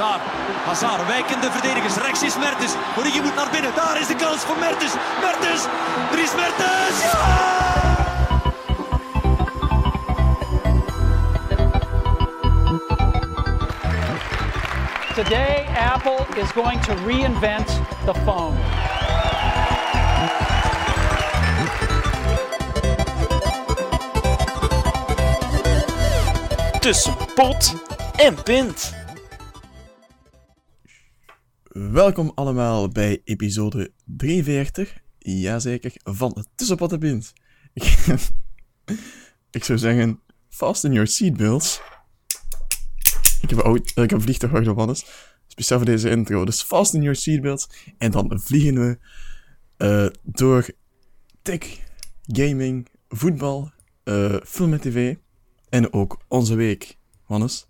Hazard. 0.00 0.22
Hazard, 0.64 1.06
wijkende 1.06 1.50
verdedigers. 1.50 1.96
Rechts 1.96 2.22
is 2.22 2.36
Mertens. 2.38 2.72
Origi 2.98 3.20
moet 3.20 3.34
naar 3.34 3.50
binnen. 3.50 3.74
Daar 3.74 4.00
is 4.00 4.06
de 4.06 4.14
kans 4.14 4.40
voor 4.40 4.58
Mertens. 4.58 4.92
Mertens. 5.20 5.62
Dries 6.10 6.34
Mertens. 6.34 7.02
Ja! 7.02 7.58
Today, 15.14 15.66
Apple 15.92 16.26
is 16.34 16.50
going 16.50 16.82
to 16.82 16.94
reinvent 17.06 17.80
the 18.04 18.14
phone. 18.24 18.56
Tussen 26.80 27.14
pot 27.34 27.74
en 28.16 28.42
pint. 28.42 28.99
Welkom 31.90 32.32
allemaal 32.34 32.88
bij 32.88 33.20
episode 33.24 33.92
43, 34.04 34.98
jazeker, 35.18 35.92
van 36.04 36.46
Tussenpot 36.54 36.92
en 36.92 36.98
Pint. 36.98 37.32
Ik, 39.50 39.64
zou 39.64 39.78
zeggen, 39.78 40.20
fasten 40.48 40.92
your 40.92 41.06
seatbelts. 41.06 41.80
Ik 43.40 43.50
heb, 43.50 43.58
ooit, 43.58 43.96
ik 43.96 44.10
heb 44.10 44.22
vliegtuig 44.22 44.68
op 44.68 44.78
alles. 44.78 45.04
Speciaal 45.46 45.78
voor 45.78 45.88
deze 45.88 46.10
intro. 46.10 46.44
Dus 46.44 46.62
fasten 46.62 47.00
your 47.02 47.16
seatbelts. 47.16 47.68
En 47.98 48.10
dan 48.10 48.40
vliegen 48.40 48.74
we 48.74 48.98
eh, 49.76 50.06
door 50.22 50.66
tech, 51.42 51.78
gaming, 52.26 52.88
voetbal, 53.08 53.72
eh, 54.04 54.36
film 54.44 54.72
en 54.72 54.80
tv. 54.80 55.16
En 55.68 55.92
ook 55.92 56.20
onze 56.28 56.54
week. 56.54 56.96
Wannes? 57.26 57.66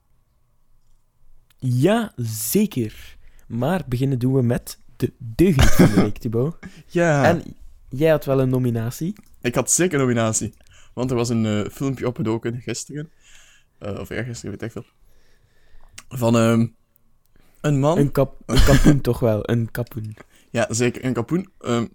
Ja, 1.58 2.12
zeker. 2.16 3.18
Maar 3.50 3.82
beginnen 3.88 4.18
doen 4.18 4.34
we 4.34 4.42
met 4.42 4.78
de 4.96 5.12
deugniet 5.18 5.70
van 5.70 5.86
de 5.86 5.94
week, 6.02 6.18
Thibaut. 6.22 6.56
Ja, 6.86 7.24
En 7.24 7.42
jij 7.88 8.10
had 8.10 8.24
wel 8.24 8.40
een 8.40 8.48
nominatie. 8.48 9.14
ik 9.40 9.54
had 9.54 9.70
zeker 9.70 9.94
een 9.94 10.00
nominatie. 10.00 10.54
Want 10.94 11.10
er 11.10 11.16
was 11.16 11.28
een 11.28 11.46
eh, 11.46 11.70
filmpje 11.72 12.06
opgedoken 12.06 12.60
gisteren. 12.60 13.10
eh, 13.78 13.98
of 13.98 14.10
eergisteren, 14.10 14.50
weet 14.50 14.62
ik 14.62 14.72
veel. 14.72 14.84
Van 16.08 16.36
ehm, 16.36 16.66
een 17.60 17.80
man. 17.80 17.98
Een, 17.98 18.12
kap, 18.12 18.40
een 18.46 18.64
kapoen 18.64 19.00
toch 19.10 19.20
wel, 19.20 19.50
een 19.50 19.70
kapoen. 19.70 20.16
Ja, 20.50 20.66
zeker. 20.72 21.04
Een 21.04 21.12
kapoen. 21.12 21.52
ehm, 21.60 21.86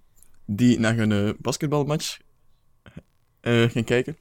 die 0.45 0.79
naar 0.79 0.97
een 0.99 1.11
eh, 1.11 1.29
basketbalmatch 1.39 2.17
ging 3.41 3.85
kijken. 3.85 4.17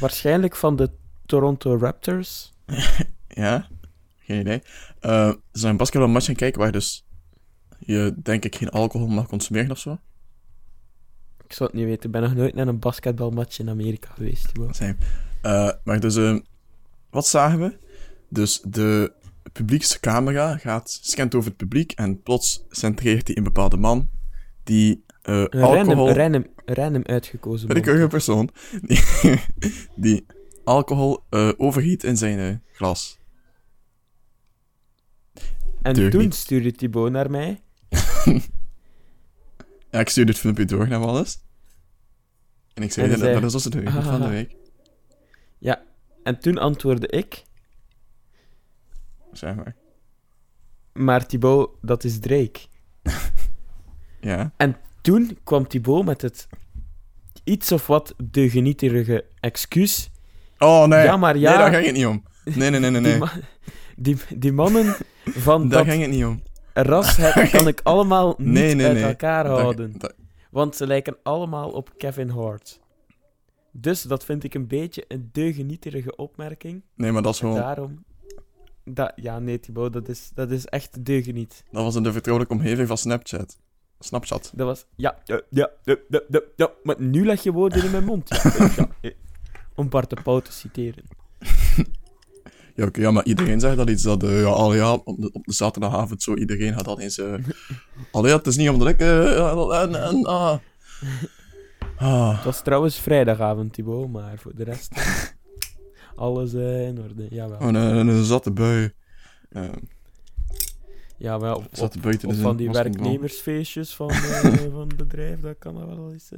Waarschijnlijk 0.00 0.56
van 0.56 0.76
de 0.76 0.90
Toronto 1.26 1.76
Raptors. 1.78 2.52
Ja, 3.28 3.68
geen 4.24 4.40
idee. 4.40 4.62
Ze 5.00 5.38
zijn 5.52 5.72
een 5.72 5.76
basketbalmatch 5.76 6.26
gaan 6.26 6.34
kijken 6.34 6.60
waar 6.60 6.72
dus 6.72 7.04
je, 7.78 8.14
denk 8.22 8.44
ik, 8.44 8.56
geen 8.56 8.68
alcohol 8.68 9.06
mag 9.06 9.26
consumeren 9.26 9.70
of 9.70 9.78
zo. 9.78 9.98
Ik 11.44 11.52
zou 11.52 11.70
het 11.70 11.78
niet 11.78 11.88
weten, 11.88 12.04
ik 12.04 12.10
ben 12.10 12.22
nog 12.22 12.34
nooit 12.34 12.54
naar 12.54 12.68
een 12.68 12.78
basketbalmatch 12.78 13.58
in 13.58 13.68
Amerika 13.68 14.08
geweest. 14.14 14.52
Zijn. 14.70 14.98
Eh, 15.42 15.70
maar 15.84 16.00
dus, 16.00 16.16
ehm, 16.16 16.40
wat 17.10 17.26
zagen 17.26 17.58
we? 17.58 17.76
Dus 18.28 18.60
de 18.60 19.12
publiekscamera 19.52 20.56
gaat, 20.56 20.98
scant 21.02 21.34
over 21.34 21.48
het 21.48 21.56
publiek 21.56 21.92
en 21.92 22.22
plots 22.22 22.64
centreert 22.68 23.26
hij 23.26 23.36
een 23.36 23.42
bepaalde 23.42 23.76
man 23.76 24.08
die 24.62 25.04
eh, 25.22 25.34
Een 25.34 25.62
alcohol... 25.62 25.74
random, 25.74 26.08
random, 26.08 26.46
random 26.64 27.02
uitgekozen 27.04 27.66
man. 27.66 27.76
willekeurige 27.76 28.08
persoon 28.08 28.50
die, 28.88 29.00
die 29.94 30.26
alcohol 30.64 31.24
overgiet 31.56 32.04
in 32.04 32.16
zijn 32.16 32.62
glas. 32.72 33.18
En 35.84 36.10
toen 36.10 36.20
niet. 36.20 36.34
stuurde 36.34 36.72
Thibaut 36.72 37.10
naar 37.10 37.30
mij. 37.30 37.60
Ja, 39.90 40.00
ik 40.00 40.08
stuur 40.08 40.26
dit 40.26 40.38
filmpje 40.38 40.64
door 40.64 40.88
naar 40.88 41.00
alles. 41.00 41.38
En 42.74 42.82
ik 42.82 42.92
zei, 42.92 43.06
En 43.06 43.12
dat, 43.12 43.20
zei- 43.20 43.34
dat 43.34 43.44
is 43.44 43.54
onze 43.54 43.70
deugd 43.70 43.92
van 44.04 44.20
de 44.20 44.28
week. 44.28 44.56
Ja, 45.58 45.82
en 46.22 46.38
toen 46.38 46.58
antwoordde 46.58 47.06
ik... 47.06 47.42
Zeg 49.32 49.54
maar. 49.54 49.74
Maar 50.92 51.26
Thibaut, 51.26 51.70
dat 51.82 52.04
is 52.04 52.18
Drake. 52.18 52.60
Ja. 54.20 54.52
Toen 55.00 55.38
kwam 55.44 55.68
Thibaut 55.68 56.04
met 56.04 56.22
het 56.22 56.48
iets 57.44 57.72
of 57.72 57.86
wat 57.86 58.14
de 58.30 58.50
genieterige 58.50 59.24
excuus. 59.40 60.10
Oh, 60.58 60.86
nee. 60.86 61.04
Ja, 61.04 61.16
maar 61.16 61.38
ja. 61.38 61.50
Nee, 61.50 61.58
daar 61.58 61.72
ging 61.72 61.86
het 61.86 61.94
niet 61.96 62.06
om. 62.06 62.22
Nee, 62.44 62.70
nee, 62.70 62.80
nee, 62.80 62.90
nee. 62.90 63.00
Die, 63.02 63.10
nee. 63.10 63.18
ma- 63.18 63.32
die, 63.96 64.16
die 64.36 64.52
mannen 64.52 64.96
van 65.24 65.60
Daar 65.68 65.84
dat 65.84 65.92
ging 65.92 66.02
het 66.02 66.10
niet 66.10 66.24
om. 66.24 66.42
ras 66.72 67.16
heb, 67.16 67.50
kan 67.58 67.68
ik 67.68 67.80
allemaal 67.82 68.34
niet 68.38 68.48
Nee, 68.48 68.74
nee, 68.74 68.86
uit 68.86 68.94
nee. 68.94 69.04
elkaar 69.04 69.46
houden. 69.46 69.96
Want 70.50 70.76
ze 70.76 70.86
lijken 70.86 71.16
allemaal 71.22 71.70
op 71.70 71.90
Kevin 71.96 72.28
Hart. 72.28 72.80
Dus 73.70 74.02
dat 74.02 74.24
vind 74.24 74.44
ik 74.44 74.54
een 74.54 74.66
beetje 74.66 75.04
een 75.08 75.28
deugenieterige 75.32 76.16
opmerking. 76.16 76.82
nee, 76.94 77.12
maar 77.12 77.22
dat 77.22 77.32
is 77.32 77.38
gewoon... 77.40 77.56
daarom... 77.56 78.04
Dat, 78.84 79.12
ja, 79.16 79.38
nee, 79.38 79.60
Thibaut, 79.60 79.92
dat 79.92 80.08
is, 80.08 80.30
dat 80.34 80.50
is 80.50 80.64
echt 80.64 81.04
deugeniet. 81.04 81.64
Dat 81.70 81.82
was 81.82 81.94
in 81.94 82.02
de 82.02 82.12
vertrouwelijke 82.12 82.56
omgeving 82.56 82.88
van 82.88 82.98
Snapchat. 82.98 83.58
Snapchat. 83.98 84.52
Dat 84.54 84.66
was... 84.66 84.86
Ja, 84.96 85.18
ja, 85.24 85.40
ja, 85.50 85.70
ja, 85.84 85.96
ja, 86.28 86.40
ja. 86.56 86.70
Maar 86.82 86.96
nu 86.98 87.24
leg 87.24 87.42
je 87.42 87.52
woorden 87.52 87.84
in 87.84 87.90
mijn 87.90 88.04
mond. 88.04 88.28
Ja, 88.76 88.88
ja. 89.00 89.10
Om 89.74 89.88
Bart 89.88 90.10
de 90.10 90.16
Pauw 90.22 90.40
te 90.40 90.52
citeren. 90.52 91.04
Ja, 92.74 92.84
oké, 92.86 93.00
ja, 93.00 93.10
maar 93.10 93.24
iedereen 93.24 93.60
zegt 93.60 93.76
dat 93.76 93.90
iets 93.90 94.02
dat... 94.02 94.22
eh, 94.22 94.40
ja, 94.40 94.46
al 94.46 94.74
ja, 94.74 94.92
op 94.92 95.20
de, 95.20 95.32
op 95.32 95.44
de 95.44 95.52
zaterdagavond 95.52 96.22
zo, 96.22 96.34
iedereen 96.34 96.72
had 96.72 96.86
al 96.86 97.00
eens... 97.00 97.18
eh 97.18 97.34
ja, 98.12 98.36
het 98.36 98.46
is 98.46 98.56
niet 98.56 98.68
omdat 98.68 98.88
ik... 98.88 98.98
eh, 99.00 99.82
en, 99.82 100.02
en, 100.04 100.24
ah. 100.24 100.58
Ah. 101.96 102.34
Het 102.36 102.44
was 102.44 102.62
trouwens 102.62 102.98
vrijdagavond, 102.98 103.72
Thibaut, 103.72 104.10
maar 104.10 104.38
voor 104.38 104.54
de 104.54 104.64
rest... 104.64 104.92
alles 106.16 106.52
in 106.54 107.00
orde, 107.02 107.26
jawel. 107.30 107.58
Oh, 107.58 107.66
een, 107.66 107.74
een, 107.74 108.08
een 108.08 108.24
zatte 108.24 108.50
bui. 108.50 108.92
Ja, 111.16 111.38
maar 111.38 111.54
op, 111.54 111.66
zatte 111.72 111.96
op, 111.96 112.02
buiten 112.02 112.28
op 112.28 112.34
is 112.34 112.40
van 112.40 112.56
die 112.56 112.70
werknemersfeestjes 112.70 113.94
van, 113.94 114.12
van 114.72 114.88
het 114.88 114.96
bedrijf, 114.96 115.40
dat 115.40 115.58
kan 115.58 115.74
dat 115.74 115.86
wel 115.86 116.12
eens 116.12 116.30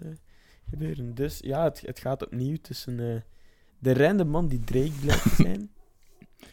gebeuren. 0.71 1.15
Dus 1.15 1.39
ja, 1.43 1.65
het, 1.65 1.83
het 1.87 1.99
gaat 1.99 2.25
opnieuw 2.25 2.57
tussen 2.63 3.01
eh, 3.01 3.21
de 3.79 3.95
random 3.95 4.29
man 4.29 4.49
die 4.49 4.61
Drake 4.65 4.93
blijkt 5.01 5.23
te 5.23 5.35
zijn. 5.35 5.71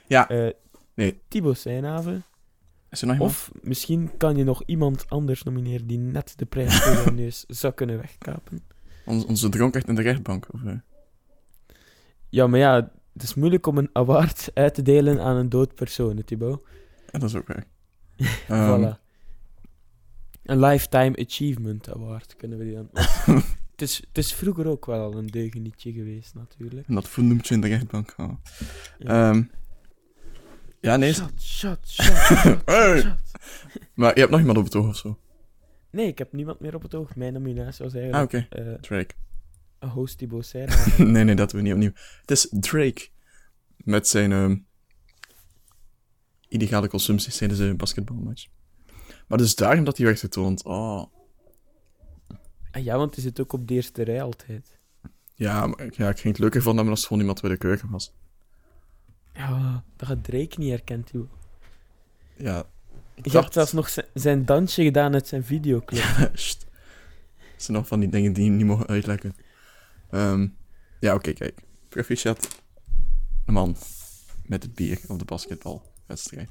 Ja. 0.08 0.30
eh, 0.30 0.50
Nee. 0.96 1.22
Thibaut 1.28 1.58
Seinhaven. 1.58 2.24
Is 2.90 3.02
er 3.02 3.08
nog 3.08 3.16
iemand? 3.16 3.32
Of 3.32 3.52
misschien 3.62 4.18
kan 4.18 4.36
je 4.36 4.44
nog 4.44 4.64
iemand 4.66 5.10
anders 5.10 5.44
nomineren 5.44 5.88
die 5.88 5.98
net 5.98 6.34
de 6.36 6.46
prijs 6.46 6.76
voor 6.82 6.94
jouw 6.94 7.14
neus 7.14 7.44
zou 7.48 7.74
kunnen 7.74 7.98
wegkapen. 7.98 8.64
Ons, 9.06 9.26
onze 9.26 9.50
dronkaard 9.50 9.88
in 9.88 9.96
de 9.96 10.02
rechtbank. 10.02 10.48
Of, 10.54 10.64
eh? 10.64 10.74
Ja, 12.30 12.48
maar 12.48 12.60
ja, 12.60 12.92
het 13.14 13.24
is 13.24 13.34
moeilijk 13.34 13.68
om 13.68 13.78
een 13.78 13.90
award 13.94 14.52
uit 14.54 14.74
te 14.74 14.82
delen 14.82 15.20
aan 15.22 15.36
een 15.36 15.50
dood 15.50 15.76
persoon, 15.76 16.24
Thibaut. 16.24 16.62
Ja, 17.12 17.20
dat 17.20 17.30
is 17.30 17.36
ook 17.36 17.48
waar. 17.48 17.66
Ehm, 18.48 18.82
Voilà. 18.84 19.02
Een 20.44 20.60
Lifetime 20.60 21.18
Achievement 21.26 21.94
Award 21.94 22.36
kunnen 22.36 22.58
we 22.58 22.64
die 22.64 22.74
dan... 22.74 22.90
het, 23.72 23.82
is, 23.82 23.98
het 24.08 24.18
is 24.18 24.34
vroeger 24.34 24.68
ook 24.68 24.86
wel 24.86 25.02
al 25.02 25.18
een 25.18 25.28
deugenietje 25.28 25.92
geweest, 25.94 26.36
natuurlijk. 26.36 26.88
En 26.88 26.94
dat 26.96 27.18
noemt 27.18 27.48
je 27.48 27.54
in 27.54 27.62
de 27.62 27.68
rechtbank. 27.68 28.14
Oh. 28.18 28.32
Ja. 28.98 29.30
Ehm, 29.30 29.44
ja, 30.84 30.96
nee. 30.96 31.14
Shot, 31.14 31.42
shot, 31.42 31.90
shot, 31.90 32.16
shot, 32.16 32.62
Hey! 32.66 33.02
shot. 33.02 33.18
Maar 33.94 34.14
je 34.14 34.20
hebt 34.20 34.32
nog 34.32 34.40
iemand 34.40 34.58
op 34.58 34.64
het 34.64 34.76
oog 34.76 34.88
of 34.88 34.98
zo? 34.98 35.20
Nee, 35.90 36.08
ik 36.08 36.18
heb 36.18 36.34
niemand 36.34 36.60
meer 36.60 36.76
op 36.76 36.82
het 36.82 36.96
oog. 36.96 37.16
Mijn 37.16 37.34
nominatie 37.34 37.84
was 37.84 37.94
Ah, 37.96 38.02
eigenlijk 38.02 38.34
oké. 38.34 38.62
eh, 38.62 38.74
Drake. 38.82 39.14
host 39.80 40.18
Thibaut 40.18 40.46
Seinhaven. 40.52 41.12
nee, 41.12 41.24
nee, 41.24 41.36
dat 41.36 41.50
doen 41.50 41.60
we 41.62 41.66
niet 41.66 41.74
opnieuw. 41.76 41.92
Het 42.22 42.32
is 42.32 42.48
Drake. 42.52 43.08
Met 43.78 44.08
zijn 44.08 44.32
ehm, 44.32 44.56
illegale 46.48 46.88
consumpties 46.88 47.38
tijdens 47.38 47.60
een 47.60 47.78
basketbalmatch. 47.78 48.48
Maar 49.28 49.38
dus 49.38 49.56
daarom 49.56 49.84
dat 49.84 49.98
hij 49.98 50.06
werd 50.06 50.20
getoond. 50.20 50.64
Oh. 50.64 51.04
ah, 52.72 52.84
ja, 52.84 52.98
want 52.98 53.14
die 53.14 53.24
zit 53.24 53.40
ook 53.40 53.54
op 53.54 53.68
de 53.68 53.74
eerste 53.74 54.04
rij 54.04 54.22
altijd. 54.22 54.80
Ja, 55.36 55.68
maar 55.68 55.84
ja, 55.98 56.10
ik 56.10 56.20
ging 56.20 56.34
het 56.34 56.40
leuker 56.40 56.62
van 56.62 56.78
hem 56.78 56.90
als 56.90 57.06
gewoon 57.06 57.20
iemand 57.22 57.42
bij 57.42 57.50
de 57.50 57.58
keuken 57.58 57.90
was. 57.90 58.14
Ja, 59.34 59.84
dat 59.96 60.08
gaat 60.08 60.24
Drake 60.24 60.54
niet 60.60 60.70
herkend, 60.70 61.10
joh. 61.14 61.30
Ja. 62.38 62.60
Ik 63.16 63.26
Je 63.26 63.32
dacht... 63.32 63.44
hebt 63.44 63.54
zelfs 63.54 63.72
nog 63.72 63.90
zijn, 63.90 64.06
zijn 64.14 64.46
dansje 64.46 64.84
gedaan 64.84 65.14
uit 65.14 65.28
zijn 65.28 65.44
videoclip. 65.44 66.04
Sst. 66.34 66.66
Dat 67.54 67.64
zijn 67.64 67.78
nog 67.78 67.88
van 67.88 68.00
die 68.00 68.10
dingen 68.10 68.34
die 68.34 68.50
niet 68.50 68.66
mogen 68.66 68.88
uitlekken. 68.88 69.36
Ehm, 70.10 70.48
ja, 71.00 71.14
oké, 71.14 71.34
kijk. 71.34 71.60
Proficiat. 71.90 72.48
Een 73.46 73.54
man 73.54 73.76
met 74.46 74.64
het 74.64 74.74
bier 74.76 75.00
op 75.08 75.20
de 75.20 75.26
basketbalwedstrijd. 75.26 76.50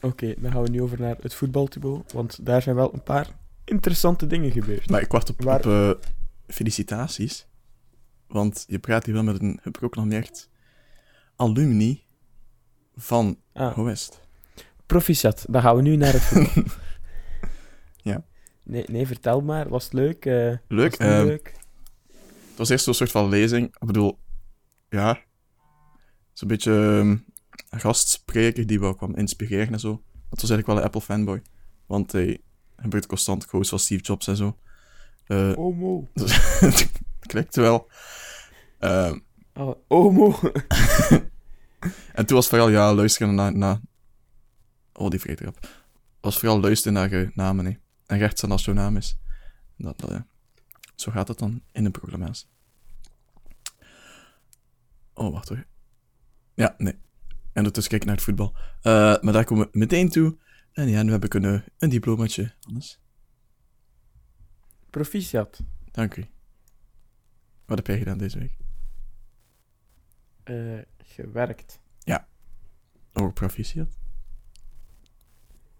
Oké, 0.00 0.34
dan 0.38 0.52
gaan 0.52 0.62
we 0.62 0.68
nu 0.68 0.82
over 0.82 1.00
naar 1.00 1.16
het 1.20 1.34
voetbal, 1.34 1.66
Thibaut. 1.66 2.12
Want 2.12 2.46
daar 2.46 2.62
zijn 2.62 2.76
wel 2.76 2.94
een 2.94 3.02
paar 3.02 3.26
interessante 3.64 4.26
dingen 4.26 4.50
gebeurd. 4.50 4.90
Maar 4.90 5.00
ik 5.00 5.12
wacht 5.12 5.30
op, 5.30 5.42
Waar- 5.42 5.58
op 5.58 5.64
eh, 5.66 5.90
felicitaties. 6.46 7.46
Want 8.26 8.64
je 8.68 8.78
praat 8.78 9.04
hier 9.04 9.14
wel 9.14 9.22
met 9.22 9.40
een 9.42 9.58
geproclameerd 9.62 10.48
alumni 11.42 12.02
van 12.96 13.38
Ah, 13.52 13.78
West. 13.78 14.20
Proficiat, 14.86 15.44
dan 15.48 15.62
gaan 15.62 15.76
we 15.76 15.82
nu 15.82 15.96
naar 15.96 16.12
het 16.12 16.22
voetbal. 16.22 16.64
Ja. 18.02 18.24
Nee, 18.64 18.84
nee, 18.88 19.06
vertel 19.06 19.40
maar. 19.40 19.68
Was 19.68 19.84
het 19.84 19.92
leuk? 19.92 20.24
eh, 20.26 20.52
Leuk. 20.68 20.96
was 20.96 21.08
het 21.08 21.16
ehm, 21.16 21.24
leuk? 21.26 21.52
Het 22.48 22.56
was 22.56 22.68
eerst 22.68 22.84
zo'n 22.84 22.94
soort 22.94 23.10
van 23.10 23.28
lezing. 23.28 23.66
Ik 23.66 23.86
bedoel, 23.86 24.18
ja. 24.88 25.20
Zo'n 26.32 26.48
beetje 26.48 26.72
ehm, 26.72 27.16
een 27.70 27.80
gastspreker 27.80 28.66
die 28.66 28.80
wel 28.80 28.94
kwam 28.94 29.14
inspireren 29.16 29.72
en 29.72 29.80
zo. 29.80 29.90
Dat 30.30 30.40
was 30.40 30.50
eigenlijk 30.50 30.66
wel 30.66 30.76
een 30.76 30.82
Apple-fanboy. 30.84 31.42
Want 31.86 32.12
hij 32.12 32.40
gebruikt 32.76 33.06
constant 33.08 33.46
quotes 33.46 33.68
van 33.68 33.78
Steve 33.78 34.02
Jobs 34.02 34.26
en 34.26 34.36
zo. 34.36 34.56
Eh 35.26 35.52
Omo. 35.58 36.08
dus 36.14 36.36
het 36.60 36.90
klikt 37.20 37.56
wel. 37.56 37.90
Oh, 39.54 39.74
Omo. 39.88 40.38
en 42.12 42.26
toen 42.26 42.36
was 42.36 42.48
vooral, 42.48 42.68
ja, 42.68 42.94
luisteren 42.94 43.34
naar... 43.34 43.56
naar 43.56 43.80
oh, 44.92 45.10
die 45.10 45.20
vergeet 45.20 45.40
ik 45.40 45.46
op. 45.48 45.68
was 46.20 46.38
vooral 46.38 46.60
luisteren 46.60 46.92
naar 46.92 47.10
je 47.10 47.30
namen, 47.34 47.64
hè. 47.64 47.72
En 48.06 48.18
rechts 48.18 48.40
dan 48.40 48.50
als 48.50 48.64
jouw 48.64 48.74
naam 48.74 48.96
is. 48.96 49.18
Dat, 49.76 49.98
dat, 49.98 50.10
ja. 50.10 50.26
Zo 50.94 51.10
gaat 51.10 51.28
het 51.28 51.38
dan 51.38 51.62
in 51.72 51.84
de 51.84 51.90
programma's. 51.90 52.50
Oh, 55.14 55.32
wacht 55.32 55.48
hoor. 55.48 55.66
Ja, 56.54 56.74
nee. 56.78 56.92
En 56.92 57.58
ondertussen 57.58 57.90
kijken 57.90 58.08
naar 58.08 58.16
het 58.16 58.24
voetbal. 58.24 58.56
Eh, 58.80 58.92
maar 59.20 59.32
daar 59.32 59.44
komen 59.44 59.68
we 59.70 59.78
meteen 59.78 60.08
toe. 60.08 60.38
En 60.72 60.88
ja, 60.88 61.02
nu 61.02 61.10
heb 61.10 61.24
ik 61.24 61.34
een, 61.34 61.64
een 61.78 61.88
diplomaatje. 61.88 62.54
Hannes, 62.60 63.00
Proficiat. 64.90 65.60
dank 65.90 66.16
u. 66.16 66.26
Wat 67.66 67.76
heb 67.78 67.86
jij 67.86 67.98
gedaan 67.98 68.18
deze 68.18 68.38
week? 68.38 68.56
Eh, 70.44 70.78
gewerkt. 71.12 71.80
Oh, 73.14 73.32
proficiat. 73.32 73.98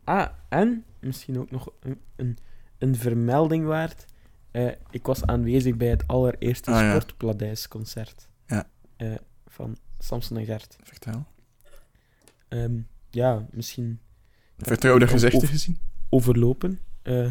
Ah, 0.04 0.28
en 0.48 0.84
misschien 1.00 1.38
ook 1.38 1.50
nog 1.50 1.68
een, 1.80 2.00
een, 2.16 2.38
een 2.78 2.96
vermelding 2.96 3.66
waard. 3.66 4.04
Eh, 4.50 4.72
ik 4.90 5.06
was 5.06 5.24
aanwezig 5.24 5.76
bij 5.76 5.88
het 5.88 6.06
allereerste 6.06 6.70
Ah, 6.70 6.80
ja. 6.80 6.90
Sportpladijsconcert. 6.90 8.28
Ja. 8.46 8.68
Eh, 8.96 9.14
van 9.46 9.76
Samson 9.98 10.36
en 10.36 10.44
Gert. 10.44 10.76
Vertel. 10.82 11.26
Ehm, 12.48 12.80
ja, 13.10 13.46
misschien 13.50 14.00
Vertrouwde 14.56 15.06
gezichten 15.06 15.48
gezien? 15.48 15.78
overlopen. 16.08 16.80
Eh, 17.02 17.30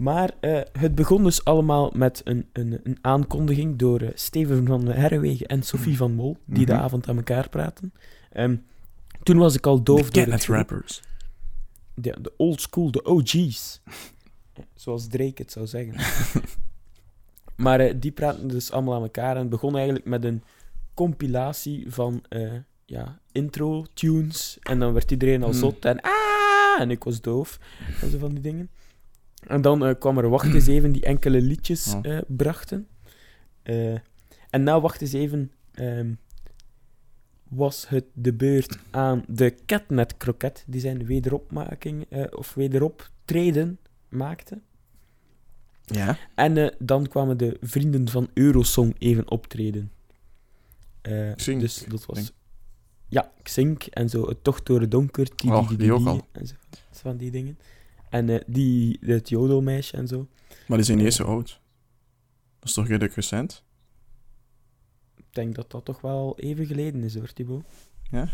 maar 0.00 0.30
eh, 0.40 0.60
het 0.72 0.94
begon 0.94 1.24
dus 1.24 1.44
allemaal 1.44 1.90
met 1.94 2.20
een, 2.24 2.48
een, 2.52 2.80
een 2.82 2.98
aankondiging 3.00 3.78
door 3.78 4.00
eh, 4.00 4.08
Steven 4.14 4.66
van 4.66 4.86
Herrewegen 4.86 5.46
en 5.46 5.62
Sophie 5.62 5.96
van 5.96 6.12
Mol, 6.14 6.36
die 6.44 6.66
de 6.66 6.72
Mhm. 6.72 6.82
avond 6.82 7.08
aan 7.08 7.16
elkaar 7.16 7.48
praten. 7.48 7.92
Ehm, 8.32 8.56
toen 9.22 9.38
was 9.38 9.54
ik 9.54 9.66
al 9.66 9.82
doof 9.82 10.10
door 10.10 10.26
het 10.26 10.44
rappers. 10.46 11.00
De, 11.94 12.16
de 12.20 12.32
old 12.36 12.60
school, 12.60 12.90
de 12.90 13.04
OG's. 13.04 13.80
Zoals 14.74 15.06
Drake 15.08 15.42
het 15.42 15.52
zou 15.52 15.66
zeggen. 15.66 15.94
maar 17.64 17.80
eh, 17.80 17.94
die 17.96 18.12
praten 18.12 18.48
dus 18.48 18.72
allemaal 18.72 18.94
aan 18.94 19.02
elkaar 19.02 19.34
en 19.34 19.40
het 19.40 19.50
begon 19.50 19.74
eigenlijk 19.76 20.04
met 20.06 20.24
een 20.24 20.42
compilatie 20.94 21.84
van 21.92 22.22
ja, 22.84 23.20
intro-tunes. 23.32 24.58
En 24.62 24.78
dan 24.78 24.92
werd 24.92 25.10
iedereen 25.10 25.42
al 25.42 25.50
Hmm. 25.50 25.58
zot 25.58 25.84
en 25.84 26.00
ah, 26.00 26.80
en 26.80 26.90
ik 26.90 27.04
was 27.04 27.20
doof. 27.20 27.58
En 28.02 28.10
zo 28.10 28.18
van 28.18 28.30
die 28.30 28.40
dingen. 28.42 28.70
En 29.40 29.60
dan 29.62 29.84
eh, 29.86 29.94
kwam 29.98 30.18
er 30.18 30.28
Wacht 30.28 30.54
eens 30.54 30.66
even 30.66 30.92
die 30.92 31.02
enkele 31.04 31.40
liedjes 31.40 31.94
Oh. 31.94 32.06
eh, 32.06 32.18
brachten. 32.26 32.88
Eh, 33.62 33.92
en 34.50 34.62
na 34.62 34.80
Wacht 34.80 35.00
eens 35.00 35.12
even 35.12 35.52
ehm, 35.72 36.12
was 37.48 37.88
het 37.88 38.04
de 38.12 38.32
beurt 38.32 38.78
aan 38.90 39.24
de 39.28 39.54
Catnet 39.66 40.16
Croquet, 40.16 40.64
die 40.66 40.80
zijn 40.80 41.06
wederopmaking, 41.06 42.06
eh, 42.08 42.24
of 42.30 42.54
wederoptreden 42.54 43.78
maakte. 44.08 44.60
Ja. 45.84 46.16
En 46.34 46.56
eh, 46.56 46.68
dan 46.78 47.08
kwamen 47.08 47.36
de 47.36 47.56
vrienden 47.60 48.08
van 48.08 48.28
Eurosong 48.34 48.94
even 48.98 49.30
optreden. 49.30 49.90
Eh, 51.02 51.34
Xink. 51.34 51.60
dus 51.60 51.84
dat 51.88 52.06
was... 52.06 52.18
Xink. 52.18 52.30
Ja, 53.08 53.32
Xink 53.42 53.82
en 53.82 54.08
zo, 54.08 54.28
het 54.28 54.44
Tocht 54.44 54.66
door 54.66 54.80
het 54.80 54.90
Donker, 54.90 55.28
die, 55.36 55.50
Oh, 55.52 55.68
die, 55.68 55.76
die 55.76 55.92
ook 55.92 56.06
al. 56.06 56.26
en 56.32 56.46
zo, 56.46 56.54
zo 56.70 56.98
van 57.00 57.16
die 57.16 57.30
dingen. 57.30 57.58
En 58.10 58.28
eh, 58.28 58.40
die, 58.46 58.98
het 59.00 59.28
jodelmeisje 59.28 59.96
en 59.96 60.08
zo. 60.08 60.28
Maar 60.66 60.76
die 60.76 60.86
zijn 60.86 60.96
niet 60.96 61.06
eens 61.06 61.16
zo 61.16 61.24
oud. 61.24 61.60
Dat 62.58 62.68
is 62.68 62.74
toch 62.74 62.86
redelijk 62.86 63.14
recent? 63.14 63.62
Ik 65.16 65.24
denk 65.30 65.54
dat 65.54 65.70
dat 65.70 65.84
toch 65.84 66.00
wel 66.00 66.38
even 66.38 66.66
geleden 66.66 67.02
is, 67.02 67.14
hoor, 67.14 67.32
Thibaut. 67.32 67.64
Ja? 68.10 68.20
Het 68.20 68.28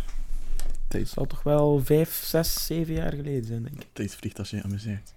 Tijd, 0.88 1.08
zal 1.08 1.26
toch 1.26 1.42
wel 1.42 1.84
vijf, 1.84 2.14
zes, 2.24 2.66
zeven 2.66 2.94
jaar 2.94 3.12
geleden 3.12 3.44
zijn, 3.44 3.62
denk 3.62 3.82
ik. 3.82 3.88
tijd 3.92 4.14
vliegt 4.14 4.38
als 4.38 4.50
je 4.50 4.56
je 4.56 4.62
amuseert. 4.62 5.14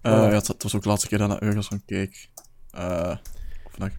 Eh 0.00 0.12
ja, 0.12 0.28
het, 0.28 0.46
het 0.46 0.62
was 0.62 0.74
ook 0.74 0.82
de 0.82 0.88
laatste 0.88 1.08
keer 1.08 1.18
dat 1.18 1.30
ik 1.30 1.40
naar 1.40 1.48
Eurosong 1.48 1.84
keek. 1.84 2.28
Eh 2.70 3.16
of 3.64 3.78
naar 3.78 3.98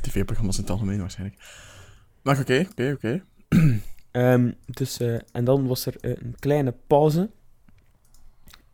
tv-programma's 0.00 0.56
in 0.56 0.62
het 0.62 0.70
algemeen 0.70 0.98
waarschijnlijk. 1.00 1.42
Maar 2.22 2.40
oké, 2.40 2.66
oké, 2.70 2.92
oké. 2.92 3.24
Ehm, 4.10 4.52
dus, 4.66 4.98
eh, 4.98 5.18
en 5.32 5.44
dan 5.44 5.66
was 5.66 5.86
er 5.86 5.96
eh, 6.00 6.10
een 6.10 6.34
kleine 6.38 6.74
pauze. 6.86 7.30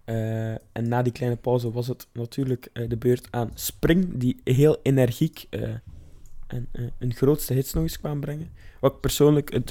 Eh, 0.04 0.50
en 0.52 0.88
na 0.88 1.02
die 1.02 1.12
kleine 1.12 1.36
pauze 1.36 1.70
was 1.70 1.86
het 1.86 2.06
natuurlijk 2.12 2.68
eh, 2.72 2.88
de 2.88 2.96
beurt 2.96 3.28
aan 3.30 3.50
Spring, 3.54 4.18
die 4.18 4.40
heel 4.44 4.78
energiek 4.82 5.46
eh, 5.50 5.70
en, 6.46 6.68
een 6.98 7.14
grootste 7.14 7.54
hits 7.54 7.72
nog 7.72 7.82
eens 7.82 7.98
kwam 7.98 8.20
brengen. 8.20 8.50
Wat 8.80 8.92
ik 8.92 9.00
persoonlijk 9.00 9.52
het, 9.52 9.70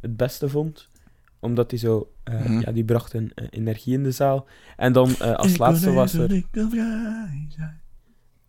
het 0.00 0.16
beste 0.16 0.48
vond, 0.48 0.88
omdat 1.38 1.70
die 1.70 1.78
zo, 1.78 2.08
Mhm. 2.24 2.60
ja, 2.60 2.72
die 2.72 2.84
bracht 2.84 3.12
een 3.12 3.32
energie 3.50 3.94
in 3.94 4.02
de 4.02 4.10
zaal. 4.10 4.46
En 4.76 4.92
dan 4.92 5.18
als 5.18 5.56
laatste 5.56 5.92
was 5.92 6.14
er, 6.14 6.42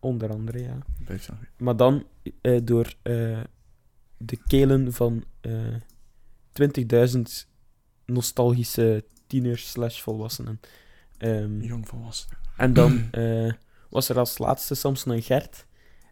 onder 0.00 0.30
andere, 0.30 0.62
ja. 0.62 0.78
Maar 1.56 1.76
dan 1.76 2.04
door 2.62 2.94
de 4.16 4.36
kelen 4.46 4.92
van 4.92 5.24
eh 5.40 5.52
20.000 6.52 7.46
nostalgische 8.06 9.04
tieners 9.26 9.70
slash 9.70 10.00
volwassenen. 10.00 10.60
Volwassen. 11.84 12.28
en 12.56 12.72
dan 12.72 13.08
eh, 13.10 13.52
was 13.90 14.08
er 14.08 14.18
als 14.18 14.38
laatste 14.38 14.74
Samson 14.74 15.12
en 15.12 15.22
Gert. 15.22 15.66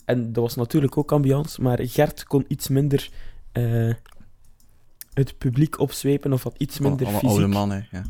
En 0.05 0.33
dat 0.33 0.43
was 0.43 0.55
natuurlijk 0.55 0.97
ook 0.97 1.13
ambiance, 1.13 1.63
maar 1.63 1.79
Gert 1.83 2.25
kon 2.25 2.45
iets 2.49 2.69
minder 2.69 3.11
eh, 3.53 3.95
het 5.13 5.39
publiek 5.39 5.79
opzwepen 5.79 6.33
of 6.33 6.43
had 6.43 6.55
iets 6.59 6.79
minder 6.79 7.07
Alle 7.07 7.21
oude 7.21 7.35
fysiek 7.35 7.53
mannen, 7.53 7.89
ja. 7.91 8.05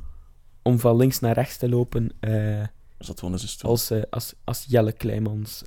om 0.63 0.79
van 0.79 0.97
links 0.97 1.21
naar 1.21 1.35
rechts 1.35 1.57
te 1.57 1.69
lopen. 1.69 2.13
eh, 2.21 2.67
dat 2.99 3.19
gewoon 3.19 3.35
eens 3.35 3.43
een 3.43 3.49
stoel. 3.49 3.71
als, 3.71 3.93
als, 4.11 4.35
als 4.45 4.65
Jelle 4.69 4.93
Kleimans 4.93 5.63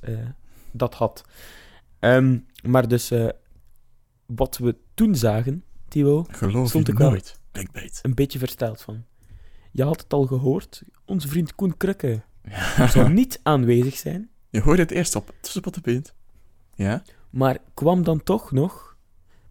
dat 0.70 0.94
had. 0.94 1.24
Ehm, 1.98 2.38
maar 2.62 2.88
dus, 2.88 3.12
wat 4.26 4.58
we 4.58 4.76
toen 4.94 5.14
zagen, 5.14 5.64
Geloof 6.30 6.68
stond 6.68 6.88
ik 6.88 6.98
nooit. 6.98 7.40
Een 8.02 8.14
beetje 8.14 8.38
versteld 8.38 8.82
van. 8.82 9.04
Je 9.70 9.82
had 9.84 10.00
het 10.00 10.12
al 10.12 10.26
gehoord, 10.26 10.82
onze 11.04 11.28
vriend 11.28 11.54
Koen 11.54 11.76
Krukke 11.76 12.22
Ja. 12.42 12.86
zou 12.86 13.12
niet 13.12 13.40
aanwezig 13.42 13.96
zijn, 13.96 14.30
Je 14.50 14.60
hoorde 14.60 14.82
het 14.82 14.90
eerst 14.90 15.14
op 15.16 15.34
Pint. 15.80 16.14
Ja? 16.74 17.02
maar 17.30 17.58
kwam 17.74 18.02
dan 18.04 18.22
toch 18.22 18.52
nog 18.52 18.96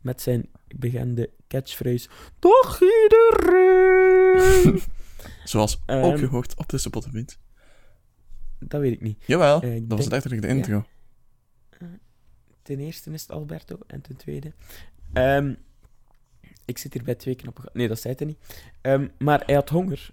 met 0.01 0.21
zijn 0.21 0.49
bekende 0.75 1.29
catchphrase: 1.47 2.09
Toch 2.39 2.79
iedereen! 2.81 4.81
Zoals 5.43 5.81
Ehm, 5.85 6.03
ook 6.03 6.19
gehoord 6.19 6.55
op 6.57 6.69
de 6.69 6.77
dat 8.59 8.81
weet 8.81 8.93
ik 8.93 9.01
niet. 9.01 9.23
Jawel, 9.25 9.61
eh, 9.61 9.75
ik 9.75 9.89
dat 9.89 9.97
was 9.97 9.99
denk- 9.99 10.11
letterlijk 10.11 10.41
de 10.41 10.47
ja. 10.47 10.53
intro. 10.53 10.85
Ten 12.61 12.79
eerste 12.79 13.11
is 13.11 13.21
het 13.21 13.31
Alberto 13.31 13.77
en 13.87 14.01
ten 14.01 14.15
tweede. 14.15 14.53
Ehm, 15.13 15.53
ik 16.67 16.77
zit 16.77 16.93
hier 16.93 17.03
bij 17.03 17.15
twee 17.15 17.35
knappen. 17.35 17.63
Nee, 17.73 17.87
dat 17.87 17.99
zei 17.99 18.13
hij 18.17 18.25
niet. 18.27 18.37
Ehm, 18.81 19.07
maar 19.17 19.43
hij 19.45 19.55
had 19.55 19.69
honger. 19.69 20.09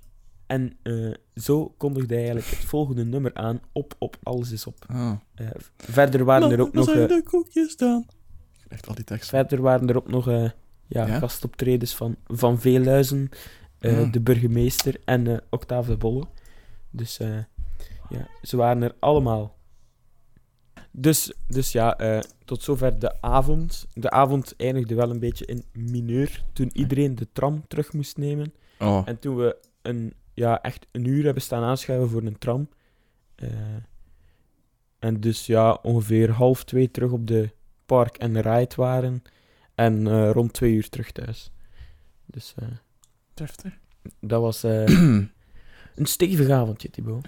En 0.47 0.77
eh, 0.83 1.15
zo 1.35 1.75
kondigde 1.77 2.15
hij 2.15 2.25
eigenlijk 2.25 2.57
het 2.57 2.65
volgende 2.69 3.05
nummer 3.05 3.35
aan: 3.35 3.61
Op, 3.73 3.95
op, 3.99 4.17
alles 4.23 4.51
is 4.51 4.67
op. 4.67 4.85
Ah. 4.87 5.13
Verder 5.77 6.25
waren 6.25 6.51
er 6.51 6.61
ook 6.61 6.73
nog. 6.73 6.85
zijn 6.85 7.09
de 7.09 7.23
koekjes 7.23 7.77
dan? 7.77 8.07
Echt 8.69 8.87
al 8.89 8.95
die 8.95 9.05
teksten. 9.05 9.29
verder 9.39 9.61
waren 9.61 9.89
er 9.89 9.97
ook 9.97 10.09
nog 10.09 10.27
ja, 10.31 11.07
Ja? 11.07 11.19
gastoptredens 11.19 11.95
van 11.97 12.17
Van 12.27 12.61
Veeluizen, 12.61 13.29
eh, 13.79 13.99
Ah. 13.99 14.13
de 14.13 14.21
burgemeester 14.21 15.01
en 15.05 15.27
eh 15.27 15.37
Octave 15.51 15.91
de 15.91 15.97
Bolle. 15.97 16.25
Dus 16.91 17.17
ja, 18.09 18.29
ze 18.43 18.57
waren 18.57 18.83
er 18.83 18.95
allemaal. 18.99 19.54
Dus, 20.97 21.33
dus 21.47 21.73
ja, 21.73 21.99
eh, 21.99 22.21
tot 22.45 22.63
zover 22.63 22.99
de 22.99 23.23
avond. 23.23 23.87
De 23.93 24.11
avond 24.11 24.57
eindigde 24.57 24.95
wel 24.95 25.11
een 25.11 25.19
beetje 25.19 25.45
in 25.47 25.65
mineur 25.73 26.45
toen 26.53 26.71
iedereen 26.73 27.15
de 27.15 27.29
tram 27.33 27.65
terug 27.69 27.93
moest 27.93 28.17
nemen. 28.17 28.55
Oh, 28.79 29.03
En 29.05 29.19
toen 29.19 29.37
we 29.37 29.57
een, 29.83 30.15
ja, 30.35 30.63
echt 30.63 30.87
een 30.93 31.05
uur 31.05 31.25
hebben 31.25 31.43
staan 31.43 31.63
aanschuiven 31.63 32.09
voor 32.09 32.23
een 32.23 32.39
tram. 32.39 32.69
eh, 33.35 33.49
en 34.99 35.21
dus 35.21 35.47
ja, 35.47 35.79
ongeveer 35.83 36.31
half 36.31 36.65
twee 36.65 36.91
terug 36.91 37.11
op 37.11 37.27
de 37.27 37.51
park 37.87 38.17
en 38.17 38.41
ride 38.41 38.75
waren. 38.77 39.23
En 39.75 40.07
eh, 40.07 40.31
rond 40.31 40.53
twee 40.53 40.73
uur 40.73 40.89
terug 40.89 41.13
thuis. 41.13 41.51
Dus 42.27 42.55
eh, 42.57 42.69
deftig. 43.35 43.73
Dat 44.21 44.41
was 44.41 44.63
een 44.63 45.31
stevig 46.03 46.49
avondje, 46.51 46.91
Thibaut. 46.91 47.27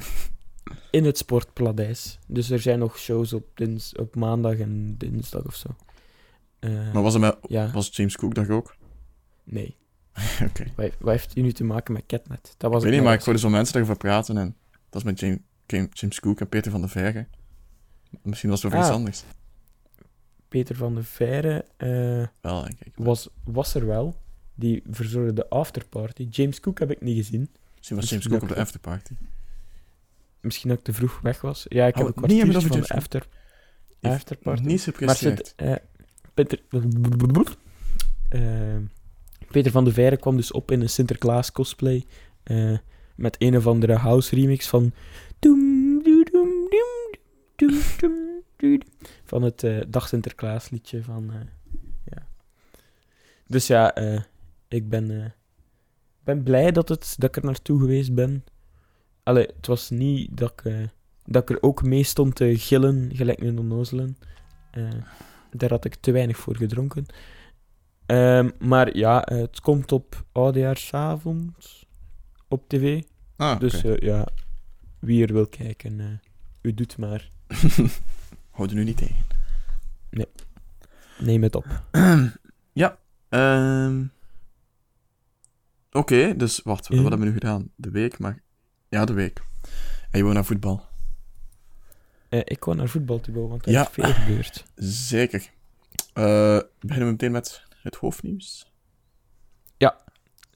In 0.91 1.05
het 1.05 1.19
Sportpaladijs. 1.19 2.19
Dus 2.27 2.51
er 2.51 2.61
zijn 2.61 2.79
nog 2.79 2.99
shows 2.99 3.33
op, 3.33 3.45
dins, 3.55 3.95
op 3.95 4.15
maandag 4.15 4.59
en 4.59 4.95
dinsdag 4.99 5.45
of 5.47 5.55
zo. 5.55 5.69
Eh, 6.59 6.93
Maar 6.93 7.03
was, 7.03 7.13
het 7.13 7.23
met, 7.23 7.37
ja, 7.49 7.71
was 7.71 7.97
James 7.97 8.17
Cook 8.17 8.35
daar 8.35 8.51
ook? 8.51 8.77
nee. 9.45 9.77
Oké. 10.49 10.65
Wat, 10.65 10.85
heeft- 10.85 10.97
wat 11.01 11.11
heeft 11.11 11.35
hij 11.35 11.43
nu 11.43 11.53
te 11.53 11.65
maken 11.65 11.93
met 11.93 12.03
Catnet? 12.07 12.55
Dat 12.57 12.71
was 12.71 12.83
Ik 12.83 12.89
weet 12.89 12.97
niet, 12.99 13.07
maar 13.07 13.15
ik 13.15 13.23
hoorde 13.23 13.41
zo 13.41 13.49
mensen 13.49 13.73
daarover 13.73 13.97
praten 13.97 14.37
en 14.37 14.57
dat 14.91 15.01
is 15.01 15.07
met 15.07 15.21
James, 15.21 15.39
James 15.93 16.21
Cook 16.21 16.41
en 16.41 16.49
Peter 16.49 16.71
van 16.71 16.81
der 16.81 16.91
Verge. 16.91 17.27
Misschien 18.23 18.51
was 18.51 18.63
het 18.63 18.67
over 18.73 18.79
iets 18.85 18.93
Ah. 18.93 18.95
anders. 18.99 19.25
Peter 20.49 20.77
van 20.77 20.95
de 20.95 21.03
Veire 21.03 21.65
eh, 21.77 22.27
Wel, 22.41 22.63
denk 22.63 22.81
ik. 22.81 22.93
was, 22.97 23.29
was 23.45 23.75
er 23.75 23.87
wel. 23.87 24.17
Die 24.55 24.83
verzorgde 24.91 25.33
de 25.33 25.49
afterparty. 25.49 26.27
James 26.31 26.61
Cook 26.61 26.79
heb 26.79 26.91
ik 26.91 27.01
niet 27.01 27.17
gezien. 27.17 27.41
Misschien 27.77 27.97
was 27.97 28.09
James 28.09 28.11
misschien 28.11 28.31
Cook 28.39 28.43
op 28.43 28.49
de 28.57 28.61
afterparty. 28.63 29.13
Misschien 30.47 30.69
dat 30.69 30.79
ik 30.79 30.85
te 30.85 30.93
vroeg 30.93 31.21
weg 31.21 31.41
was. 31.41 31.67
Ja, 31.69 31.87
ik 31.87 31.95
heb 31.95 32.07
Oh, 32.07 32.13
een 32.17 32.23
niet 32.29 32.39
hebben 32.39 32.61
kwartiertje 32.61 32.89
van 32.89 32.97
de 32.97 33.03
after, 33.03 33.27
afterparty. 34.01 34.63
Niet 34.63 35.01
Maar 35.01 35.17
zit, 35.17 35.53
eh, 35.57 35.75
Peter, 36.35 36.61
eh, 38.29 38.77
Peter 39.51 39.71
van 39.73 39.85
de 39.85 39.93
Veire 39.93 40.17
kwam 40.17 40.37
dus 40.37 40.53
op 40.53 40.71
in 40.71 40.81
een 40.81 40.89
Sinterklaas 40.89 41.53
cosplay. 41.53 42.05
eh, 42.43 42.79
met 43.17 43.37
een 43.39 43.57
of 43.57 43.67
andere 43.67 43.95
house 43.95 44.35
remix 44.35 44.67
van. 44.69 44.93
Van 49.25 49.43
het 49.43 49.67
Dag 49.89 50.09
Sinterklaas 50.09 50.71
liedje 50.71 51.03
van. 51.03 51.33
ja. 52.05 52.27
Dus 53.47 53.67
ja, 53.67 53.95
ik 54.69 54.89
ben, 54.89 55.35
ben 56.25 56.43
blij 56.43 56.73
dat, 56.73 56.89
het, 56.89 57.15
dat 57.19 57.29
ik 57.29 57.37
er 57.37 57.45
naartoe 57.45 57.81
geweest 57.81 58.15
ben. 58.15 58.45
Allee, 59.27 59.47
het 59.57 59.67
was 59.67 59.91
niet 59.91 60.37
dat 60.37 60.51
ik, 60.51 60.65
eh, 60.65 60.89
dat 61.25 61.43
ik 61.43 61.57
er 61.57 61.63
ook 61.63 61.83
mee 61.83 62.03
stond 62.03 62.35
te 62.35 62.59
gillen, 62.59 63.11
gelijk 63.15 63.41
een 63.41 63.59
onnozelen. 63.59 64.17
Eh, 64.71 64.89
daar 65.51 65.71
had 65.71 65.85
ik 65.85 65.95
te 65.95 66.13
weinig 66.13 66.37
voor 66.37 66.57
gedronken. 66.57 67.07
Ehm, 68.07 68.51
maar 68.59 68.97
ja, 68.97 69.25
eh, 69.25 69.39
het 69.39 69.61
komt 69.61 69.93
op 69.93 70.25
oudejaarsavond 70.33 71.87
op 72.49 72.69
tv. 72.69 73.03
Ah, 73.37 73.61
Dus 73.61 73.81
ja, 73.99 74.29
wie 74.99 75.27
er 75.27 75.33
wil 75.33 75.47
kijken, 75.47 76.21
u 76.63 76.75
doet 76.75 76.99
maar. 76.99 77.31
Houd 78.51 78.71
er 78.71 78.77
nu 78.77 78.85
niet 78.85 78.97
tegen. 78.97 79.25
Neem 81.19 81.43
het 81.43 81.55
op. 81.55 81.83
ja. 82.73 82.99
ehm 83.29 84.05
Oké, 85.91 86.37
dus 86.37 86.61
wacht, 86.65 86.89
wat 86.89 86.99
hebben 86.99 87.19
we 87.19 87.25
nu 87.25 87.33
gedaan? 87.33 87.71
De 87.77 87.91
week, 87.91 88.19
maar... 88.19 88.45
Ja, 88.97 89.05
de 89.05 89.13
week. 89.13 89.43
En 90.11 90.19
je 90.19 90.23
wou 90.23 90.35
naar 90.35 90.45
voetbal. 90.45 90.87
Eh, 92.29 92.41
ik 92.45 92.65
wou 92.65 92.77
naar 92.77 92.89
voetbal 92.89 93.19
gaan, 93.19 93.49
want 93.49 93.67
er 93.67 93.73
Ja. 93.73 93.81
is 93.83 93.89
veel 93.93 94.13
gebeurd. 94.13 94.65
Zeker. 94.77 95.51
Eh 96.13 96.59
beginnen 96.81 97.07
we 97.07 97.11
meteen 97.13 97.33
met 97.33 97.63
het 97.83 97.95
hoofdnieuws. 97.97 98.75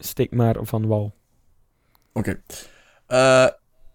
Steek 0.02 0.30
maar 0.30 0.56
van 0.60 0.86
wal. 0.86 1.14
Oké. 2.12 2.42
Eh, 3.06 3.46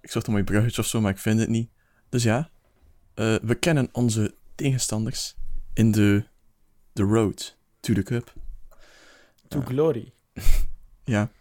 ik 0.02 0.12
zocht 0.12 0.28
een 0.28 0.32
mooi 0.34 0.44
bruggetje 0.44 0.82
of 0.82 0.88
zo, 0.88 1.02
maar 1.02 1.12
ik 1.12 1.18
vind 1.18 1.40
het 1.40 1.50
niet. 1.50 1.70
Dus 2.10 2.24
ja, 2.24 2.50
we 3.16 3.56
kennen 3.60 3.90
onze 3.92 4.36
tegenstanders 4.56 5.36
in 5.74 5.92
de, 5.92 6.25
de 6.94 7.04
road 7.04 7.58
to 7.80 7.94
the 7.94 8.04
cup. 8.04 8.34
To 9.48 9.60
Ja. 9.60 9.66
glory. 9.66 10.14
Ja. 11.04 11.32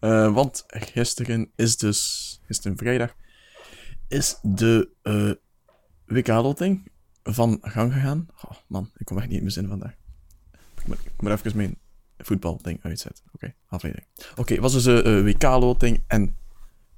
Eh, 0.00 0.34
want 0.34 0.64
gisteren 0.66 1.52
is 1.56 1.76
dus, 1.76 2.40
gisteren 2.42 2.76
vrijdag, 2.76 3.14
is 4.08 4.38
de 4.42 4.90
eh 5.02 5.30
WK-loting 6.04 6.90
van 7.22 7.58
gang 7.60 7.92
gegaan. 7.92 8.26
Oh, 8.44 8.50
man, 8.66 8.90
ik 8.96 9.06
kom 9.06 9.16
echt 9.18 9.26
niet 9.26 9.36
in 9.36 9.42
mijn 9.42 9.52
zin 9.52 9.68
vandaag. 9.68 9.94
Ik 10.80 10.86
moet, 10.86 10.98
ik 11.04 11.22
moet 11.22 11.30
even 11.30 11.56
mijn 11.56 11.78
voetbalding 12.18 12.82
uitzetten. 12.82 13.24
Oké, 13.32 13.54
afleiding. 13.66 14.06
Oké, 14.36 14.52
het 14.52 14.62
was 14.62 14.72
dus 14.72 14.84
een 14.84 15.24
WK-loting 15.24 16.04
en 16.06 16.36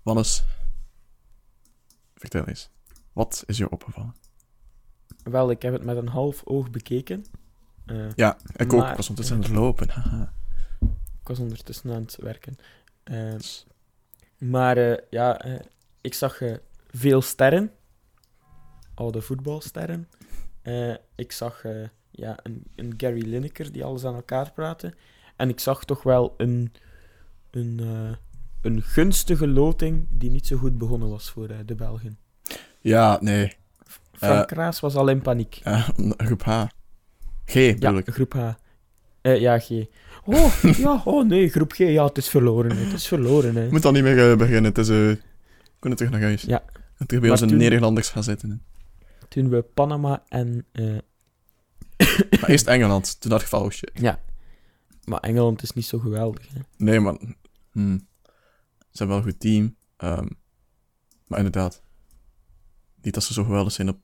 Wannes, 0.02 0.44
vertel 2.14 2.44
eens. 2.46 2.70
Wat 3.12 3.42
is 3.46 3.56
je 3.58 3.70
opgevallen? 3.70 4.14
Wel, 5.22 5.50
ik 5.50 5.62
heb 5.62 5.72
het 5.72 5.84
met 5.84 5.96
een 5.96 6.08
half 6.08 6.42
oog 6.44 6.70
bekeken. 6.70 7.24
Eh, 7.86 8.12
Ja, 8.14 8.38
ik 8.56 8.72
ook. 8.72 8.88
Ik 8.88 8.96
was 8.96 9.08
ondertussen 9.08 9.36
aan 9.36 9.42
het 9.42 9.50
lopen. 9.50 9.88
Haha. 9.90 10.32
ik 11.22 11.28
was 11.28 11.38
ondertussen 11.38 11.90
aan 11.94 12.02
het 12.02 12.16
werken. 12.16 12.56
Eh, 13.10 13.34
maar 14.38 14.76
eh, 14.76 14.96
ja, 15.10 15.38
eh, 15.40 15.60
ik 16.00 16.14
zag 16.14 16.40
eh, 16.40 16.54
veel 16.90 17.22
sterren. 17.22 17.72
Oude 18.94 19.20
voetbalsterren. 19.20 20.08
Ik 21.14 21.32
zag 21.32 21.64
ja, 22.10 22.38
een, 22.42 22.62
een 22.74 22.94
Gary 22.96 23.28
Lineker 23.28 23.72
die 23.72 23.84
alles 23.84 24.04
aan 24.04 24.14
elkaar 24.14 24.52
praatte. 24.52 24.94
En 25.36 25.48
ik 25.48 25.60
zag 25.60 25.84
toch 25.84 26.02
wel 26.02 26.34
een, 26.36 26.72
een, 27.50 27.78
een 28.62 28.82
gunstige 28.82 29.48
loting 29.48 30.06
die 30.10 30.30
niet 30.30 30.46
zo 30.46 30.56
goed 30.56 30.78
begonnen 30.78 31.08
was 31.08 31.30
voor 31.30 31.48
de 31.66 31.74
Belgen. 31.74 32.18
Ja, 32.80 33.18
nee. 33.20 33.56
Frank 34.12 34.46
Kraas 34.48 34.80
was 34.80 34.94
al 34.94 35.08
in 35.08 35.22
paniek. 35.22 35.60
Groep 36.26 36.42
H. 36.42 36.64
G, 37.44 37.52
bedoel 37.54 37.92
Ja, 37.92 37.98
ik. 37.98 38.08
groep 38.10 38.32
H. 38.32 38.52
Ja, 39.22 39.58
G. 39.58 39.70
Oh, 40.34 40.62
ja, 40.84 41.02
oh 41.04 41.26
nee, 41.26 41.48
groep 41.48 41.72
G. 41.72 41.76
Ja, 41.78 42.04
het 42.04 42.16
is 42.18 42.28
verloren. 42.28 42.76
hè. 42.76 42.84
Het 42.84 42.92
is 42.92 43.06
verloren. 43.06 43.56
Hè. 43.56 43.64
Ik 43.64 43.70
moet 43.70 43.84
al 43.84 43.92
niet 43.92 44.02
meer 44.02 44.30
eh, 44.30 44.36
beginnen. 44.38 44.64
Het 44.64 44.78
is... 44.78 44.88
eh 44.88 44.96
we 44.96 45.86
kunnen 45.86 45.98
terug 45.98 46.12
naar 46.12 46.22
huis. 46.22 46.42
Ja. 46.42 46.62
En 46.96 47.06
terug 47.06 47.08
bij 47.08 47.18
Maar 47.20 47.30
onze 47.30 47.46
toen- 47.46 47.56
Nederlanders 47.56 48.08
gaan 48.08 48.22
zitten. 48.22 48.50
hè. 48.50 48.56
Toen 49.28 49.48
we 49.48 49.62
Panama 49.62 50.22
en... 50.28 50.66
eh, 50.72 50.98
Maar 52.40 52.50
eerst 52.50 52.66
Engeland. 52.66 53.20
Toen 53.20 53.30
dat 53.30 53.42
geval, 53.42 53.62
oh 53.64 53.70
shit. 53.70 53.90
ja. 53.94 54.20
Maar 55.04 55.20
Engeland 55.20 55.62
is 55.62 55.72
niet 55.72 55.86
zo 55.86 55.98
geweldig. 55.98 56.48
Hè. 56.52 56.60
Nee, 56.76 57.00
man. 57.00 57.36
Hm. 57.72 57.98
Ze 58.90 58.98
hebben 58.98 59.08
wel 59.16 59.16
een 59.16 59.22
goed 59.32 59.40
team. 59.40 59.76
ehm, 59.96 60.26
maar 61.26 61.38
inderdaad. 61.38 61.82
Niet 63.02 63.14
dat 63.14 63.22
ze 63.22 63.32
zo 63.32 63.44
geweldig 63.44 63.72
zijn 63.72 63.88
op 63.88 63.98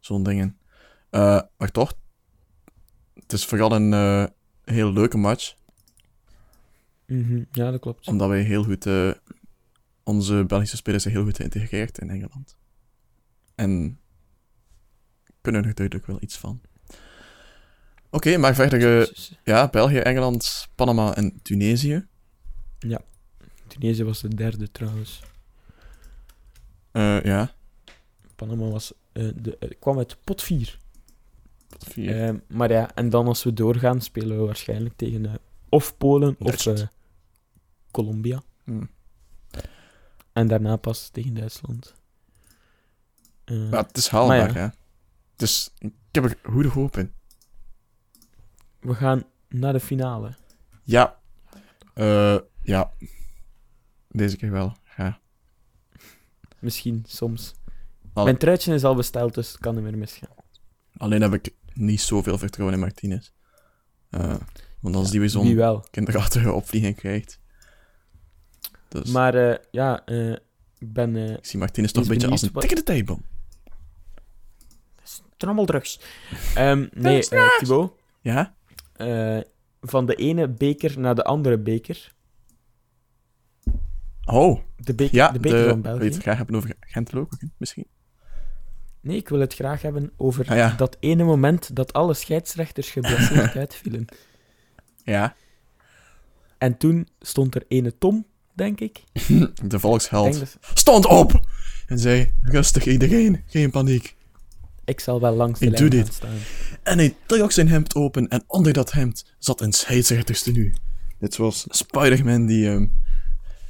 zo'n 0.00 0.22
dingen. 0.22 0.58
Eh, 1.10 1.40
maar 1.58 1.70
toch. 1.70 1.94
Het 3.14 3.32
is 3.32 3.44
vooral 3.44 3.72
een 3.72 3.92
eh, 3.92 4.24
hele 4.74 4.92
leuke 4.92 5.16
match. 5.16 5.54
Mhm, 7.06 7.42
Ja, 7.52 7.70
dat 7.70 7.80
klopt. 7.80 8.06
Omdat 8.06 8.28
wij 8.28 8.42
heel 8.42 8.64
goed... 8.64 8.86
eh, 8.86 9.10
onze 10.02 10.44
Belgische 10.46 10.76
spelers 10.76 11.02
zijn 11.02 11.14
heel 11.14 11.24
goed 11.24 11.36
geïntegreerd 11.36 11.98
in 11.98 12.10
Engeland. 12.10 12.56
En 13.54 13.98
kunnen 15.40 15.64
er 15.64 15.74
duidelijk 15.74 16.06
wel 16.06 16.18
iets 16.20 16.36
van. 16.36 16.60
Oké, 18.10 18.36
maar 18.36 18.54
verder... 18.54 19.00
eh, 19.02 19.14
ja, 19.44 19.68
België, 19.68 19.98
Engeland, 19.98 20.68
Panama 20.74 21.14
en 21.16 21.40
Tunesië. 21.42 22.06
Tunesië 23.66 24.04
was 24.04 24.20
de 24.20 24.34
derde 24.34 24.70
trouwens. 24.72 25.22
Eh, 26.92 27.22
ja, 27.22 27.54
Panama 28.36 28.68
was, 28.68 28.92
eh, 29.12 29.28
de, 29.36 29.76
kwam 29.80 29.98
uit 29.98 30.16
pot 30.24 30.42
4. 30.42 30.78
Vier. 31.78 32.42
maar 32.48 32.70
ja, 32.72 32.94
en 32.94 33.08
dan 33.10 33.26
als 33.26 33.44
we 33.44 33.52
doorgaan, 33.52 34.00
spelen 34.00 34.38
we 34.38 34.44
waarschijnlijk 34.44 34.96
tegen 34.96 35.26
eh, 35.26 35.34
of 35.68 35.96
Polen 35.96 36.36
of 36.38 36.66
eh, 36.66 36.86
Colombia. 37.90 38.42
Hm. 38.64 38.84
En 40.32 40.46
daarna 40.48 40.76
pas 40.76 41.08
tegen 41.08 41.34
Duitsland. 41.34 41.94
Eh, 43.44 43.70
Maar 43.70 43.82
het 43.84 43.96
is 43.96 44.08
haalbaar, 44.08 44.52
ja. 44.54 44.60
hè. 44.60 44.68
Dus 45.36 45.70
ik 45.78 45.92
heb 46.12 46.24
er 46.24 46.38
goede 46.42 46.68
hoop 46.68 46.96
in. 46.96 47.12
we 48.80 48.94
gaan 48.94 49.24
naar 49.48 49.72
de 49.72 49.80
finale. 49.80 50.34
Ja. 50.82 51.18
Eh, 51.94 52.38
ja. 52.62 52.92
Deze 54.08 54.36
keer 54.36 54.50
wel. 54.50 54.76
Ja. 54.96 55.20
Misschien, 56.58 57.04
soms. 57.06 57.54
Mijn 58.14 58.36
truitje 58.38 58.74
is 58.74 58.84
al 58.84 58.94
besteld, 58.94 59.34
dus 59.34 59.48
het 59.52 59.60
kan 59.60 59.74
niet 59.74 59.84
meer 59.84 59.98
misgaan. 59.98 60.34
Alleen 60.96 61.22
heb 61.22 61.32
ik 61.32 61.54
niet 61.76 62.00
zoveel 62.00 62.38
vertrouwen 62.38 62.74
in 62.74 62.82
Martinez. 62.84 63.30
Eh, 64.10 64.34
want 64.80 64.94
als 64.94 65.10
die 65.10 65.20
weer 65.20 65.28
zo'n 65.30 65.82
kinderachtige 65.90 66.52
opvlieging 66.52 66.96
krijgt. 66.96 67.40
Dus 68.88 69.10
Maar 69.10 69.34
eh, 69.34 69.58
ja, 69.70 70.04
eh, 70.04 70.32
ik 70.78 70.92
ben 70.92 71.16
ik 71.16 71.44
zie 71.46 71.58
Martinez 71.58 71.92
toch 71.92 72.02
een 72.02 72.08
beetje 72.08 72.28
als 72.28 72.42
een 72.42 72.52
tikkende 72.52 72.82
tijdbom. 72.82 73.24
trommeldrugs. 75.36 76.00
Ehm 76.54 76.86
nee, 76.92 77.22
Thibaut. 77.58 77.92
Ja? 78.20 78.54
van 79.80 80.06
de 80.06 80.14
ene 80.14 80.48
beker 80.48 81.00
naar 81.00 81.14
de 81.14 81.24
andere 81.24 81.58
beker. 81.58 82.14
Oh, 84.24 84.60
De, 84.76 84.94
beker, 84.94 85.14
ja. 85.14 85.28
de 85.30 85.38
beker 85.38 85.62
de, 85.62 85.68
van 85.68 85.82
wil 85.82 85.92
je 85.92 85.98
België. 85.98 86.14
het 86.14 86.22
graag 86.22 86.36
hebben 86.36 86.56
over 86.56 86.74
Gent 86.80 87.12
misschien? 87.56 87.86
Nee, 89.06 89.16
ik 89.16 89.28
wil 89.28 89.40
het 89.40 89.54
graag 89.54 89.82
hebben 89.82 90.10
over 90.16 90.46
Ah, 90.48 90.56
ja. 90.56 90.74
dat 90.76 90.96
ene 91.00 91.24
moment 91.24 91.76
dat 91.76 91.92
alle 91.92 92.14
scheidsrechters 92.14 92.90
geblesseerd 92.90 93.56
uitvielen. 93.66 94.04
Ja. 95.04 95.34
En 96.58 96.76
toen 96.76 97.08
stond 97.20 97.54
er 97.54 97.64
ene 97.68 97.98
Tom, 97.98 98.26
denk 98.52 98.80
ik. 98.80 99.02
De 99.64 99.78
volksheld. 99.78 100.38
Dat- 100.38 100.58
Stond 100.74 101.06
op! 101.06 101.40
En 101.86 101.98
zei, 101.98 102.30
rustig 102.42 102.86
iedereen, 102.86 103.42
geen 103.46 103.70
paniek. 103.70 104.14
ik 104.84 105.00
zal 105.00 105.20
wel 105.20 105.34
langs 105.34 105.58
de 105.60 105.66
Ik 105.66 105.70
lijn 105.78 105.90
doe 105.90 105.98
gaan 105.98 106.06
dit. 106.08 106.14
staan. 106.16 106.36
En 106.82 106.98
hij 106.98 107.14
trok 107.26 107.52
zijn 107.52 107.68
hemd 107.68 107.94
open 107.94 108.28
en 108.28 108.44
onder 108.46 108.72
dat 108.72 108.92
hemd 108.92 109.24
zat 109.38 109.60
een 109.60 109.72
scheidsrechterstenu. 109.72 110.74
Dit 111.18 111.36
was 111.36 111.66
Spider-Man 111.68 112.46
die 112.46 112.68
ehm, 112.70 112.86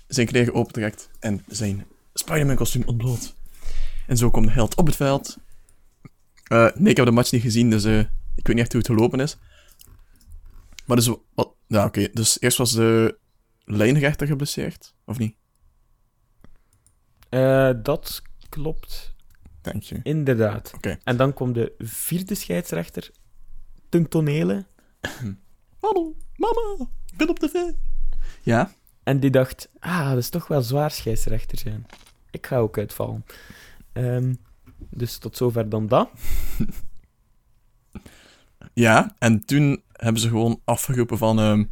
zijn 0.09 0.27
kleren 0.27 0.55
opentrekt 0.55 1.09
en 1.21 1.45
zijn 1.49 1.85
Spider-Man 2.15 2.57
kostuum 2.57 2.83
ontbloot. 2.87 3.35
En 4.07 4.17
zo 4.17 4.31
komt 4.31 4.47
de 4.47 4.53
held 4.53 4.75
op 4.75 4.87
het 4.87 4.97
veld. 4.97 5.37
Eh, 6.45 6.69
nee, 6.75 6.91
ik 6.91 6.97
heb 6.97 7.07
de 7.07 7.13
match 7.13 7.33
niet 7.33 7.43
gezien, 7.43 7.71
dus 7.71 7.85
eh, 7.85 7.99
ik 8.35 8.47
weet 8.47 8.47
niet 8.47 8.59
echt 8.59 8.73
hoe 8.73 8.81
het 8.81 8.91
gelopen 8.91 9.21
is. 9.21 9.39
Maar 10.85 10.97
dus, 10.97 11.11
wat, 11.35 11.55
ja 11.67 11.85
oké, 11.85 12.09
dus 12.13 12.41
eerst 12.41 12.59
was 12.59 12.73
de 12.73 13.19
lijnrechter 13.65 14.27
geblesseerd, 14.27 14.95
of 15.05 15.19
niet? 15.19 15.37
Eh, 17.29 17.71
dat 17.83 18.23
klopt 18.49 19.15
Denk 19.61 19.83
je. 19.83 20.01
inderdaad. 20.03 20.73
Oké. 20.75 20.99
En 21.05 21.17
dan 21.17 21.35
kwam 21.35 21.53
de 21.53 21.75
vierde 21.79 22.35
scheidsrechter 22.35 23.11
ten 23.89 24.09
tonele. 24.09 24.67
Hallo, 25.81 26.17
mama, 26.37 26.89
ik 27.13 27.17
ben 27.17 27.29
op 27.29 27.39
tv. 27.39 27.55
Ja? 28.43 28.73
En 29.03 29.21
die 29.21 29.31
dacht, 29.31 29.69
ah, 29.79 30.09
dat 30.09 30.19
is 30.19 30.29
toch 30.29 30.47
wel 30.47 30.63
zwaar 30.63 30.91
scheidsrechter 30.91 31.59
zijn. 31.59 31.87
Ik 32.31 32.47
ga 32.47 32.57
ook 32.59 32.79
uitvallen. 32.79 33.25
Ehm, 33.97 34.35
dus 34.91 35.19
tot 35.19 35.37
zover 35.37 35.69
dan 35.69 35.87
dat. 35.87 36.11
Ja, 38.73 39.15
en 39.19 39.45
toen 39.45 39.83
hebben 39.93 40.21
ze 40.21 40.29
gewoon 40.29 40.61
afgeroepen 40.65 41.19
van... 41.19 41.39
ehm, 41.39 41.65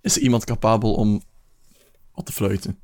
is 0.00 0.16
er 0.16 0.22
iemand 0.22 0.44
capabel 0.44 0.94
om 0.94 1.22
wat 2.12 2.26
te 2.26 2.32
fluiten? 2.32 2.78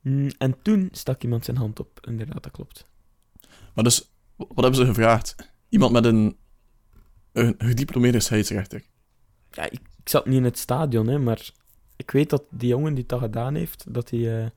Mm, 0.00 0.30
en 0.38 0.62
toen 0.62 0.88
stak 0.92 1.22
iemand 1.22 1.44
zijn 1.44 1.56
hand 1.56 1.80
op. 1.80 2.06
Inderdaad, 2.06 2.42
dat 2.42 2.52
klopt. 2.52 2.86
Maar 3.74 3.84
dus, 3.84 4.12
wat 4.36 4.48
hebben 4.56 4.74
ze 4.74 4.86
gevraagd? 4.86 5.54
Iemand 5.68 5.92
met 5.92 6.04
een, 6.04 6.36
een 7.32 7.54
gediplomeerde 7.58 8.20
scheidsrechter. 8.20 8.82
Ja, 9.50 9.64
ik, 9.64 9.80
ik 9.98 10.08
zat 10.08 10.26
niet 10.26 10.36
in 10.36 10.44
het 10.44 10.58
stadion, 10.58 11.06
hè, 11.06 11.18
maar 11.18 11.50
ik 11.96 12.10
weet 12.10 12.30
dat 12.30 12.44
die 12.50 12.68
jongen 12.68 12.94
die 12.94 13.06
dat 13.06 13.20
gedaan 13.20 13.54
heeft, 13.54 13.94
dat 13.94 14.10
hij 14.10 14.52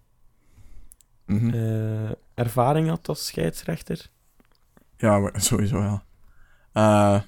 Mhm. 1.25 1.50
eh, 1.50 2.12
ervaring 2.34 2.88
had 2.89 3.08
als 3.08 3.25
scheidsrechter. 3.25 4.10
Ja, 4.98 5.32
sowieso 5.39 5.79
wel. 5.79 6.01
Eh 6.72 7.22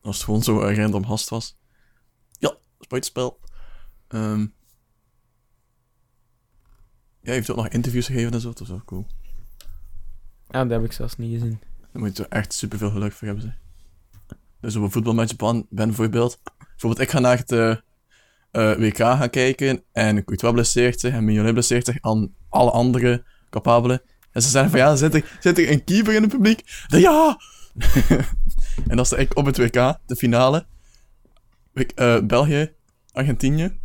als 0.00 0.16
het 0.16 0.24
gewoon 0.24 0.42
zo 0.42 0.58
random 0.58 1.02
hast 1.02 1.28
was. 1.28 1.56
Ja, 2.38 2.56
buitenspel. 2.88 3.40
Ehm 4.08 4.40
ja, 7.20 7.30
hij 7.30 7.34
heeft 7.34 7.50
ook 7.50 7.56
nog 7.56 7.68
interviews 7.68 8.06
gegeven 8.06 8.32
en 8.32 8.40
zo, 8.40 8.48
dat 8.48 8.60
is 8.60 8.68
wel 8.68 8.82
cool. 8.84 9.06
Ja, 10.48 10.62
dat 10.62 10.70
heb 10.70 10.84
ik 10.84 10.92
zelfs 10.92 11.16
niet 11.16 11.32
gezien. 11.32 11.60
Daar 11.92 12.02
moet 12.02 12.16
je 12.16 12.22
er 12.22 12.28
echt 12.28 12.52
superveel 12.52 12.90
geluk 12.90 13.12
voor 13.12 13.26
hebben. 13.26 13.44
Ze. 13.44 13.52
Dus 14.60 14.76
op 14.76 14.82
een 14.82 14.90
voetbalmatch 14.90 15.36
ben, 15.36 15.66
ben 15.70 15.86
bijvoorbeeld... 15.86 16.40
Bijvoorbeeld, 16.58 17.02
ik 17.02 17.10
ga 17.10 17.18
naar 17.18 17.36
het 17.36 17.52
eh, 17.52 17.76
eh, 18.54 18.76
WK 18.76 18.96
gaan 18.96 19.30
kijken 19.30 19.82
en 19.92 20.24
Courtois 20.24 20.52
blesseert 20.52 21.00
zich 21.00 21.12
en 21.12 21.24
Mignolet 21.24 21.52
blesseert 21.52 21.86
zich 21.86 21.96
aan 22.00 22.34
alle 22.48 22.70
andere 22.70 23.24
capabelen. 23.50 24.02
En 24.32 24.42
ze 24.42 24.48
zeggen 24.48 24.70
van 24.70 24.80
ja, 24.80 24.96
zit 24.96 25.14
er, 25.14 25.38
zit 25.40 25.58
er 25.58 25.70
een 25.70 25.84
keeper 25.84 26.14
in 26.14 26.22
het 26.22 26.30
publiek? 26.30 26.84
Dan 26.88 27.00
ja! 27.00 27.38
en 28.88 28.96
dat 28.96 29.12
is 29.12 29.12
ik 29.12 29.36
op 29.36 29.46
het 29.46 29.58
WK, 29.58 29.98
de 30.06 30.16
finale. 30.16 30.66
Ik, 31.74 31.90
eh, 31.90 32.20
België, 32.20 32.72
Argentinië. 33.12 33.78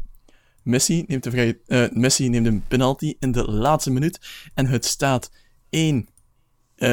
Messi 0.63 1.03
neemt, 1.07 1.23
de 1.23 1.31
vrije, 1.31 1.59
eh, 1.65 1.89
Messi 1.91 2.29
neemt 2.29 2.45
een 2.45 2.63
penalty 2.67 3.15
in 3.19 3.31
de 3.31 3.51
laatste 3.51 3.91
minuut. 3.91 4.19
En 4.53 4.65
het 4.65 4.85
staat 4.85 5.31
1... 5.69 6.09
eh 6.75 6.89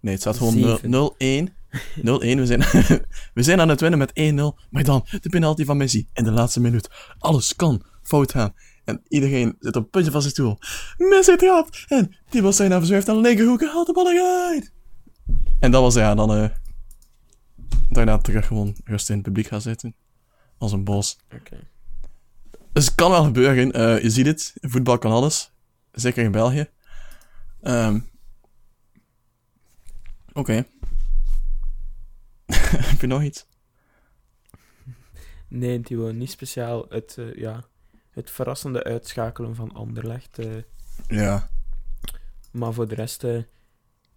nee, 0.00 0.12
het 0.12 0.20
staat 0.20 0.36
gewoon 0.36 0.52
Zeven. 0.52 1.50
0-1. 1.50 1.63
0-1. 1.74 2.00
We 2.02 2.46
zijn, 2.46 2.60
we 3.34 3.42
zijn 3.42 3.60
aan 3.60 3.68
het 3.68 3.80
winnen 3.80 3.98
met 3.98 4.10
1-0. 4.10 4.66
Maar 4.70 4.84
dan 4.84 5.06
de 5.20 5.28
penalty 5.28 5.64
van 5.64 5.76
Messi 5.76 6.08
in 6.12 6.24
de 6.24 6.30
laatste 6.30 6.60
minuut. 6.60 6.90
Alles 7.18 7.56
kan 7.56 7.82
fout 8.02 8.30
gaan. 8.32 8.54
En 8.84 9.02
iedereen 9.08 9.56
zit 9.60 9.76
op 9.76 9.82
het 9.82 9.90
puntje 9.90 10.10
van 10.10 10.20
zijn 10.20 10.32
stoel. 10.32 10.58
Messi 10.96 11.36
trapt. 11.36 11.84
En 11.88 12.16
die 12.28 12.42
was 12.42 12.56
zijn 12.56 12.70
verzwerft 12.72 13.08
aan 13.08 13.16
de 13.16 13.20
linkerhoek 13.22 13.60
en 13.62 13.68
haalt 13.68 13.86
de 13.86 13.92
bal 13.92 14.12
eruit. 14.12 14.72
En 15.60 15.70
dat 15.70 15.82
was 15.82 15.94
ja, 15.94 16.14
dan 16.14 16.34
eh, 16.34 16.48
daarna 17.88 18.18
terug 18.18 18.46
gewoon 18.46 18.76
rustig 18.84 19.08
in 19.08 19.14
het 19.14 19.24
publiek 19.24 19.46
gaan 19.46 19.60
zitten. 19.60 19.94
Als 20.58 20.72
een 20.72 20.84
bos. 20.84 21.18
Oké. 21.34 21.58
Dus 22.72 22.84
het 22.84 22.94
kan 22.94 23.10
wel 23.10 23.24
gebeuren. 23.24 23.72
eh, 23.72 24.02
je 24.02 24.10
ziet 24.10 24.26
het. 24.26 24.52
Voetbal 24.60 24.98
kan 24.98 25.12
alles. 25.12 25.52
Zeker 25.92 26.24
in 26.24 26.30
België. 26.32 26.66
Ehm, 27.62 27.98
Oké. 30.32 30.64
Heb 32.90 33.00
je 33.00 33.06
nog 33.06 33.22
iets? 33.22 33.46
Nee, 35.48 35.80
die 35.80 35.96
wil 35.96 36.12
niet 36.12 36.30
speciaal 36.30 36.86
het, 36.88 37.18
eh, 37.18 37.34
ja, 37.34 37.64
het 38.10 38.30
verrassende 38.30 38.84
uitschakelen 38.84 39.54
van 39.54 39.72
Anderlecht. 39.72 40.38
eh, 40.38 40.56
Ja. 41.08 41.48
maar 42.52 42.72
voor 42.72 42.88
de 42.88 42.94
rest, 42.94 43.24
eh, 43.24 43.42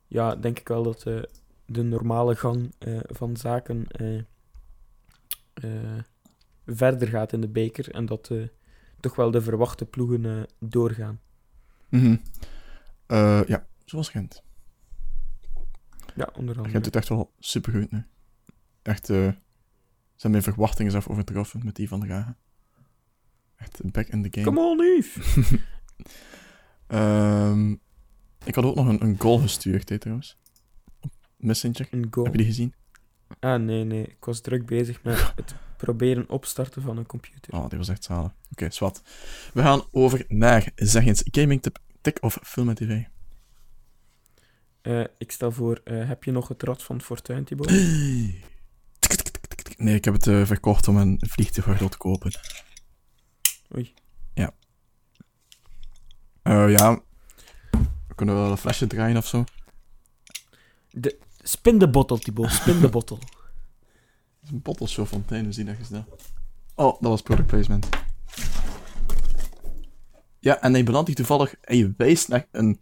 ja, 0.07 0.35
denk 0.35 0.59
ik 0.59 0.67
wel 0.67 0.83
dat 0.83 1.01
de 1.65 1.83
normale 1.83 2.35
gang 2.35 2.73
van 3.07 3.37
zaken 3.37 3.87
verder 6.65 7.07
gaat 7.07 7.33
in 7.33 7.41
de 7.41 7.47
beker. 7.47 7.91
En 7.91 8.05
dat 8.05 8.31
toch 8.99 9.15
wel 9.15 9.31
de 9.31 9.41
verwachte 9.41 9.85
ploegen 9.85 10.45
doorgaan. 10.59 11.19
Mhm. 11.89 12.17
Ja, 13.47 13.67
zoals 13.85 14.09
Gent. 14.09 14.43
Ja, 16.15 16.29
onder 16.33 16.55
andere. 16.55 16.69
Gent 16.69 16.83
doet 16.83 16.95
echt 16.95 17.09
wel 17.09 17.31
supergoed 17.39 17.91
nu. 17.91 18.05
Echt, 18.87 19.09
eh 19.09 19.31
zijn 20.15 20.31
mijn 20.31 20.43
verwachtingen 20.43 20.91
zelf 20.91 21.07
overtroffen 21.07 21.61
met 21.63 21.75
die 21.75 21.87
van 21.87 21.99
de 21.99 22.07
Gagen. 22.07 22.37
Echt 23.55 23.91
back 23.91 24.07
in 24.07 24.21
the 24.21 24.29
game. 24.31 24.45
Come 24.45 24.59
on, 24.59 24.77
Yves! 24.77 25.35
Ehm, 26.87 27.71
ik 28.43 28.55
had 28.55 28.63
ook 28.63 28.75
nog 28.75 28.87
een, 28.87 29.03
een 29.03 29.19
goal 29.19 29.37
gestuurd, 29.37 29.89
hè, 29.89 29.97
trouwens. 29.97 30.37
Op 30.99 31.11
Messenger. 31.37 31.87
Een 31.91 32.07
goal. 32.11 32.25
Heb 32.25 32.35
je 32.35 32.41
die 32.41 32.51
gezien? 32.51 32.73
Ah, 33.39 33.61
nee, 33.61 33.83
nee. 33.83 34.03
Ik 34.03 34.25
was 34.25 34.41
druk 34.41 34.65
bezig 34.65 35.03
met 35.03 35.31
het 35.35 35.55
proberen 35.77 36.29
opstarten 36.29 36.81
van 36.81 36.97
een 36.97 37.05
computer. 37.05 37.53
Oh, 37.53 37.69
die 37.69 37.77
was 37.77 37.89
echt 37.89 38.03
zalig. 38.03 38.33
Oké, 38.51 38.69
zwart. 38.71 39.01
We 39.53 39.61
gaan 39.61 39.81
over 39.91 40.25
naar, 40.27 40.71
zeg 40.75 41.05
eens, 41.05 41.23
gaming 41.25 41.61
tip, 41.61 41.79
tik 42.01 42.17
of 42.21 42.39
film 42.43 42.69
en 42.69 42.75
tv. 42.75 43.03
Eh, 44.81 45.03
ik 45.17 45.31
stel 45.31 45.51
voor, 45.51 45.81
eh, 45.83 46.07
heb 46.07 46.23
je 46.23 46.31
nog 46.31 46.47
het 46.47 46.63
rad 46.63 46.83
van 46.83 47.01
Fortuin, 47.01 47.43
Thibaut? 47.43 47.67
Tik, 48.99 49.11
tik, 49.15 49.21
tik, 49.21 49.45
tik, 49.47 49.61
tik. 49.61 49.66
Nee, 49.77 49.95
ik 49.95 50.05
heb 50.05 50.13
het 50.13 50.27
eh, 50.27 50.45
verkocht 50.45 50.87
om 50.87 50.97
een 50.97 51.21
vliegtuiggordel 51.27 51.89
te 51.89 51.97
kopen. 51.97 52.31
Oei. 53.75 53.93
Ja. 54.33 54.53
Eh, 56.41 56.69
ja. 56.69 57.01
We 58.07 58.15
kunnen 58.15 58.35
wel 58.35 58.51
een 58.51 58.57
flesje 58.57 58.87
draaien 58.87 59.17
of 59.17 59.27
zo. 59.27 59.43
De, 60.89 61.19
spin 61.37 61.77
de 61.77 61.89
bottle, 61.89 62.19
Thibaut. 62.19 62.51
Spin 62.61 62.79
de 62.79 62.89
bottle. 62.89 63.17
Het 63.17 64.43
is 64.43 64.49
een 64.49 64.61
bottelshow 64.61 65.05
fontein, 65.05 65.43
hoe 65.43 65.53
zie 65.53 65.65
je 65.65 65.75
dat? 65.89 66.05
Oh, 66.75 67.01
dat 67.01 67.09
was 67.09 67.21
product 67.21 67.47
placement. 67.47 67.87
Ja, 70.39 70.61
en 70.61 70.73
hij 70.73 70.83
belandt 70.83 71.07
hier 71.07 71.15
toevallig... 71.15 71.55
En 71.59 71.77
je 71.77 71.93
wijst 71.97 72.27
naar 72.27 72.47
een 72.51 72.81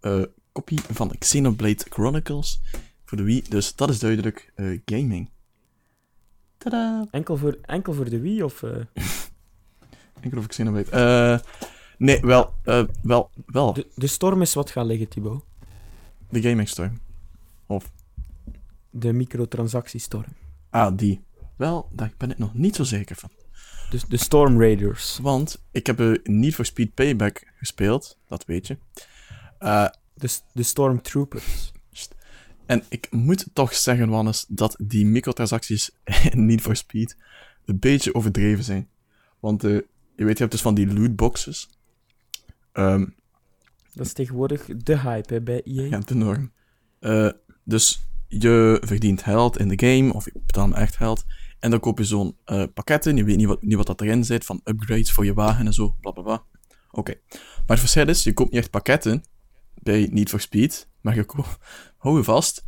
eh, 0.00 0.22
kopie 0.52 0.80
van 0.80 1.18
Xenoblade 1.18 1.86
Chronicles 1.88 2.60
voor 3.04 3.18
de 3.18 3.24
Wii. 3.24 3.42
Dus 3.48 3.74
dat 3.74 3.90
is 3.90 3.98
duidelijk 3.98 4.52
gaming. 4.84 5.30
Tada! 6.58 7.06
Enkel 7.10 7.36
voor, 7.36 7.58
enkel 7.62 7.92
voor 7.92 8.10
de 8.10 8.20
Wii 8.20 8.42
of... 8.42 8.62
eh, 8.62 8.76
Enkel 10.20 10.38
of 10.38 10.46
Xenoblade. 10.46 10.90
Eh 10.90 11.38
nee, 11.98 12.20
wel, 12.20 12.52
eh, 12.64 12.84
wel, 13.02 13.30
wel. 13.46 13.72
De, 13.72 13.80
de, 13.80 13.88
de 13.94 14.06
storm 14.06 14.42
is 14.42 14.54
wat 14.54 14.70
gaan 14.70 14.86
liggen, 14.86 15.08
Thibaut. 15.08 15.44
Gaming 16.30 16.68
Store. 16.68 16.90
Of, 17.66 17.92
De 18.90 19.12
microtransactiestorm. 19.12 20.32
ah, 20.70 20.96
die. 20.96 21.20
Wel, 21.56 21.88
daar 21.92 22.12
ben 22.16 22.30
ik 22.30 22.38
nog 22.38 22.54
niet 22.54 22.76
zo 22.76 22.84
zeker 22.84 23.16
van. 23.16 23.30
Dus 23.90 24.04
de 24.04 24.16
Storm 24.16 24.60
Raiders. 24.60 25.18
Want 25.22 25.62
ik 25.70 25.86
heb 25.86 25.98
een 25.98 26.20
Need 26.24 26.54
for 26.54 26.64
Speed 26.64 26.94
Payback 26.94 27.52
gespeeld, 27.58 28.18
dat 28.26 28.44
weet 28.44 28.66
je. 28.66 28.78
Eh, 29.58 29.88
De, 30.14 30.38
de 30.52 30.62
Stormtroopers. 30.62 31.72
En 32.68 32.82
ik 32.88 33.06
moet 33.10 33.46
toch 33.52 33.74
zeggen, 33.74 34.08
Wannes, 34.08 34.44
dat 34.48 34.76
die 34.82 35.06
microtransacties 35.06 35.90
in 36.30 36.46
Need 36.46 36.60
for 36.60 36.76
Speed 36.76 37.16
een 37.64 37.78
beetje 37.78 38.14
overdreven 38.14 38.64
zijn. 38.64 38.88
Want 39.40 39.64
eh, 39.64 39.70
je 40.16 40.24
weet, 40.24 40.32
je 40.32 40.38
hebt 40.38 40.50
dus 40.50 40.60
van 40.60 40.74
die 40.74 40.92
lootboxes. 40.92 41.68
Ehm 42.72 43.04
Dat 43.92 44.06
is 44.06 44.12
tegenwoordig 44.12 44.64
de 44.64 44.98
hype 44.98 45.34
hè, 45.34 45.40
bij 45.40 45.62
EA. 45.62 45.82
ja, 45.82 45.98
de 45.98 46.14
norm. 46.14 46.52
Eh, 47.00 47.30
dus 47.64 48.08
je 48.26 48.82
verdient 48.84 49.22
geld 49.22 49.58
in 49.58 49.68
de 49.68 49.86
game, 49.86 50.12
of 50.12 50.24
je 50.24 50.32
betaalt 50.46 50.74
echt 50.74 50.96
geld. 50.96 51.24
En 51.58 51.70
dan 51.70 51.80
koop 51.80 51.98
je 51.98 52.04
zo'n 52.04 52.36
eh, 52.44 52.64
pakket 52.74 53.06
in. 53.06 53.16
Je 53.16 53.24
weet 53.24 53.36
niet 53.36 53.46
wat, 53.46 53.62
niet 53.62 53.76
wat 53.76 53.86
dat 53.86 54.00
erin 54.00 54.24
zit, 54.24 54.44
van 54.44 54.60
upgrades 54.64 55.12
voor 55.12 55.24
je 55.24 55.34
wagen 55.34 55.66
en 55.66 55.72
zo, 55.72 55.96
bla 56.00 56.10
bla 56.10 56.22
bla. 56.22 56.42
Oké. 56.90 57.14
Maar 57.30 57.76
het 57.76 57.78
verschil 57.78 58.08
is, 58.08 58.24
je 58.24 58.32
koopt 58.32 58.50
niet 58.50 58.60
echt 58.60 58.70
pakketten 58.70 59.22
bij 59.74 60.08
Need 60.12 60.28
for 60.28 60.40
Speed, 60.40 60.87
maar 61.00 61.14
je 61.14 61.26
hou 61.96 62.16
je 62.16 62.24
vast, 62.24 62.64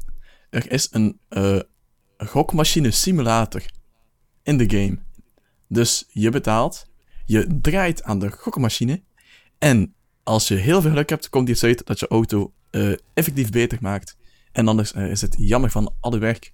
er 0.51 0.73
is 0.73 0.89
een 0.91 1.21
eh, 1.29 1.61
gokmachine 2.17 2.91
simulator 2.91 3.63
in 4.43 4.57
de 4.57 4.71
game. 4.71 4.99
Dus 5.69 6.05
je 6.09 6.31
betaalt, 6.31 6.87
je 7.25 7.59
draait 7.61 8.03
aan 8.03 8.19
de 8.19 8.31
gokmachine 8.31 9.03
en 9.59 9.95
als 10.23 10.49
je 10.49 10.55
heel 10.55 10.81
veel 10.81 10.91
geluk 10.91 11.09
hebt, 11.09 11.29
komt 11.29 11.49
iets 11.49 11.65
uit 11.65 11.87
dat 11.87 11.99
je 12.01 12.09
auto 12.09 12.53
eh, 12.71 12.93
effectief 13.15 13.51
beter 13.51 13.79
maakt. 13.81 14.17
En 14.53 14.69
anders 14.69 14.93
eh, 14.93 15.11
is 15.11 15.21
het 15.21 15.35
jammer 15.39 15.71
van 15.71 15.95
alle 16.01 16.19
werk 16.19 16.53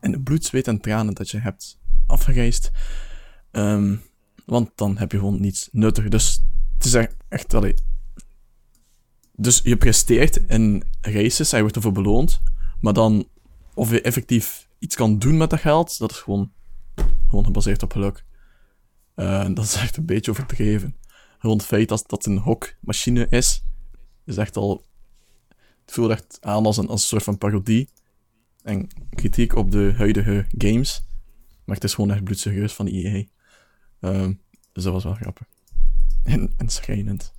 en 0.00 0.22
bloed, 0.22 0.44
zweet 0.44 0.68
en 0.68 0.80
tranen 0.80 1.14
dat 1.14 1.30
je 1.30 1.38
hebt 1.38 1.78
afgereisd. 2.06 2.70
Ehm, 3.50 3.96
want 4.44 4.70
dan 4.74 4.98
heb 4.98 5.12
je 5.12 5.18
gewoon 5.18 5.40
niets 5.40 5.68
nuttig. 5.72 6.08
Dus 6.08 6.44
het 6.74 6.84
is 6.84 6.94
echt, 6.94 7.14
echt. 7.28 7.54
Dus 9.40 9.60
je 9.64 9.76
presteert 9.76 10.36
in 10.36 10.82
races, 11.00 11.50
hij 11.50 11.60
wordt 11.60 11.76
ervoor 11.76 11.92
beloond. 11.92 12.40
Maar 12.80 12.92
dan, 12.92 13.28
of 13.74 13.90
je 13.90 14.00
effectief 14.00 14.68
iets 14.78 14.96
kan 14.96 15.18
doen 15.18 15.36
met 15.36 15.50
dat 15.50 15.60
geld, 15.60 15.98
dat 15.98 16.10
is 16.10 16.16
gewoon, 16.16 16.52
gewoon 17.28 17.44
gebaseerd 17.44 17.82
op 17.82 17.92
geluk. 17.92 18.24
Eh, 19.14 19.48
dat 19.54 19.64
is 19.64 19.74
echt 19.74 19.96
een 19.96 20.06
beetje 20.06 20.30
overdreven. 20.30 20.96
Gewoon 21.38 21.56
het 21.56 21.66
feit 21.66 21.88
dat 21.88 22.04
dat 22.06 22.26
een 22.26 22.38
hokmachine 22.38 23.26
is, 23.30 23.64
is 24.24 24.36
echt 24.36 24.56
al. 24.56 24.86
Het 25.84 25.94
voelt 25.94 26.10
echt 26.10 26.38
aan 26.40 26.66
als 26.66 26.76
een, 26.76 26.88
als 26.88 27.02
een 27.02 27.08
soort 27.08 27.22
van 27.22 27.38
parodie. 27.38 27.88
En 28.62 28.88
kritiek 29.10 29.54
op 29.54 29.70
de 29.70 29.94
huidige 29.96 30.46
games. 30.58 31.04
Maar 31.64 31.74
het 31.74 31.84
is 31.84 31.94
gewoon 31.94 32.10
echt 32.10 32.24
bloedserieus 32.24 32.72
van 32.72 32.86
EA. 32.86 33.24
Ehm, 34.00 34.32
dus 34.72 34.84
dat 34.84 34.92
was 34.92 35.04
wel 35.04 35.14
grappig. 35.14 35.46
En, 36.24 36.52
en 36.56 36.68
schrijnend. 36.68 37.36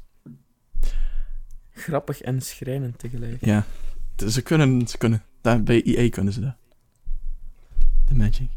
Grappig 1.79 2.21
en 2.21 2.41
schrijnend 2.41 2.99
tegelijk. 2.99 3.45
Ja. 3.45 3.65
Ze 4.27 4.41
kunnen, 4.41 4.87
ze 4.87 4.97
kunnen. 4.97 5.23
Daar, 5.41 5.63
bij 5.63 5.83
EA 5.83 6.09
kunnen 6.09 6.33
ze 6.33 6.39
dat. 6.39 6.55
De 8.05 8.15
Magic. 8.15 8.49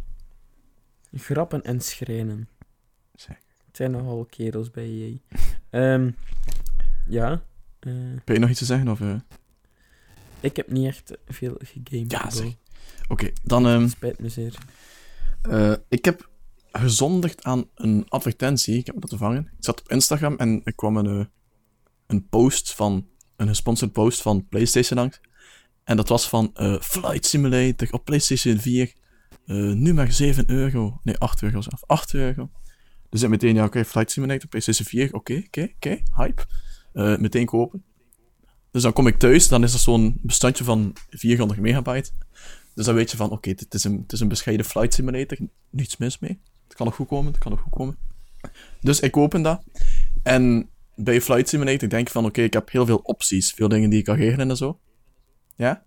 Grappen 1.13 1.63
en 1.63 1.81
schrijnen. 1.81 2.49
Zeker. 3.15 3.43
Het 3.67 3.77
zijn 3.77 3.91
nogal 3.91 4.25
kerels 4.31 4.71
bij 4.71 4.85
EA. 4.85 5.17
Ehm, 5.71 6.11
ja. 7.07 7.43
eh, 7.81 7.93
Ben 8.25 8.35
je 8.35 8.39
nog 8.39 8.51
iets 8.51 8.59
te 8.59 8.65
zeggen? 8.65 8.89
Of, 8.89 9.01
eh? 9.01 9.15
ik 10.41 10.57
heb 10.57 10.71
niet 10.71 10.87
echt 10.87 11.17
veel 11.27 11.57
gegamed. 11.59 12.11
Ja, 12.11 12.31
zeg. 12.31 12.55
Oké, 13.09 13.31
dan. 13.43 13.67
ehm, 13.67 13.89
Spijt 13.89 14.19
me 14.19 14.29
zeer. 14.29 14.59
Eh, 15.43 15.75
ik 15.89 16.05
heb 16.05 16.31
gezondigd 16.73 17.45
aan 17.45 17.69
een 17.75 18.05
advertentie. 18.09 18.79
Ik 18.79 18.87
heb 18.87 19.01
dat 19.01 19.09
vervangen. 19.09 19.43
Ik 19.59 19.65
zat 19.65 19.81
op 19.81 19.89
Instagram 19.91 20.37
en 20.37 20.61
er 20.65 20.75
kwam 20.75 20.97
een, 20.97 21.31
een 22.07 22.29
post 22.29 22.75
van... 22.75 23.07
Een 23.43 23.49
gesponsord 23.49 23.93
post 23.93 24.23
van 24.23 24.47
PlayStation 24.49 24.99
langs. 24.99 25.21
En 25.85 25.97
dat 25.97 26.09
was 26.09 26.29
van 26.29 26.51
eh, 26.55 26.81
Flight 26.81 27.27
Simulator 27.27 27.89
op 27.91 28.05
PlayStation 28.05 28.59
4. 28.59 28.93
eh, 29.47 29.57
nu 29.57 29.95
maar 29.95 30.13
7 30.13 30.51
euro. 30.51 31.01
Nee, 31.03 31.19
8 31.19 31.43
euro 31.43 31.61
zelf. 31.61 31.83
8 31.87 32.15
euro. 32.15 32.51
Dus 33.11 33.23
ik 33.23 33.29
meteen, 33.29 33.55
ja, 33.55 33.65
oké, 33.65 33.85
Flight 33.85 34.11
Simulator, 34.11 34.49
PlayStation 34.49 34.87
4. 34.87 35.15
Oké, 35.15 35.43
oké, 35.47 35.69
oké. 35.75 36.01
Hype. 36.17 36.45
Eh, 36.93 37.17
meteen 37.17 37.47
kopen. 37.47 37.85
Dus 38.71 38.83
dan 38.83 38.93
kom 38.93 39.07
ik 39.07 39.19
thuis, 39.19 39.49
dan 39.49 39.63
is 39.63 39.73
er 39.73 39.79
zo'n 39.79 40.19
bestandje 40.23 40.65
van 40.65 40.97
400 41.11 41.61
megabyte. 41.61 42.11
Dus 42.75 42.85
dan 42.85 42.95
weet 42.95 43.11
je 43.11 43.17
van, 43.17 43.31
oké, 43.31 43.49
het, 43.51 43.75
is 43.75 43.85
een, 43.85 43.99
het 44.03 44.13
is 44.13 44.21
een 44.21 44.29
bescheiden 44.29 44.67
flight 44.67 44.95
simulator. 44.95 45.39
Niets 45.71 45.97
mis 45.97 46.19
mee. 46.19 46.41
Het 46.65 46.75
kan 46.75 46.87
nog 46.87 46.95
goed 46.95 47.09
komen, 47.09 47.33
het 47.33 47.41
kan 47.43 47.51
nog 47.53 47.61
goed 47.61 47.73
komen. 47.73 47.97
Dus 48.81 49.01
ik 49.01 49.17
open 49.17 49.43
dat. 49.43 49.63
En 50.23 50.69
bij 51.03 51.21
flight 51.21 51.49
simulator 51.49 51.89
denk 51.89 52.07
ik 52.07 52.13
van, 52.13 52.25
oké, 52.25 52.43
ik 52.43 52.53
heb 52.53 52.71
heel 52.71 52.87
veel 52.87 53.01
opties. 53.03 53.53
Veel 53.53 53.69
dingen 53.69 53.91
die 53.91 53.99
ik 53.99 54.05
kan 54.05 54.17
regelen 54.17 54.51
en 54.51 54.57
zo. 54.57 54.81
Ja? 55.57 55.85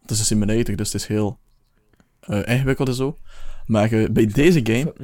Het 0.00 0.10
is 0.10 0.18
een 0.18 0.24
simulator, 0.24 0.76
dus 0.76 0.92
het 0.92 1.02
is 1.02 1.06
heel 1.06 1.38
eh, 2.20 2.46
ingewikkeld 2.46 2.88
en 2.88 2.94
zo. 2.94 3.18
Maar 3.66 3.88
bij 3.88 4.26
deze 4.26 4.60
game 4.62 4.94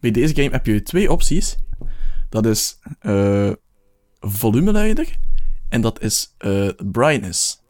bij 0.00 0.10
deze 0.10 0.34
game 0.34 0.50
heb 0.50 0.66
je 0.66 0.82
twee 0.82 1.12
opties. 1.12 1.56
Dat 2.28 2.46
is 2.46 2.78
eh 3.00 3.52
volumeleider 4.20 5.16
en 5.68 5.80
dat 5.80 6.02
is 6.02 6.34
eh 6.38 6.68
brightness. 6.90 7.62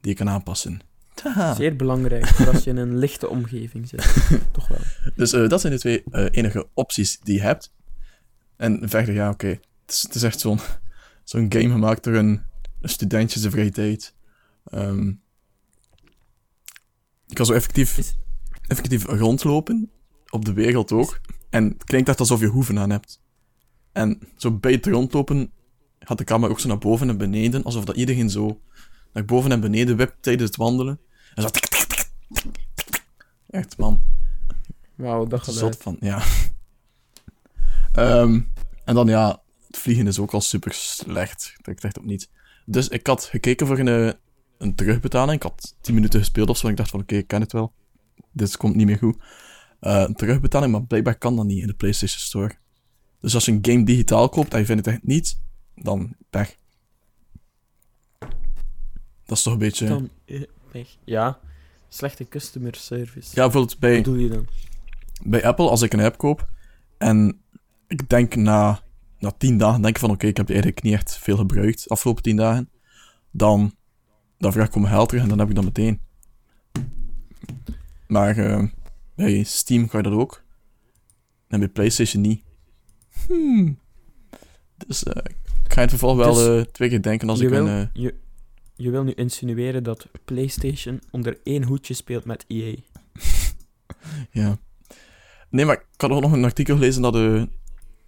Die 0.00 0.10
je 0.10 0.18
kan 0.18 0.28
aanpassen. 0.28 0.80
Taha. 1.14 1.54
Zeer 1.54 1.76
belangrijk 1.76 2.26
voor 2.26 2.48
als 2.48 2.64
je 2.64 2.70
in 2.70 2.76
een 2.76 2.98
lichte 3.04 3.28
omgeving 3.28 3.88
zit. 3.88 4.28
Toch 4.52 4.68
wel. 4.68 4.78
Dus 5.14 5.30
dat 5.30 5.60
zijn 5.60 5.72
de 5.72 5.78
twee 5.78 6.04
enige 6.30 6.68
opties 6.74 7.18
die 7.20 7.34
je 7.34 7.40
hebt. 7.42 7.74
En 8.56 8.88
verder, 8.88 9.14
ja, 9.14 9.30
oké. 9.30 9.58
Is, 9.94 10.02
het 10.02 10.14
is 10.14 10.22
echt 10.22 10.40
zo'n 10.40 10.58
zo'n 11.24 11.52
game 11.52 11.70
gemaakt 11.70 12.04
door 12.04 12.14
een, 12.14 12.42
een 12.80 12.88
studentje 12.88 13.38
zijn 13.38 13.52
vrije 13.52 13.70
tijd. 13.70 14.14
Ehm, 14.64 15.06
je 17.26 17.34
kan 17.34 17.46
zo 17.46 17.52
effectief, 17.52 18.14
effectief 18.66 19.04
rondlopen, 19.04 19.90
op 20.30 20.44
de 20.44 20.52
wereld 20.52 20.92
ook. 20.92 21.20
En 21.50 21.64
het 21.64 21.84
klinkt 21.84 22.08
echt 22.08 22.20
alsof 22.20 22.40
je 22.40 22.46
hoeven 22.46 22.78
aan 22.78 22.90
hebt. 22.90 23.22
En 23.92 24.20
zo 24.36 24.52
bij 24.52 24.72
het 24.72 24.86
rondlopen 24.86 25.52
gaat 25.98 26.18
de 26.18 26.24
camera 26.24 26.52
ook 26.52 26.60
zo 26.60 26.68
naar 26.68 26.78
boven 26.78 27.08
en 27.08 27.18
beneden, 27.18 27.62
alsof 27.62 27.84
dat 27.84 27.96
iedereen 27.96 28.30
zo 28.30 28.60
naar 29.12 29.24
boven 29.24 29.52
en 29.52 29.60
beneden 29.60 29.96
wipt 29.96 30.22
tijdens 30.22 30.48
het 30.48 30.56
wandelen. 30.56 31.00
En 31.34 31.42
zo... 31.42 31.48
tik, 31.48 31.66
tik, 31.66 31.86
tik. 31.86 33.04
Echt, 33.50 33.76
man. 33.76 34.00
Wauw, 34.94 35.26
dat 35.26 35.44
Zot 35.44 35.54
geluid. 35.54 35.76
van, 35.76 35.96
ja. 36.00 36.22
Ehm, 37.92 38.40
en 38.84 38.94
dan 38.94 39.06
ja, 39.06 39.42
vliegen 39.76 40.06
is 40.06 40.18
ook 40.18 40.32
al 40.32 40.40
super 40.40 40.72
slecht. 40.72 41.52
Het 41.54 41.64
trekt 41.64 41.84
echt 41.84 41.98
op 41.98 42.04
niets. 42.04 42.28
Dus 42.66 42.88
ik 42.88 43.06
had 43.06 43.24
gekeken 43.24 43.66
voor 43.66 43.78
een, 43.78 43.88
eh, 43.88 44.12
een 44.58 44.74
terugbetaling. 44.74 45.36
Ik 45.36 45.42
had 45.42 45.76
10 45.80 45.94
minuten 45.94 46.20
gespeeld 46.20 46.48
of 46.48 46.56
zo. 46.56 46.66
En 46.66 46.72
ik 46.72 46.78
dacht 46.78 46.90
van, 46.90 47.00
oké, 47.00 47.14
ik 47.14 47.26
ken 47.26 47.40
het 47.40 47.52
wel. 47.52 47.72
Dit 48.32 48.56
komt 48.56 48.74
niet 48.74 48.86
meer 48.86 48.98
goed. 48.98 49.16
Eh, 49.80 50.04
een 50.06 50.14
terugbetaling, 50.14 50.72
maar 50.72 50.84
blijkbaar 50.84 51.18
kan 51.18 51.36
dat 51.36 51.44
niet 51.44 51.60
in 51.60 51.66
de 51.66 51.74
PlayStation 51.74 52.20
Store. 52.20 52.54
Dus 53.20 53.34
als 53.34 53.44
je 53.44 53.52
een 53.52 53.58
game 53.62 53.84
digitaal 53.84 54.28
koopt 54.28 54.52
en 54.52 54.58
je 54.58 54.66
vindt 54.66 54.84
het 54.86 54.94
echt 54.94 55.04
niet, 55.04 55.40
dan 55.74 56.16
pech. 56.30 56.56
Dat 59.24 59.36
is 59.36 59.42
toch 59.42 59.52
een 59.52 59.58
beetje... 59.58 59.86
Dan, 59.86 60.10
weg. 60.72 60.96
Ja, 61.04 61.38
slechte 61.88 62.28
customer 62.28 62.74
service. 62.74 63.30
Ja, 63.34 63.42
bijvoorbeeld 63.42 63.78
bij... 63.78 63.94
Wat 63.94 64.02
bedoel 64.02 64.18
je 64.18 64.28
dan? 64.28 64.46
bij 65.22 65.44
Apple, 65.44 65.68
als 65.68 65.82
ik 65.82 65.92
een 65.92 66.00
app 66.00 66.18
koop 66.18 66.48
en 66.98 67.40
ik 67.88 68.08
denk 68.08 68.36
na, 68.36 68.80
na 69.24 69.32
10 69.38 69.58
dagen, 69.58 69.82
denk 69.82 69.94
ik 69.94 70.00
van 70.00 70.10
oké, 70.10 70.26
ik 70.26 70.36
heb 70.36 70.48
eigenlijk 70.48 70.82
niet 70.82 70.92
echt 70.92 71.18
veel 71.18 71.36
gebruikt 71.36 71.82
de 71.82 71.88
afgelopen 71.88 72.22
10 72.22 72.36
dagen, 72.36 72.70
dan, 73.30 73.74
dan 74.38 74.52
vraag 74.52 74.66
ik 74.66 74.74
om 74.74 74.84
geld 74.84 75.08
terug 75.08 75.22
en 75.22 75.28
dan 75.28 75.38
heb 75.38 75.48
ik 75.48 75.54
dat 75.54 75.64
meteen. 75.64 76.00
Maar 78.06 78.36
eh, 78.38 78.64
bij 79.14 79.42
Steam 79.42 79.88
kan 79.88 80.02
je 80.02 80.08
dat 80.08 80.18
ook. 80.18 80.44
En 81.48 81.58
bij 81.58 81.68
PlayStation 81.68 82.22
niet. 82.22 82.42
Hmm. 83.26 83.78
Dus 84.86 85.02
eh, 85.02 85.22
ik 85.64 85.72
ga 85.72 85.82
in 85.82 85.88
het 85.88 86.00
wel 86.00 86.16
Dus 86.16 86.46
eh, 86.46 86.60
twee 86.60 86.88
keer 86.88 87.02
denken 87.02 87.28
als 87.28 87.40
ik 87.40 87.48
wil, 87.48 87.66
een... 87.66 87.90
je, 87.92 88.14
je 88.74 88.90
wil 88.90 89.02
nu 89.02 89.12
insinueren 89.12 89.82
dat 89.82 90.08
PlayStation 90.24 91.00
onder 91.10 91.38
één 91.42 91.62
hoedje 91.62 91.94
speelt 91.94 92.24
met 92.24 92.44
EA. 92.48 92.74
Ja. 94.30 94.58
Nee, 95.50 95.64
maar 95.64 95.74
ik 95.76 96.00
had 96.00 96.10
ook 96.10 96.20
nog 96.20 96.32
een 96.32 96.44
artikel 96.44 96.74
gelezen 96.74 97.02
dat, 97.02 97.14
eh 97.14 97.42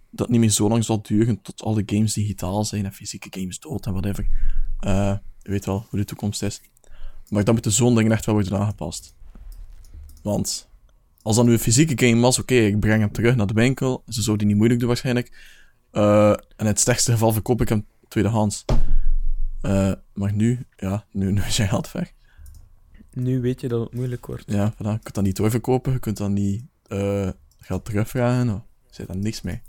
dat 0.09 0.29
niet 0.29 0.39
meer 0.39 0.49
zo 0.49 0.69
lang 0.69 0.83
zal 0.83 1.01
duren 1.01 1.41
tot 1.41 1.63
alle 1.63 1.83
games 1.85 2.13
digitaal 2.13 2.65
zijn 2.65 2.85
en 2.85 2.93
fysieke 2.93 3.39
games 3.39 3.59
dood 3.59 3.85
en 3.85 3.91
whatever. 3.91 4.27
Eh, 4.79 5.15
je 5.41 5.49
weet 5.49 5.65
wel 5.65 5.85
hoe 5.89 5.99
de 5.99 6.05
toekomst 6.05 6.41
is. 6.41 6.61
Maar 7.29 7.43
dan 7.43 7.53
moeten 7.53 7.71
zo'n 7.71 7.95
dingen 7.95 8.11
echt 8.11 8.25
wel 8.25 8.35
worden 8.35 8.59
aangepast. 8.59 9.15
Want 10.23 10.69
als 11.21 11.35
dat 11.35 11.45
nu 11.45 11.51
een 11.51 11.59
fysieke 11.59 12.07
game 12.07 12.21
was, 12.21 12.39
oké, 12.39 12.55
ik 12.55 12.79
breng 12.79 12.99
hem 12.99 13.11
terug 13.11 13.35
naar 13.35 13.47
de 13.47 13.53
winkel. 13.53 14.03
Ze 14.07 14.21
zouden 14.21 14.37
die 14.37 14.47
niet 14.47 14.55
moeilijk 14.55 14.79
doen 14.79 14.89
waarschijnlijk. 14.89 15.55
Eh, 15.91 16.29
en 16.29 16.37
in 16.57 16.65
het 16.65 16.79
slechtste 16.79 17.11
geval 17.11 17.31
verkoop 17.31 17.61
ik 17.61 17.69
hem 17.69 17.85
tweedehands. 18.07 18.65
Eh, 19.61 19.91
maar 20.13 20.33
nu, 20.33 20.65
ja, 20.75 21.05
nu, 21.11 21.31
nu 21.31 21.41
is 21.41 21.57
je 21.57 21.67
geld 21.67 21.91
weg. 21.91 22.13
Nu 23.11 23.41
weet 23.41 23.61
je 23.61 23.67
dat 23.67 23.83
het 23.83 23.93
moeilijk 23.93 24.25
wordt. 24.25 24.43
Ja, 24.47 24.73
voilà. 24.73 24.77
Je 24.77 24.99
kunt 25.01 25.13
dat 25.13 25.23
niet 25.23 25.35
doorverkopen, 25.35 25.91
je 25.91 25.99
kunt 25.99 26.17
dat 26.17 26.29
niet 26.29 26.63
geld 27.59 27.85
terugvragen. 27.85 28.47
Er 28.47 28.63
zit 28.89 29.07
daar 29.07 29.17
niks 29.17 29.41
mee. 29.41 29.61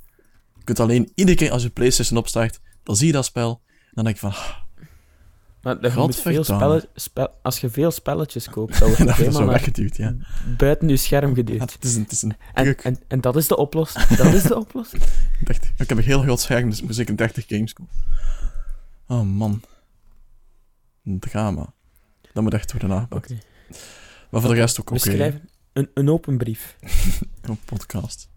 Kunt 0.68 0.81
alleen 0.81 1.12
iedere 1.14 1.37
keer 1.37 1.50
als 1.50 1.62
je 1.62 1.70
PlayStation 1.70 2.18
opstart, 2.18 2.61
dan 2.83 2.96
zie 2.96 3.07
je 3.07 3.12
dat 3.12 3.24
spel. 3.24 3.62
En 3.66 3.90
dan 3.92 4.04
denk 4.04 4.16
je 4.16 4.20
van, 4.20 4.31
ah, 4.31 4.57
Maar 5.62 5.76
je 5.81 5.92
moet 5.96 6.16
veel 6.16 6.35
Godverdamme. 6.35 6.78
spelle, 6.78 6.88
spel, 6.94 7.28
als 7.42 7.59
je 7.61 7.70
veel 7.70 7.90
spelletjes 7.90 8.48
koopt, 8.48 8.78
dan 8.78 8.88
wordt 8.94 9.02
het 9.02 9.14
helemaal 9.14 9.46
weggeduwd, 9.46 9.96
ja. 9.96 10.16
buiten 10.57 10.88
je 10.88 10.96
scherm 10.96 11.28
ja. 11.28 11.35
geduwd. 11.35 11.61
Het 11.61 11.85
is 11.85 11.94
een, 11.94 12.02
het 12.02 12.12
is 12.12 12.22
een 12.22 12.37
En, 12.54 12.76
en, 12.76 12.98
en 13.09 13.20
dat 13.20 13.37
is 13.37 13.48
de 13.48 13.57
oplossing. 13.57 14.07
Dat 14.07 14.33
is 14.33 14.42
de 14.42 14.57
oplossing. 14.64 15.02
30. 15.44 15.70
Ik 15.70 15.88
heb 15.88 15.98
een 15.98 16.04
heel 16.04 16.22
groot 16.22 16.40
scherm, 16.40 16.70
dus 16.70 16.83
moest 16.83 16.98
ik 16.98 17.09
een 17.09 17.16
30 17.16 17.44
games 17.46 17.72
kopen. 17.72 17.94
Oh 19.07 19.22
man. 19.22 19.62
Een 21.04 21.18
drama. 21.18 21.72
Dat 22.33 22.42
moet 22.42 22.54
echt 22.54 22.72
worden 22.72 22.90
nagepakt. 22.90 23.31
Oké. 23.31 23.40
Maar 24.31 24.40
voor 24.40 24.50
de 24.50 24.61
rest 24.61 24.81
ook 24.81 24.90
oké. 24.90 24.98
schrijven 24.98 25.48
Een, 25.72 25.90
een 25.94 26.11
open 26.11 26.38
brief. 26.38 26.76
Een 27.40 27.59
podcast. 27.64 28.31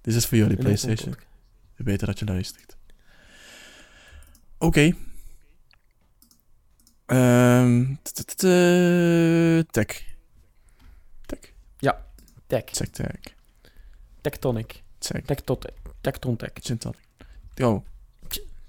Dit 0.00 0.14
is 0.14 0.26
voor 0.26 0.38
jullie, 0.38 0.56
Een 0.56 0.62
PlayStation. 0.62 1.14
We 1.76 1.84
weten 1.84 2.06
dat 2.06 2.18
je 2.18 2.24
luistert. 2.24 2.76
Oké. 4.58 4.94
Ehm, 7.06 7.94
Tech. 8.02 8.24
Tech. 9.66 10.04
Tech. 12.46 12.64
Tech, 12.64 12.90
tech. 12.90 13.34
Tectonic. 14.20 14.82
Tech. 14.98 15.24
Tectot. 15.24 15.72
Tectontech. 16.00 16.50
Gin 16.54 16.78
tonic. 16.78 16.98
Oh, 17.62 17.84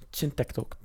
Chin 0.09 0.33
TikTok. 0.33 0.77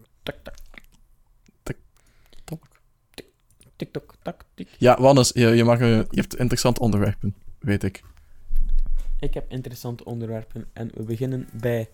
Tik. 4.54 4.68
Ja, 4.78 5.00
Wannes, 5.00 5.30
je, 5.34 5.46
je, 5.46 5.64
mag, 5.64 5.78
eh, 5.80 5.88
je 5.88 6.20
hebt 6.20 6.36
interessante 6.36 6.80
onderwerpen, 6.80 7.34
weet 7.58 7.82
ik. 7.82 8.02
Ik 9.20 9.34
heb 9.34 9.50
interessante 9.50 10.04
onderwerpen 10.04 10.68
en 10.72 10.90
we 10.94 11.02
beginnen 11.02 11.48
bij 11.52 11.88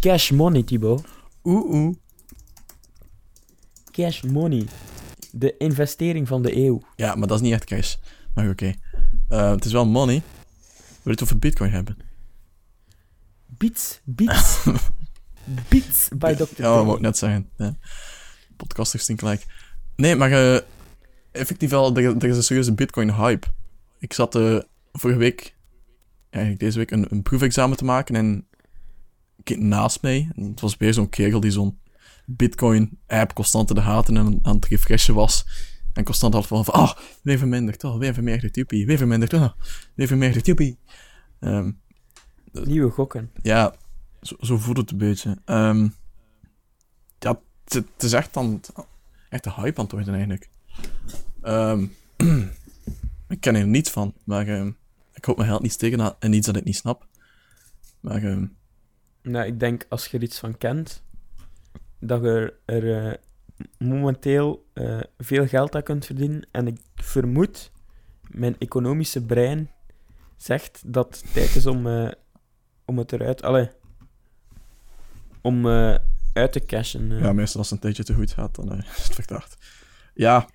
Cash 0.00 0.30
Money, 0.30 0.62
Thibaut. 0.62 1.04
Oeh, 1.44 1.70
oeh. 1.70 1.94
Cash 3.90 4.22
Money. 4.22 4.66
De 5.32 5.56
investering 5.56 6.28
van 6.28 6.42
de 6.42 6.56
eeuw. 6.56 6.82
Ja, 6.96 7.14
maar 7.14 7.28
dat 7.28 7.36
is 7.36 7.42
niet 7.42 7.52
echt 7.52 7.64
cash. 7.64 7.96
Maar 8.34 8.48
oké. 8.48 8.74
Eh, 9.28 9.50
het 9.50 9.64
is 9.64 9.72
wel 9.72 9.86
money. 9.86 10.22
Wil 10.74 10.98
je 11.02 11.10
het 11.10 11.22
over 11.22 11.38
bitcoin 11.38 11.70
hebben? 11.70 11.96
Beats. 13.46 14.00
Beats. 14.04 14.64
Beats 15.68 16.08
by 16.16 16.34
Dr. 16.34 16.42
Ja, 16.62 16.74
dat 16.74 16.84
wou 16.84 16.94
ik 16.94 17.00
net 17.00 17.18
zeggen. 17.18 17.48
Ja. 17.56 17.76
Podcasters 18.56 19.04
think 19.04 19.20
like. 19.20 19.44
Nee, 19.96 20.16
maar 20.16 20.32
eh, 20.32 20.60
effectief 21.30 21.70
wel, 21.70 21.96
er, 21.96 22.16
er 22.16 22.24
is 22.24 22.36
een 22.36 22.42
serieuze 22.42 22.74
bitcoin-hype. 22.74 23.46
Ik 23.98 24.12
zat 24.12 24.34
eh, 24.34 24.58
vorige 24.92 25.18
week, 25.18 25.54
eigenlijk 26.30 26.62
deze 26.62 26.78
week, 26.78 26.90
een, 26.90 27.06
een 27.08 27.22
proefexamen 27.22 27.76
te 27.76 27.84
maken 27.84 28.14
en 28.14 28.46
naast 29.44 30.02
mij. 30.02 30.30
En 30.36 30.42
het 30.44 30.60
was 30.60 30.76
weer 30.76 30.94
zo'n 30.94 31.08
kerel 31.08 31.40
die 31.40 31.50
zo'n 31.50 31.78
bitcoin-app 32.26 33.34
constant 33.34 33.68
in 33.68 33.74
de 33.74 33.82
gaten 33.82 34.16
en 34.16 34.38
aan 34.42 34.54
het 34.54 34.66
refreshen 34.66 35.14
was. 35.14 35.46
En 35.92 36.04
constant 36.04 36.34
had 36.34 36.46
van, 36.46 36.64
ah, 36.64 36.92
weer 37.22 37.38
verminderd, 37.38 37.84
oh, 37.84 37.98
weer 37.98 38.14
vermeerderd, 38.14 38.56
joepie, 38.56 38.86
weer 38.86 38.96
verminderd, 38.98 39.34
ah, 39.34 39.52
weer 39.94 40.06
vermeerderd, 40.06 40.46
joepie. 40.46 40.78
Ehm, 41.40 41.70
Nieuwe 42.52 42.90
gokken. 42.90 43.30
ja, 43.42 43.74
zo, 44.22 44.36
zo 44.40 44.58
voelt 44.58 44.76
het 44.76 44.90
een 44.90 44.98
beetje. 44.98 45.38
Ehm, 45.44 45.88
ja, 47.18 47.40
het, 47.64 47.84
is 47.98 48.12
echt, 48.12 48.34
het, 48.34 48.72
echt 49.28 49.46
een 49.46 49.52
hype 49.52 49.78
aan 49.78 49.84
het 49.84 49.92
worden 49.92 50.14
eigenlijk. 50.14 50.48
Ehm, 51.42 51.86
ik 53.28 53.40
ken 53.40 53.54
er 53.54 53.66
niets 53.66 53.90
van, 53.90 54.14
maar 54.24 54.48
ik 55.14 55.24
hoop 55.24 55.36
mijn 55.36 55.48
geld 55.48 55.62
niet 55.62 55.72
steken 55.72 56.00
aan- 56.00 56.14
in 56.20 56.32
iets 56.32 56.46
dat 56.46 56.56
ik 56.56 56.64
niet 56.64 56.76
snap. 56.76 57.06
Maar 58.00 58.22
ehm, 58.22 58.46
Nou, 59.22 59.46
ik 59.46 59.60
denk 59.60 59.86
als 59.88 60.06
je 60.06 60.16
er 60.16 60.22
iets 60.22 60.38
van 60.38 60.58
kent, 60.58 61.02
dat 61.98 62.22
je 62.22 62.54
er 62.64 63.06
eh, 63.06 63.14
momenteel 63.78 64.66
eh, 64.72 65.00
veel 65.18 65.46
geld 65.46 65.74
aan 65.74 65.82
kunt 65.82 66.06
verdienen. 66.06 66.46
En 66.50 66.66
ik 66.66 66.78
vermoed, 66.94 67.70
mijn 68.30 68.58
economische 68.58 69.22
brein 69.24 69.70
zegt 70.36 70.82
dat 70.86 71.20
het 71.22 71.32
tijd 71.32 71.54
is 71.56 71.66
om, 71.66 71.86
eh, 71.86 72.08
om 72.84 72.98
het 72.98 73.12
eruit... 73.12 73.42
Allee, 73.42 73.68
om 75.42 75.66
uit 76.32 76.52
te 76.52 76.64
cashen. 76.66 77.18
ja, 77.18 77.32
meestal 77.32 77.60
als 77.60 77.70
het 77.70 77.78
een 77.78 77.92
tijdje 77.92 78.04
te 78.04 78.14
goed 78.14 78.32
gaat, 78.32 78.54
dan 78.54 78.78
is 78.96 79.04
het 79.04 79.14
verdacht. 79.14 79.56
Ja, 80.14 80.48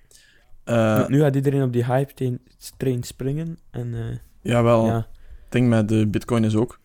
nu 1.08 1.20
gaat 1.20 1.34
iedereen 1.34 1.62
op 1.62 1.72
die 1.72 1.84
hype 1.84 2.38
train 2.76 3.02
springen. 3.02 3.58
En 3.70 4.20
jawel. 4.40 4.86
ja, 4.86 4.94
Het 4.94 5.06
ding 5.48 5.68
met 5.68 5.88
de 5.88 6.06
bitcoin 6.06 6.44
is 6.44 6.54
ook, 6.54 6.80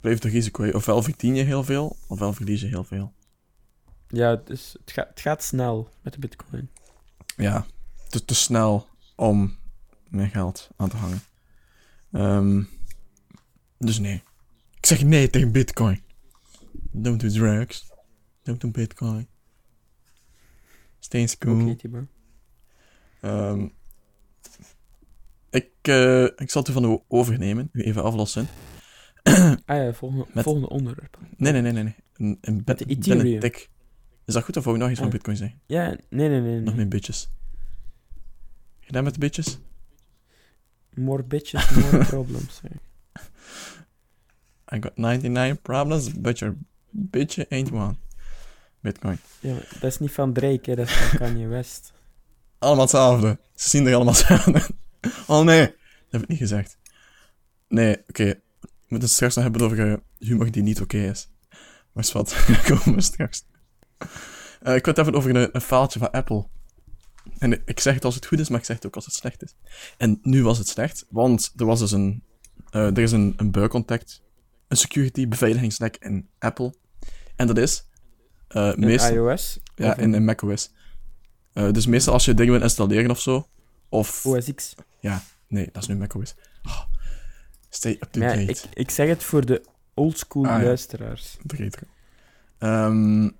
blijft 0.00 0.22
de 0.22 0.28
risico. 0.28 0.70
Ofwel 0.70 1.02
verdien 1.02 1.34
je 1.34 1.42
heel 1.42 1.64
veel, 1.64 1.96
ofwel 2.06 2.32
verlies 2.32 2.60
je 2.60 2.66
heel 2.66 2.84
veel. 2.84 3.12
ja 4.08 4.36
dus 4.36 4.76
het, 4.80 4.92
gaat 4.92 5.08
het 5.08 5.20
gaat 5.20 5.42
snel 5.42 5.88
met 6.02 6.12
de 6.12 6.18
bitcoin. 6.18 6.70
ja, 7.36 7.66
het 8.04 8.14
is 8.14 8.24
te 8.24 8.34
snel 8.34 8.88
om 9.16 9.56
mijn 10.08 10.30
geld 10.30 10.70
aan 10.76 10.88
te 10.88 10.96
hangen. 10.96 11.22
Ehm, 12.12 12.62
dus 13.78 13.98
nee. 13.98 14.22
Ik 14.76 14.86
zeg 14.86 15.04
nee 15.04 15.30
tegen 15.30 15.52
bitcoin. 15.52 16.02
Don't 16.90 17.20
do 17.20 17.28
drugs. 17.28 17.92
Don't 18.42 18.60
do 18.60 18.70
bitcoin. 18.70 19.28
Stay 20.98 21.20
in 21.20 21.28
school. 21.28 21.76
Ehm, 23.20 23.68
ik, 25.50 25.70
eh, 25.82 26.24
ik 26.24 26.50
zal 26.50 26.62
het 26.62 26.70
u 26.70 26.72
van 26.72 26.92
u 26.92 26.98
overnemen. 27.08 27.70
Even 27.72 28.02
aflossen. 28.02 28.48
Ah 29.66 29.76
ja, 29.76 29.92
volgende, 29.92 30.26
Met- 30.32 30.44
volgende 30.44 30.68
onderwerp. 30.68 31.18
Nee, 31.36 31.52
nee, 31.52 31.60
nee, 31.62 31.72
nee. 31.72 31.82
nee. 31.82 31.94
Een, 32.16 32.38
een 32.40 32.62
Met 32.64 32.78
de 32.78 32.84
Ethereum. 32.84 33.42
Is 34.24 34.34
dat 34.34 34.44
goed 34.44 34.56
of 34.56 34.66
ik 34.66 34.76
nog 34.76 34.88
iets 34.90 34.98
van 34.98 35.06
Ah. 35.06 35.12
bitcoin 35.12 35.36
zeggen? 35.36 35.60
Ja, 35.66 35.96
nee, 36.10 36.28
nee, 36.28 36.40
nee. 36.40 36.60
Nog 36.60 36.74
meer 36.76 36.88
bitches. 36.88 37.30
Gedaan 38.80 39.04
met 39.04 39.12
de 39.14 39.20
bitches? 39.20 39.58
More 40.94 41.22
bitches, 41.24 41.70
more 41.70 42.04
problems. 42.14 42.60
I 44.74 44.76
got 44.80 44.96
99 44.96 45.62
problems, 45.62 46.12
but 46.20 46.38
your 46.38 46.56
bitch 46.90 47.48
ain't 47.50 47.72
one. 47.72 47.94
Bitcoin. 48.80 49.18
Ja, 49.40 49.54
dat 49.54 49.82
is 49.82 49.98
niet 49.98 50.12
van 50.12 50.32
Drake, 50.32 50.70
hè, 50.70 50.76
dat 50.76 50.86
is 50.86 50.92
van 50.94 51.18
Kanye 51.18 51.46
West. 51.46 51.92
Allemaal 52.58 52.82
hetzelfde. 52.82 53.38
Ze 53.54 53.68
zien 53.68 53.86
er 53.86 53.94
allemaal 53.94 54.14
hetzelfde. 54.18 54.62
Oh 55.26 55.44
nee, 55.44 55.66
dat 55.66 55.74
heb 56.10 56.22
ik 56.22 56.28
niet 56.28 56.38
gezegd. 56.38 56.78
Nee, 57.68 57.96
oké. 58.08 58.34
Moeten 58.92 59.08
het 59.08 59.16
straks 59.16 59.34
nog 59.34 59.44
hebben 59.44 59.62
over 59.62 60.02
humor 60.18 60.50
die 60.50 60.62
niet 60.62 60.80
oké 60.80 60.96
is. 60.96 61.30
Maar 61.92 62.04
is 62.04 62.12
wat, 62.12 62.44
komen 62.68 62.94
we 62.94 63.00
straks. 63.00 63.44
Eh, 63.98 64.74
ik 64.74 64.84
wil 64.84 64.94
het 64.94 64.96
hebben 64.96 65.14
over 65.14 65.36
een, 65.36 65.48
een 65.52 65.60
faaltje 65.60 65.98
van 65.98 66.10
Apple. 66.10 66.48
En 67.38 67.62
ik 67.64 67.80
zeg 67.80 67.94
het 67.94 68.04
als 68.04 68.14
het 68.14 68.26
goed 68.26 68.38
is, 68.38 68.48
maar 68.48 68.58
ik 68.58 68.64
zeg 68.64 68.76
het 68.76 68.86
ook 68.86 68.94
als 68.94 69.04
het 69.04 69.14
slecht 69.14 69.42
is. 69.42 69.54
En 69.96 70.18
nu 70.22 70.42
was 70.42 70.58
het 70.58 70.68
slecht, 70.68 71.06
want 71.08 71.52
er 71.56 71.66
was 71.66 71.78
dus 71.78 71.92
een... 71.92 72.22
eh, 72.70 72.86
er 72.86 72.98
is 72.98 73.12
een, 73.12 73.34
een 73.36 73.50
buicontact, 73.50 74.22
een 74.68 74.76
security 74.76 75.28
beveiligingslek 75.28 75.96
in 75.96 76.28
Apple. 76.38 76.74
En 77.36 77.46
dat 77.46 77.58
is... 77.58 77.90
In 78.48 78.74
meestal, 78.76 79.14
iOS? 79.14 79.58
ja, 79.74 79.96
in, 79.96 80.14
in 80.14 80.24
macOS. 80.24 80.72
Dus 81.52 81.86
meestal 81.86 82.12
als 82.12 82.24
je 82.24 82.34
dingen 82.34 82.52
wil 82.52 82.62
installeren 82.62 83.10
of 83.10 83.20
zo, 83.20 83.48
of... 83.88 84.26
OS 84.26 84.54
X. 84.54 84.74
Nee, 85.48 85.68
dat 85.72 85.82
is 85.82 85.88
nu 85.88 85.96
macOS. 85.96 86.34
Oh, 86.62 86.80
stay 87.74 87.92
up 87.92 88.08
to 88.10 88.20
ja, 88.20 88.26
date. 88.34 88.40
ik, 88.50 88.62
ik 88.72 88.90
zeg 88.90 89.08
het 89.08 89.22
voor 89.22 89.46
de 89.46 89.64
oldschool 89.94 90.44
Ah, 90.46 90.58
ja. 90.58 90.64
luisteraars. 90.64 91.36
Retro. 91.46 91.86
Ehm, 92.58 93.30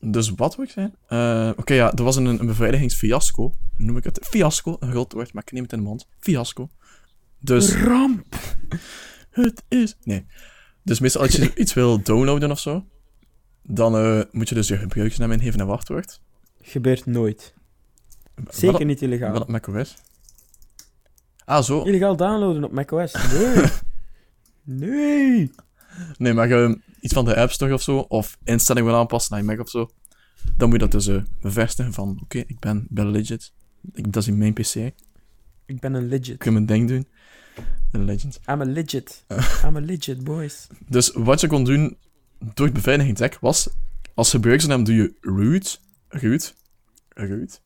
dus 0.00 0.30
wat 0.30 0.56
wil 0.56 0.64
ik 0.64 0.70
zijn? 0.70 0.94
Eh, 1.06 1.50
Oké, 1.56 1.74
ja, 1.74 1.92
er 1.92 2.02
was 2.04 2.16
een, 2.16 2.26
een 2.26 2.46
beveiligingsfiasco. 2.46 3.52
Noem 3.76 3.96
ik 3.96 4.04
het? 4.04 4.18
Fiasco, 4.30 4.76
een 4.80 4.90
groot 4.90 5.12
woord, 5.12 5.32
maar 5.32 5.42
ik 5.46 5.52
neem 5.52 5.62
het 5.62 5.72
in 5.72 5.78
de 5.78 5.84
mond. 5.84 6.06
Fiasco. 6.20 6.68
Dus... 7.38 7.74
Ramp! 7.74 8.36
Het 9.30 9.62
is... 9.68 9.96
Nee. 10.02 10.26
Dus 10.82 11.00
meestal 11.00 11.22
als 11.22 11.32
je 11.32 11.54
iets 11.54 11.74
wil 11.74 12.02
downloaden 12.02 12.50
of 12.50 12.58
zo, 12.58 12.84
dan 13.62 13.96
eh, 13.96 14.20
moet 14.30 14.48
je 14.48 14.54
dus 14.54 14.68
je 14.68 14.76
gebruikersnaam 14.76 15.32
ingeven 15.32 15.60
en 15.60 15.66
wachtwoord. 15.66 16.20
Gebeurt 16.62 17.06
nooit. 17.06 17.54
Zeker 18.50 18.84
niet 18.84 19.02
illegaal. 19.02 19.32
Wel 19.32 19.40
op 19.40 19.48
macOS. 19.48 19.94
Ah, 21.48 21.62
zo. 21.62 21.82
Illegaal 21.82 22.16
downloaden 22.16 22.64
op 22.64 22.72
macOS. 22.72 23.12
Nee. 23.32 23.64
nee. 24.80 25.50
Nee, 26.18 26.32
maar 26.32 26.50
eh, 26.50 26.74
iets 27.00 27.14
van 27.14 27.24
de 27.24 27.36
App 27.36 27.50
Store 27.50 27.74
of 27.74 27.82
zo, 27.82 27.98
of 27.98 28.38
instelling 28.44 28.86
wil 28.86 28.96
aanpassen 28.96 29.34
naar 29.34 29.44
je 29.44 29.50
Mac 29.50 29.60
of 29.60 29.70
zo, 29.70 29.90
dan 30.56 30.68
moet 30.68 30.80
je 30.80 30.88
dat 30.88 30.92
dus 30.92 31.06
eh, 31.06 31.22
bevestigen 31.40 31.92
van, 31.92 32.18
oké, 32.22 32.38
ik 32.38 32.58
ben, 32.58 32.86
ben 32.90 33.10
legit. 33.10 33.52
Ik, 33.92 34.12
dat 34.12 34.22
is 34.22 34.28
in 34.28 34.38
mijn 34.38 34.52
PC. 34.52 34.74
Ik 35.66 35.80
ben 35.80 35.94
een 35.94 36.08
legit. 36.08 36.36
kan 36.36 36.52
mijn 36.52 36.66
ding 36.66 36.88
doen. 36.88 37.06
Een 37.92 38.04
legend. 38.04 38.40
I'm 38.46 38.60
a 38.60 38.64
legit. 38.64 39.24
I'm 39.64 39.76
a 39.76 39.80
legit, 39.80 40.24
boys. 40.24 40.66
Dus 40.88 41.10
wat 41.12 41.40
je 41.40 41.46
kon 41.46 41.64
doen 41.64 41.96
door 42.54 42.66
het 42.66 42.74
beveiligingshek 42.74 43.38
was, 43.40 43.68
als 44.14 44.30
gebruikersnaam 44.30 44.84
doe 44.84 44.94
je 44.94 45.14
root, 45.20 45.80
root, 46.08 46.54
root, 47.08 47.60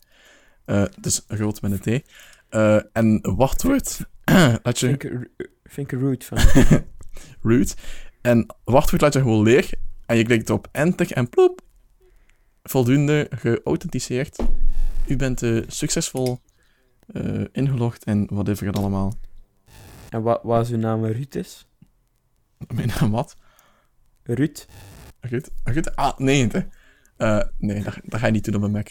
eh 0.64 0.84
dus 1.00 1.22
rood 1.26 1.62
met 1.62 1.86
een 1.86 2.00
T, 2.00 2.04
Eh, 2.52 2.80
en 2.92 3.18
wachtwoord, 3.36 4.00
laat 4.62 4.78
je 4.78 4.86
Vind 5.64 5.92
ik, 5.92 5.98
rude 5.98 6.24
van. 6.24 6.38
root, 7.50 7.74
en 8.20 8.46
wachtwoord 8.64 9.02
laat 9.02 9.12
je 9.12 9.20
gewoon 9.20 9.42
leeg, 9.42 9.72
en 10.06 10.16
je 10.16 10.24
klikt 10.24 10.50
op 10.50 10.68
enter 10.72 11.12
en 11.12 11.28
ploep, 11.28 11.60
voldoende 12.62 13.26
geauthenticeerd. 13.30 14.38
U 15.06 15.16
bent 15.16 15.42
eh, 15.42 15.62
succesvol 15.66 16.38
eh, 17.06 17.44
ingelogd 17.52 18.04
en 18.04 18.26
whatever 18.30 18.66
het 18.66 18.76
allemaal. 18.76 19.14
En 20.10 20.22
wat, 20.22 20.64
is 20.64 20.70
uw 20.70 20.78
naam 20.78 21.04
Ruud 21.04 21.34
is? 21.34 21.66
Mijn 22.74 22.90
naam 23.00 23.10
wat? 23.10 23.36
Ruud? 24.22 24.66
Goed, 25.28 25.50
goed. 25.72 25.96
Ah, 25.96 26.18
nee, 26.18 26.48
hè. 26.48 26.60
Nee, 27.58 27.82
dat, 27.82 27.98
dat 28.04 28.20
ga 28.20 28.26
je 28.26 28.32
niet 28.32 28.44
doen 28.44 28.54
op 28.54 28.62
een 28.62 28.70
Mac. 28.70 28.88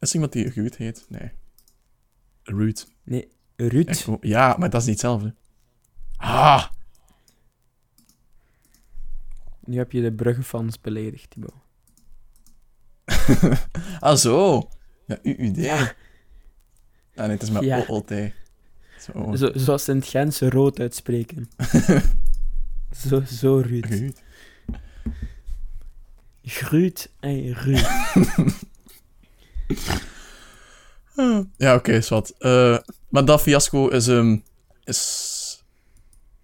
Is 0.00 0.14
iemand 0.14 0.32
die 0.32 0.48
Ruud 0.48 0.74
heet? 0.74 1.06
Nee. 1.08 1.30
Ruud. 2.42 2.86
Nee, 3.02 3.28
Ruud. 3.56 3.88
Echo. 3.88 4.18
Ja, 4.20 4.56
maar 4.58 4.70
dat 4.70 4.80
is 4.80 4.86
niet 4.86 5.00
hetzelfde. 5.02 5.34
Ah! 6.16 6.66
Nu 9.64 9.76
heb 9.76 9.92
je 9.92 10.00
de 10.02 10.12
Brugge-fans 10.12 10.80
beledigd, 10.80 11.30
Thibaut. 11.30 11.54
ah, 14.00 14.16
zo. 14.16 14.68
Ja, 15.06 15.18
UUD. 15.22 15.56
Ja. 15.56 15.80
Ah, 17.14 17.24
nee, 17.26 17.30
het 17.30 17.42
is 17.42 17.50
maar 17.50 17.64
Ja. 17.64 17.84
OOT. 17.86 18.12
Zo. 18.98 19.36
Zo, 19.36 19.50
zoals 19.54 19.84
ze 19.84 19.90
in 19.90 19.96
het 19.96 20.06
Gentse 20.06 20.50
rood 20.50 20.80
uitspreken. 20.80 21.48
zo, 23.08 23.24
zo 23.24 23.56
Ruud. 23.56 23.84
Ruud. 23.84 24.22
Gruut 26.42 27.10
en 27.20 27.52
Ruud. 27.52 27.86
Ja, 31.56 31.74
oké, 31.74 31.92
is 31.92 32.08
wat. 32.08 32.30
Eh, 32.38 32.78
maar 33.08 33.24
dat 33.24 33.40
fiasco 33.42 33.88
is, 33.88 34.08
ehm 34.08 34.36
is, 34.84 35.64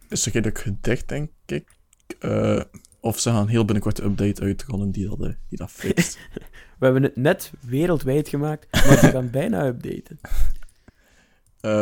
is 0.08 0.24
redelijk 0.26 0.58
gedicht, 0.58 1.08
denk 1.08 1.30
ik. 1.46 1.76
Eh, 2.18 2.60
of 3.00 3.18
ze 3.18 3.30
gaan 3.30 3.48
heel 3.48 3.64
binnenkort 3.64 3.98
een 3.98 4.10
update 4.10 4.42
uitrollen 4.42 4.90
die 4.90 5.08
dat, 5.08 5.20
eh, 5.20 5.32
die 5.48 5.58
dat 5.58 5.70
fixt. 5.70 6.18
We 6.78 6.84
hebben 6.84 7.02
het 7.02 7.16
net 7.16 7.52
wereldwijd 7.60 8.28
gemaakt, 8.28 8.72
maar 8.72 8.98
ze 8.98 9.10
gaan 9.10 9.30
bijna 9.30 9.66
updaten. 9.66 10.18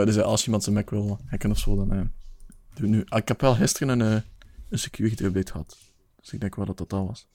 Dus 0.06 0.18
als 0.18 0.44
iemand 0.44 0.62
zijn 0.62 0.74
Mac 0.74 0.90
wil 0.90 1.20
hacken 1.26 1.50
of 1.50 1.58
zo, 1.58 1.76
dan 1.76 1.92
eh, 1.92 2.00
doe 2.74 2.88
nu. 2.88 3.04
Ah, 3.08 3.18
ik 3.18 3.28
heb 3.28 3.40
wel 3.40 3.54
gisteren 3.54 4.00
een, 4.00 4.22
een 4.68 4.78
security 4.78 5.24
update 5.24 5.50
gehad. 5.52 5.78
Dus 6.20 6.32
ik 6.32 6.40
denk 6.40 6.54
wel 6.54 6.66
dat 6.66 6.78
dat 6.78 6.92
al 6.92 7.06
was. 7.06 7.28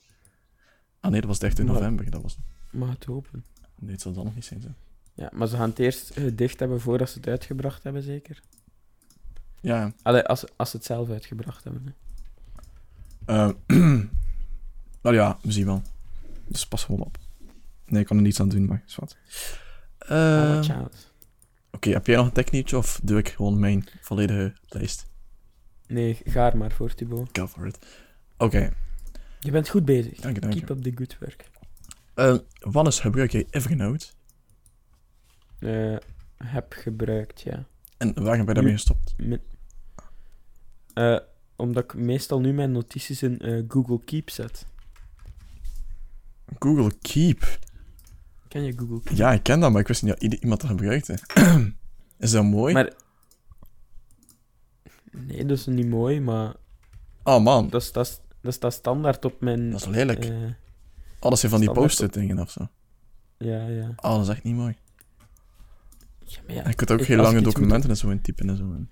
Ah 1.00 1.10
nee, 1.10 1.20
dat 1.20 1.28
was 1.28 1.38
13 1.38 1.64
Maar- 1.64 1.74
november. 1.74 2.10
Dat 2.10 2.22
was... 2.22 2.36
Mag 2.70 2.90
het 2.90 3.04
hopen. 3.04 3.44
Nee, 3.78 3.92
het 3.92 4.00
zal 4.00 4.12
dan 4.12 4.24
nog 4.24 4.34
niet 4.34 4.44
zijn. 4.44 4.60
Zo. 4.60 4.68
Ja, 5.14 5.30
maar 5.32 5.46
ze 5.48 5.56
gaan 5.56 5.68
het 5.68 5.78
eerst 5.78 6.10
eh, 6.10 6.24
dicht 6.34 6.58
hebben 6.60 6.80
voordat 6.80 7.10
ze 7.10 7.18
het 7.18 7.28
uitgebracht 7.28 7.82
hebben, 7.82 8.02
zeker? 8.02 8.40
Ja, 9.60 9.92
Allee, 10.02 10.22
als, 10.22 10.44
als 10.56 10.70
ze 10.70 10.76
het 10.76 10.86
zelf 10.86 11.10
uitgebracht 11.10 11.64
hebben. 11.64 11.94
Hè. 13.24 13.52
maar 15.02 15.14
ja, 15.14 15.38
we 15.42 15.52
zien 15.52 15.66
wel. 15.66 15.82
Dus 16.48 16.66
pas 16.66 16.84
gewoon 16.84 17.00
op. 17.00 17.18
Nee, 17.86 18.00
ik 18.00 18.06
kan 18.06 18.16
er 18.16 18.22
niets 18.22 18.40
aan 18.40 18.48
doen, 18.48 18.66
maar 18.66 18.82
is 18.86 18.96
wat. 18.96 19.16
Oh, 19.98 20.58
Eh. 20.68 20.84
Oké, 21.72 21.90
heb 21.90 22.06
jij 22.06 22.16
nog 22.16 22.26
een 22.26 22.32
technieuwtje 22.32 22.76
of 22.76 23.00
doe 23.02 23.18
ik 23.18 23.28
gewoon 23.28 23.58
mijn 23.58 23.84
volledige 24.00 24.52
lijst? 24.68 25.06
Nee, 25.86 26.18
ga 26.24 26.50
er 26.50 26.56
maar 26.56 26.72
voor, 26.72 26.94
Thibaut. 26.94 27.28
Go 27.32 27.46
for 27.46 27.66
it. 27.66 27.78
Oké, 28.36 28.72
Je 29.40 29.50
bent 29.50 29.68
goed 29.68 29.84
bezig. 29.84 30.20
dank 30.20 30.34
je, 30.34 30.40
dank 30.40 30.52
je. 30.52 30.58
Keep 30.60 30.70
up 30.76 30.82
the 30.82 30.92
good 30.94 31.16
work. 31.20 31.50
Eh, 32.18 32.36
Wannes, 32.60 33.00
gebruik 33.00 33.30
jij 33.32 33.46
Evernote? 33.50 34.06
Eh, 35.58 35.96
heb 36.36 36.72
gebruikt, 36.72 37.40
ja. 37.40 37.66
En 37.96 38.14
waarom 38.14 38.38
ben 38.38 38.46
je 38.46 38.54
daarmee 38.54 38.72
gestopt? 38.72 39.14
Eh, 40.94 41.18
omdat 41.56 41.84
ik 41.84 41.94
meestal 41.94 42.40
nu 42.40 42.52
mijn 42.52 42.72
notities 42.72 43.22
in 43.22 43.64
Google 43.68 44.00
Keep 44.04 44.30
zet. 44.30 44.66
Google 46.58 46.92
Keep. 47.00 47.58
Ken 48.48 48.62
je 48.62 48.72
Google 48.78 49.00
Keep? 49.02 49.16
Ja, 49.16 49.32
ik 49.32 49.42
ken 49.42 49.60
dat, 49.60 49.70
maar 49.72 49.80
ik 49.80 49.88
wist 49.88 50.02
niet 50.02 50.20
dat 50.20 50.32
iemand 50.34 50.60
dat 50.60 50.70
gebruikte. 50.70 51.18
is 52.18 52.30
dat 52.30 52.44
mooi? 52.44 52.74
Maar... 52.74 52.92
Nee, 55.10 55.46
dat 55.46 55.58
is 55.58 55.66
niet 55.66 55.88
mooi, 55.88 56.20
maar 56.20 56.54
Oh 57.22 57.42
man, 57.42 57.68
dat, 57.68 57.82
is- 57.82 57.92
dat, 57.92 58.06
is- 58.06 58.20
dat 58.40 58.54
staat 58.54 58.72
standaard 58.72 59.24
op 59.24 59.40
mijn... 59.40 59.70
dat 59.70 59.80
is 59.80 59.86
lelijk. 59.86 60.32
Alles 61.18 61.40
zijn 61.40 61.52
van 61.52 61.60
die 61.60 61.70
post-it 61.70 62.12
dingen 62.12 62.38
of 62.38 62.50
zo. 62.50 62.68
ja, 63.38 63.66
ja. 63.66 63.92
Oh, 63.96 64.12
dat 64.12 64.22
is 64.22 64.28
echt 64.28 64.42
niet 64.42 64.54
mooi. 64.54 64.76
Ja, 66.24 66.38
maar, 66.46 66.54
ja. 66.54 66.68
Je 66.68 66.74
kunt 66.74 66.90
ook 66.90 67.04
geen 67.04 67.18
als 67.18 67.26
lange 67.26 67.40
documenten 67.40 67.90
en 67.90 67.96
zo 67.96 68.08
in 68.08 68.20
typen 68.20 68.48
en 68.48 68.56
zo. 68.56 68.72
in. 68.72 68.90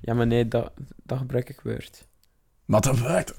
ja, 0.00 0.14
maar 0.14 0.26
nee, 0.26 0.48
dat, 0.48 0.72
dat 1.02 1.18
gebruik 1.18 1.48
ik 1.48 1.60
Word. 1.60 2.06
Maar 2.64 2.80
dat 2.80 3.00
werkt. 3.00 3.38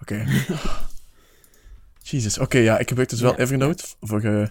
Oké. 0.00 0.24
Jezus. 2.02 2.38
Oké, 2.38 2.58
ja, 2.58 2.78
ik 2.78 2.88
gebruik 2.88 3.08
dus 3.08 3.20
wel 3.20 3.30
Ja. 3.30 3.38
Evernote 3.38 3.84
voor, 4.00 4.20
eh 4.22 4.48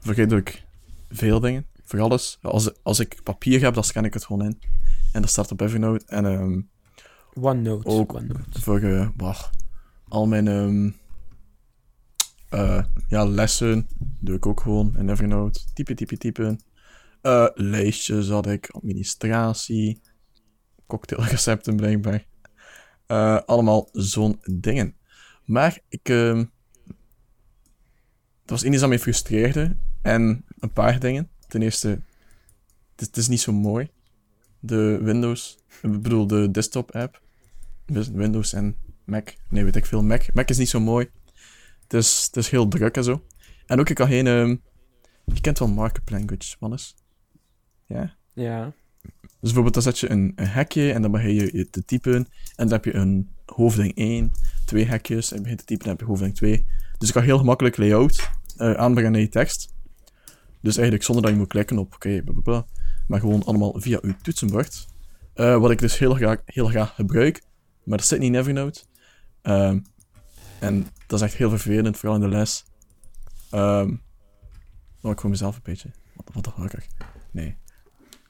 voor 0.00 0.14
redelijk 0.14 0.64
veel 1.08 1.40
dingen. 1.40 1.66
Voor 1.84 2.00
alles. 2.00 2.38
Als, 2.42 2.82
als 2.82 3.00
ik 3.00 3.20
papier 3.22 3.60
heb, 3.60 3.74
dan 3.74 3.84
scan 3.84 4.04
ik 4.04 4.14
het 4.14 4.24
gewoon 4.24 4.44
in. 4.44 4.58
En 5.12 5.20
dat 5.20 5.30
staat 5.30 5.50
op 5.50 5.60
Evernote. 5.60 6.04
En 6.06 6.26
ehm, 6.26 6.60
OneNote. 7.46 7.88
Ook. 7.88 8.14
OneNote. 8.14 8.60
voor 8.60 8.80
eh, 8.80 9.08
wacht, 9.16 9.50
al 10.08 10.26
mijn 10.26 10.48
ehm, 10.48 10.90
eh, 12.50 12.84
ja, 13.08 13.24
lessen 13.24 13.88
doe 14.20 14.36
ik 14.36 14.46
ook 14.46 14.60
gewoon 14.60 14.96
in 14.96 15.08
Evernote. 15.10 15.60
Typen, 15.72 15.96
typen, 15.96 16.18
typen. 16.18 16.60
Eh, 17.22 17.46
lijstjes 17.54 18.28
had 18.28 18.46
ik, 18.46 18.70
administratie, 18.70 20.00
cocktailrecepten 20.86 21.76
blijkbaar. 21.76 22.26
Eh, 23.06 23.40
allemaal 23.46 23.88
zo'n 23.92 24.40
dingen. 24.44 24.94
Maar 25.44 25.80
ik... 25.88 26.08
ehm 26.08 26.44
er 28.44 28.56
was 28.56 28.64
iets 28.64 28.80
dat 28.80 28.88
mij 28.88 28.98
frustreerde. 28.98 29.76
En 30.02 30.44
een 30.58 30.72
paar 30.72 31.00
dingen. 31.00 31.28
Ten 31.48 31.62
eerste, 31.62 31.88
het 31.88 33.00
is, 33.00 33.06
het 33.06 33.16
is 33.16 33.28
niet 33.28 33.40
zo 33.40 33.52
mooi. 33.52 33.90
De 34.60 34.98
Windows, 35.02 35.58
ik 35.82 36.02
bedoel 36.02 36.26
de 36.26 36.50
desktop 36.50 36.90
app. 36.90 37.20
Windows 38.12 38.52
en 38.52 38.76
Mac. 39.04 39.34
Nee, 39.48 39.64
weet 39.64 39.76
ik 39.76 39.86
veel. 39.86 40.02
Mac, 40.02 40.34
Mac 40.34 40.48
is 40.48 40.58
niet 40.58 40.68
zo 40.68 40.80
mooi. 40.80 41.10
Het 41.90 42.02
is, 42.02 42.24
het 42.26 42.36
is 42.36 42.48
heel 42.48 42.68
druk 42.68 42.96
en 42.96 43.04
zo. 43.04 43.24
En 43.66 43.80
ook, 43.80 43.88
ik 43.88 43.94
kan 43.94 44.08
geen... 44.08 44.26
ehm, 44.26 44.56
je 45.24 45.40
kent 45.40 45.58
wel 45.58 45.68
markup 45.68 46.10
language, 46.10 46.56
Wannes? 46.58 46.94
Ja? 47.86 48.14
Ja. 48.32 48.72
Dus 49.02 49.12
bijvoorbeeld, 49.40 49.74
dan 49.74 49.82
zet 49.82 49.98
je 49.98 50.10
een, 50.10 50.32
een 50.36 50.46
hekje 50.46 50.92
en 50.92 51.02
dan 51.02 51.10
begin 51.10 51.34
je 51.34 51.70
te 51.70 51.84
typen. 51.84 52.14
En 52.14 52.26
dan 52.56 52.68
heb 52.68 52.84
je 52.84 52.94
een 52.94 53.30
hoofding 53.46 53.94
1, 53.94 54.32
twee 54.64 54.84
hekjes 54.84 55.30
en 55.30 55.36
je 55.36 55.42
begint 55.42 55.58
te 55.58 55.64
typen 55.64 55.86
en 55.86 55.90
dan 55.90 55.98
heb 55.98 56.00
je 56.00 56.12
hoofding 56.12 56.34
2. 56.34 56.66
Dus 56.98 57.08
ik 57.08 57.14
kan 57.14 57.22
heel 57.22 57.38
gemakkelijk 57.38 57.76
layout 57.76 58.30
eh, 58.56 58.72
aanbrengen 58.72 59.12
naar 59.12 59.20
je 59.20 59.28
tekst. 59.28 59.74
Dus 60.60 60.74
eigenlijk 60.74 61.04
zonder 61.04 61.24
dat 61.24 61.32
je 61.32 61.38
moet 61.38 61.48
klikken 61.48 61.78
op 61.78 61.94
oké, 61.94 62.22
bla. 62.42 62.66
maar 63.06 63.20
gewoon 63.20 63.44
allemaal 63.44 63.74
via 63.76 63.98
je 64.02 64.14
toetsenbord. 64.22 64.86
Eh, 65.34 65.56
wat 65.56 65.70
ik 65.70 65.78
dus 65.78 65.98
heel 65.98 66.14
graag, 66.14 66.40
heel 66.44 66.66
graag 66.66 66.94
gebruik, 66.94 67.42
maar 67.84 67.98
dat 67.98 68.06
zit 68.06 68.18
niet 68.18 68.32
in 68.32 68.38
Evernote. 68.38 68.80
Ehm, 69.42 69.78
en 70.60 70.86
dat 71.06 71.20
is 71.20 71.26
echt 71.26 71.36
heel 71.36 71.50
vervelend, 71.50 71.96
vooral 71.96 72.14
in 72.14 72.22
de 72.22 72.36
les. 72.36 72.64
Ehm 73.50 73.94
maar 75.00 75.12
ik 75.12 75.20
voor 75.20 75.30
mezelf 75.30 75.56
een 75.56 75.62
beetje. 75.62 75.90
Wat, 76.14 76.30
wat 76.44 76.54
gelukkig. 76.54 76.86
Nee. 77.30 77.56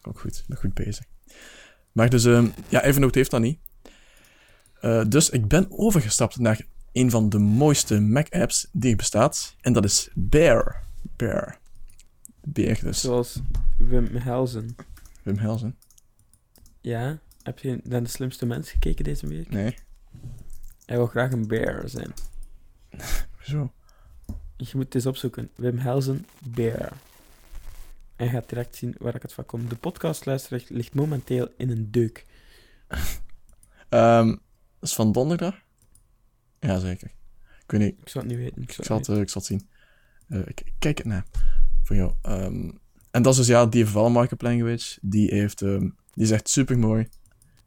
Ook 0.03 0.21
goed. 0.21 0.45
Nog 0.47 0.59
goed 0.59 0.75
bezig. 0.75 1.05
Maar 1.93 2.11
dus, 2.11 2.25
ehm, 2.25 2.49
ja, 2.69 2.83
Evernote 2.83 3.19
heeft 3.19 3.31
dat 3.31 3.40
niet. 3.40 3.59
Eh, 4.81 5.05
dus 5.09 5.31
ik 5.31 5.49
ben 5.49 5.66
overgestapt 5.71 6.38
naar 6.38 6.66
een 6.93 7.11
van 7.11 7.29
de 7.29 7.38
mooiste 7.38 8.01
Mac-apps 8.01 8.69
die 8.73 8.90
er 8.90 8.97
bestaat. 8.97 9.57
En 9.61 9.73
dat 9.73 9.85
is 9.85 10.11
Bear. 10.14 10.85
Bear. 11.16 11.59
Bear 12.45 12.79
dus. 12.83 13.01
Zoals 13.01 13.40
Wim 13.79 14.16
Helsen. 14.16 14.77
Wim 15.23 15.38
Helsen. 15.38 15.77
Ja. 16.81 17.19
Heb 17.43 17.59
je 17.59 17.81
naar 17.83 18.03
de 18.03 18.09
slimste 18.09 18.47
mens 18.47 18.71
gekeken 18.71 19.05
deze 19.05 19.27
week? 19.27 19.51
Nee. 19.51 19.77
Hij 20.90 20.98
wil 20.98 21.09
graag 21.09 21.33
een 21.33 21.46
bear 21.46 21.88
zijn. 21.88 22.12
Zo. 23.50 23.72
Je 24.57 24.70
moet 24.72 24.85
het 24.85 24.94
eens 24.94 25.07
opzoeken. 25.07 25.50
Wim 25.55 25.79
Helsen, 25.79 26.26
bear. 26.38 26.92
En 28.16 28.24
je 28.24 28.31
gaat 28.31 28.48
direct 28.48 28.76
zien 28.76 28.94
waar 28.98 29.14
ik 29.14 29.22
het 29.22 29.33
van 29.33 29.46
kom. 29.46 29.68
De 29.68 29.76
podcastluisteraar 29.76 30.62
ligt 30.68 30.94
momenteel 30.94 31.48
in 31.57 31.70
een 31.70 31.90
deuk. 31.90 32.26
Dat 33.88 34.38
is 34.81 34.94
van 34.94 35.12
donderdag? 35.12 35.54
Ja, 36.60 36.79
zeker. 36.79 37.10
Ik 37.62 37.71
weet 37.71 37.81
niet. 37.81 37.96
Ik 38.00 38.08
zou 38.08 38.25
het 38.25 38.35
niet 38.35 38.44
weten. 38.44 38.62
Ik, 38.62 38.77
Ik 38.79 38.85
zal 38.85 38.96
het 38.96 39.06
het, 39.06 39.17
eh, 39.17 39.23
ik 39.23 39.31
zal 39.31 39.40
het 39.40 39.50
zien. 39.50 39.69
Eh, 40.29 40.48
ik, 40.48 40.60
ik 40.60 40.75
kijk 40.79 40.98
het 40.98 41.06
naar. 41.06 41.27
Voor 41.83 41.96
jou. 41.96 42.12
Ehm, 42.23 42.71
en 43.10 43.23
dat 43.23 43.33
is 43.33 43.37
dus 43.38 43.46
ja, 43.46 43.67
die 43.67 43.87
Val 43.87 44.10
Markup 44.10 44.42
Language. 44.42 44.98
Die, 45.02 45.35
heeft, 45.35 45.62
ehm, 45.62 45.88
die 46.12 46.25
is 46.25 46.31
echt 46.31 46.48
super 46.48 46.79
mooi. 46.79 47.08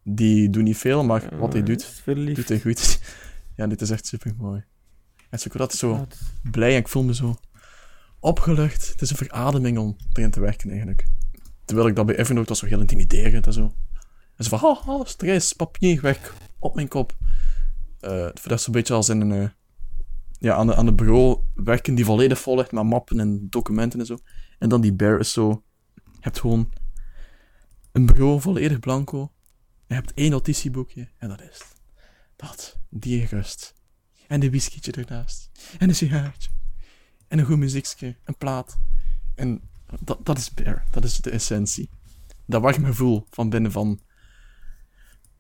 Die 0.04 0.49
doet 0.49 0.64
niet 0.64 0.78
veel, 0.78 1.04
maar 1.04 1.38
wat 1.38 1.54
hij 1.54 1.64
doet, 1.64 2.04
doet 2.06 2.49
hij 2.49 2.60
goed. 2.60 2.99
ja, 3.58 3.68
dit 3.68 3.82
is 3.82 3.89
echt 3.89 4.06
super 4.06 4.34
mooi. 4.38 4.64
En 5.30 5.39
zo, 5.39 5.45
ik 5.47 5.54
word 5.54 5.72
altijd 5.72 5.80
zo 5.80 6.08
blij 6.51 6.72
en 6.72 6.78
ik 6.78 6.88
voel 6.88 7.04
me 7.04 7.14
zo 7.14 7.36
opgelucht. 8.20 8.89
Het 8.89 9.01
is 9.01 9.10
een 9.10 9.16
verademing 9.16 9.78
om 9.78 9.95
erin 10.14 10.32
te 10.32 10.39
werken 10.39 10.70
eigenlijk. 10.70 11.08
Terwijl 11.66 11.88
ik 11.88 11.95
dat 11.95 12.06
bij 12.06 12.18
Evernote 12.18 12.49
was 12.49 12.60
zo 12.60 12.66
heel 12.66 12.80
intimiderend 12.80 13.45
en 13.45 13.54
zo. 13.54 13.74
En 14.36 14.43
zo 14.43 14.58
van, 14.58 14.70
oh, 14.70 14.88
oh 14.88 15.06
stress, 15.06 15.54
papier, 15.54 16.01
weg, 16.01 16.36
op 16.60 16.76
mijn 16.76 16.88
kop. 16.88 17.18
Eh 17.99 18.10
voor 18.10 18.49
dat 18.49 18.60
is 18.60 18.66
een 18.66 18.72
beetje 18.72 18.93
als 18.93 19.10
in 19.10 19.22
een, 19.22 19.32
eh, 19.32 19.49
ja, 20.39 20.56
aan, 20.56 20.68
de, 20.68 20.76
aan 20.76 20.86
het 20.86 20.95
bureau 20.95 21.39
werken 21.54 21.95
die 21.95 22.06
volledig 22.06 22.39
vol 22.39 22.56
ligt 22.56 22.72
met 22.72 22.84
mappen 22.84 23.20
en 23.20 23.47
documenten 23.49 23.99
en 23.99 24.06
zo. 24.06 24.18
En 24.60 24.70
dan 24.70 24.82
die 24.82 24.93
bear 24.93 25.20
is 25.20 25.32
zo, 25.32 25.64
je 25.93 26.20
hebt 26.20 26.39
gewoon 26.39 26.70
een 27.91 28.06
bureau 28.06 28.41
volledig 28.41 28.80
blanco. 28.80 29.33
Je 29.94 30.00
hebt 30.00 30.14
één 30.14 30.32
notitieboekje 30.32 31.08
en 31.18 31.30
dat 31.30 31.41
is. 31.41 31.62
Dat, 32.36 32.78
die 32.89 33.26
rust. 33.26 33.74
En 34.28 34.44
een 34.44 34.50
whiskietje 34.50 34.91
ernaast. 34.91 35.50
En 35.78 35.89
een 35.89 35.96
sigaartje. 35.96 36.50
En 37.28 37.39
een 37.39 37.46
goed 37.46 37.58
muziekje. 37.58 38.16
Een 38.24 38.38
plaat. 38.38 38.78
En 39.36 39.62
dat, 40.00 40.26
dat 40.26 40.38
is 40.38 40.54
Bear. 40.54 40.84
Dat 40.91 41.04
is 41.04 41.18
de 41.18 41.30
essentie. 41.30 41.89
dat 42.46 42.62
warme 42.62 42.86
gevoel 42.86 43.28
van 43.30 43.50
binnen 43.50 43.72
van... 43.72 44.00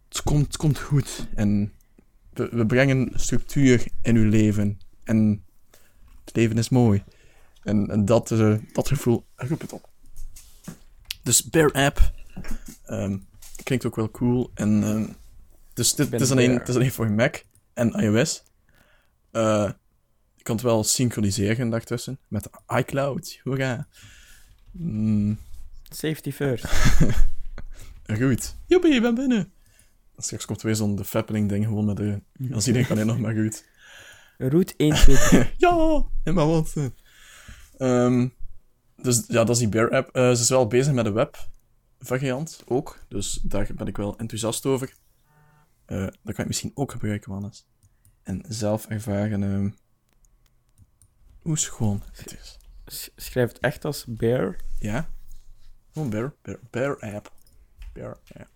Het 0.07 0.23
komt, 0.23 0.57
komt 0.57 0.79
goed. 0.79 1.27
En 1.35 1.73
we, 2.33 2.49
we 2.51 2.65
brengen 2.65 3.11
structuur 3.13 3.87
in 4.01 4.15
uw 4.15 4.29
leven. 4.29 4.79
En 5.03 5.45
het 6.25 6.35
leven 6.35 6.57
is 6.57 6.69
mooi. 6.69 7.03
En, 7.63 7.89
en 7.89 8.05
dat, 8.05 8.31
eh, 8.31 8.55
dat 8.71 8.87
gevoel... 8.87 9.25
Roep 9.35 9.61
het 9.61 9.73
op. 9.73 9.89
Dus 11.23 11.43
Bear 11.49 11.71
App 11.71 12.11
ehm, 12.85 13.17
klinkt 13.63 13.85
ook 13.85 13.95
wel 13.95 14.11
cool. 14.11 14.51
En, 14.53 14.83
ehm, 14.83 15.05
dus 15.73 15.95
dit, 15.95 16.11
het, 16.11 16.21
is 16.21 16.31
alleen, 16.31 16.51
het 16.51 16.69
is 16.69 16.75
alleen 16.75 16.91
voor 16.91 17.11
Mac 17.11 17.43
en 17.73 17.91
iOS. 17.91 18.43
Eh, 19.31 19.71
je 20.35 20.43
kan 20.43 20.55
het 20.55 20.63
wel 20.63 20.83
synchroniseren 20.83 21.69
daartussen. 21.69 22.19
Met 22.27 22.49
iCloud. 22.77 23.39
Hoera. 23.43 23.87
Mm, 24.71 25.39
Safety 25.89 26.31
first. 26.31 26.65
goed. 28.19 28.55
Joepie, 28.65 28.93
ik 28.93 29.01
ben 29.01 29.15
binnen. 29.15 29.51
Straks 30.17 30.45
komt 30.45 30.59
er 30.59 30.65
weer 30.65 30.75
zo'n 30.75 30.95
de 30.95 31.05
Fappening 31.05 31.49
ding 31.49 31.65
gewoon 31.65 31.85
met 31.85 31.97
de... 31.97 32.21
Als 32.53 32.67
iedereen 32.67 32.87
kan 32.87 33.05
nog 33.05 33.19
maar 33.19 33.33
goed. 33.35 33.65
Route 34.37 34.73
1, 34.77 34.95
2, 34.95 35.15
3. 35.15 35.51
ja, 35.57 36.05
en 36.23 36.33
maar 36.33 36.47
wat. 36.47 36.73
eh. 36.75 36.85
Ehm, 37.77 38.27
dus 38.95 39.23
ja, 39.27 39.43
dat 39.43 39.49
is 39.49 39.57
die 39.57 39.69
Bear 39.69 39.89
app. 39.89 40.15
Eh, 40.15 40.23
ze 40.23 40.41
is 40.41 40.49
wel 40.49 40.67
bezig 40.67 40.93
met 40.93 41.05
een 41.05 41.13
web 41.13 41.49
variant 42.05 42.61
ook. 42.65 42.99
Dus 43.07 43.33
daar 43.43 43.69
ben 43.75 43.87
ik 43.87 43.97
wel 43.97 44.17
enthousiast 44.17 44.65
over. 44.65 44.93
Eh 45.85 46.01
dat 46.01 46.33
kan 46.35 46.43
ik 46.43 46.47
misschien 46.47 46.71
ook 46.73 46.91
gebruiken, 46.91 47.31
Wannes. 47.31 47.65
En 48.23 48.45
zelf 48.47 48.85
ervaren 48.87 49.43
ehm, 49.43 49.69
hoe 51.41 51.57
schoon 51.57 52.03
het 52.11 52.33
is. 52.39 52.57
S- 52.85 53.09
Schrijf 53.15 53.49
het 53.49 53.59
echt 53.59 53.85
als 53.85 54.05
bear. 54.07 54.55
Ja? 54.79 55.09
Gewoon 55.91 56.09
Bear, 56.09 56.35
Bear, 56.41 56.59
Bear 56.69 56.99
app. 57.13 57.33
Bear 57.93 58.19
app. 58.33 58.49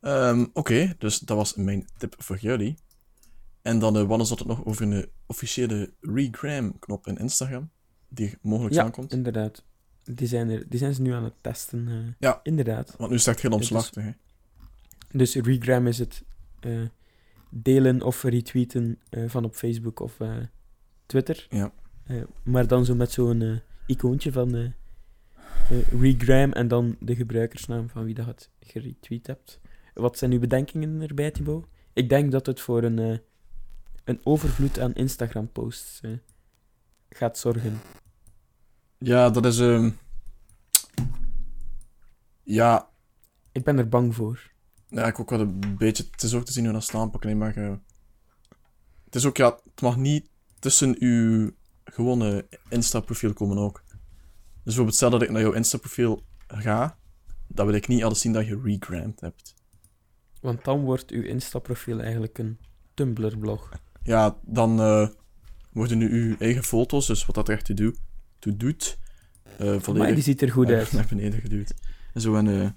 Ehm, 0.00 0.46
Oké, 0.52 0.94
dus 0.98 1.18
dat 1.18 1.36
was 1.36 1.54
mijn 1.54 1.86
tip 1.98 2.14
voor 2.18 2.36
jullie. 2.38 2.78
En 3.62 3.78
dan, 3.78 3.96
uh, 3.96 4.02
Wannes 4.06 4.28
had 4.28 4.38
het 4.38 4.48
nog 4.48 4.64
over 4.64 4.82
een 4.92 5.10
officiële 5.26 5.94
regram-knop 6.00 7.06
in 7.06 7.16
Instagram. 7.16 7.70
Die 8.08 8.38
mogelijk 8.42 8.74
Ja, 8.74 8.82
aankomt. 8.82 9.12
inderdaad. 9.12 9.64
Die 10.10 10.26
zijn, 10.28 10.48
er, 10.50 10.64
die 10.68 10.78
zijn 10.78 10.94
ze 10.94 11.02
nu 11.02 11.12
aan 11.12 11.24
het 11.24 11.34
testen. 11.40 11.88
eh. 11.88 12.12
Ja. 12.18 12.40
Inderdaad. 12.42 12.94
Want 12.98 13.10
nu 13.10 13.18
staat 13.18 13.44
is- 13.44 13.50
omslachtig. 13.50 14.04
hè. 14.04 14.10
Dus 15.10 15.34
regram 15.34 15.86
is 15.86 15.98
het 15.98 16.22
eh, 16.60 16.80
delen 17.50 18.02
of 18.02 18.22
retweeten 18.22 18.98
eh, 19.08 19.24
van 19.28 19.44
op 19.44 19.54
Facebook 19.54 20.00
of 20.00 20.16
Twitter. 21.06 21.46
Ja. 21.50 21.72
Maar 22.42 22.66
dan 22.66 22.84
zo 22.84 22.94
met 22.94 23.10
zo'n 23.10 23.60
icoontje 23.86 24.32
van 24.32 24.72
regram 26.00 26.52
en 26.52 26.68
dan 26.68 26.96
de 27.00 27.16
gebruikersnaam 27.16 27.88
van 27.88 28.04
wie 28.04 28.14
dat 28.14 28.26
het 28.26 28.50
geretweet 28.60 29.26
hebt. 29.26 29.60
Wat 29.94 30.18
zijn 30.18 30.32
uw 30.32 30.38
bedenkingen 30.38 31.00
erbij, 31.00 31.30
Thibaut? 31.30 31.66
Ik 31.92 32.08
denk 32.08 32.32
dat 32.32 32.46
het 32.46 32.60
voor 32.60 32.82
een, 32.82 33.20
een 34.04 34.20
overvloed 34.24 34.80
aan 34.80 34.94
Instagram-posts 34.94 36.00
gaat 37.10 37.38
zorgen. 37.38 37.78
Ja, 38.98 39.30
dat 39.30 39.46
is... 39.46 39.58
ehm 39.58 39.90
Ja, 42.42 42.88
Ik 43.52 43.64
ben 43.64 43.78
er 43.78 43.88
bang 43.88 44.14
voor. 44.14 44.50
Ja, 44.88 45.06
ik 45.06 45.20
ook 45.20 45.30
wel 45.30 45.40
een 45.40 45.76
beetje. 45.78 46.04
Het 46.10 46.22
is 46.22 46.34
ook 46.34 46.44
te 46.44 46.52
zien 46.52 46.64
hoe 46.64 46.72
dat 46.72 46.82
staan 46.82 47.10
pakken, 47.10 47.38
maar. 47.38 47.56
eh, 47.56 47.72
het 49.04 49.14
is 49.14 49.26
ook, 49.26 49.36
ja, 49.36 49.58
het 49.64 49.80
mag 49.80 49.96
niet 49.96 50.28
tussen 50.58 50.96
uw 50.98 51.50
gewone 51.84 52.46
Insta-profiel 52.68 53.32
komen 53.32 53.58
ook. 53.58 53.82
Dus 53.88 53.98
bijvoorbeeld, 54.64 54.96
stel 54.96 55.10
dat 55.10 55.22
ik 55.22 55.30
naar 55.30 55.40
jouw 55.40 55.52
Insta-profiel 55.52 56.22
ga, 56.46 56.98
dan 57.48 57.66
wil 57.66 57.74
ik 57.74 57.88
niet 57.88 58.04
alles 58.04 58.20
zien 58.20 58.32
dat 58.32 58.46
je 58.46 58.60
regrammed 58.64 59.20
hebt. 59.20 59.54
Want 60.40 60.64
dan 60.64 60.80
wordt 60.84 61.10
uw 61.10 61.22
Insta-profiel 61.22 62.00
eigenlijk 62.00 62.38
een 62.38 62.58
Tumblr-blog. 62.94 63.70
Ja, 64.02 64.36
dan 64.42 64.80
eh, 64.80 65.08
worden 65.72 65.98
nu 65.98 66.10
uw 66.10 66.36
eigen 66.38 66.62
foto's, 66.64 67.06
dus 67.06 67.26
wat 67.26 67.34
dat 67.34 67.48
echt 67.48 67.64
toe, 67.64 67.74
doet- 67.74 67.98
toe 68.38 68.56
doet, 68.56 68.98
eh 69.58 69.86
Maar 69.86 70.14
die 70.14 70.22
ziet 70.22 70.42
er 70.42 70.50
goed 70.52 70.68
uit. 70.70 70.92
naar 70.92 71.06
beneden 71.08 71.40
geduwd. 71.40 71.74
En 72.14 72.20
zo 72.20 72.34
en, 72.36 72.48
eh, 72.48 72.70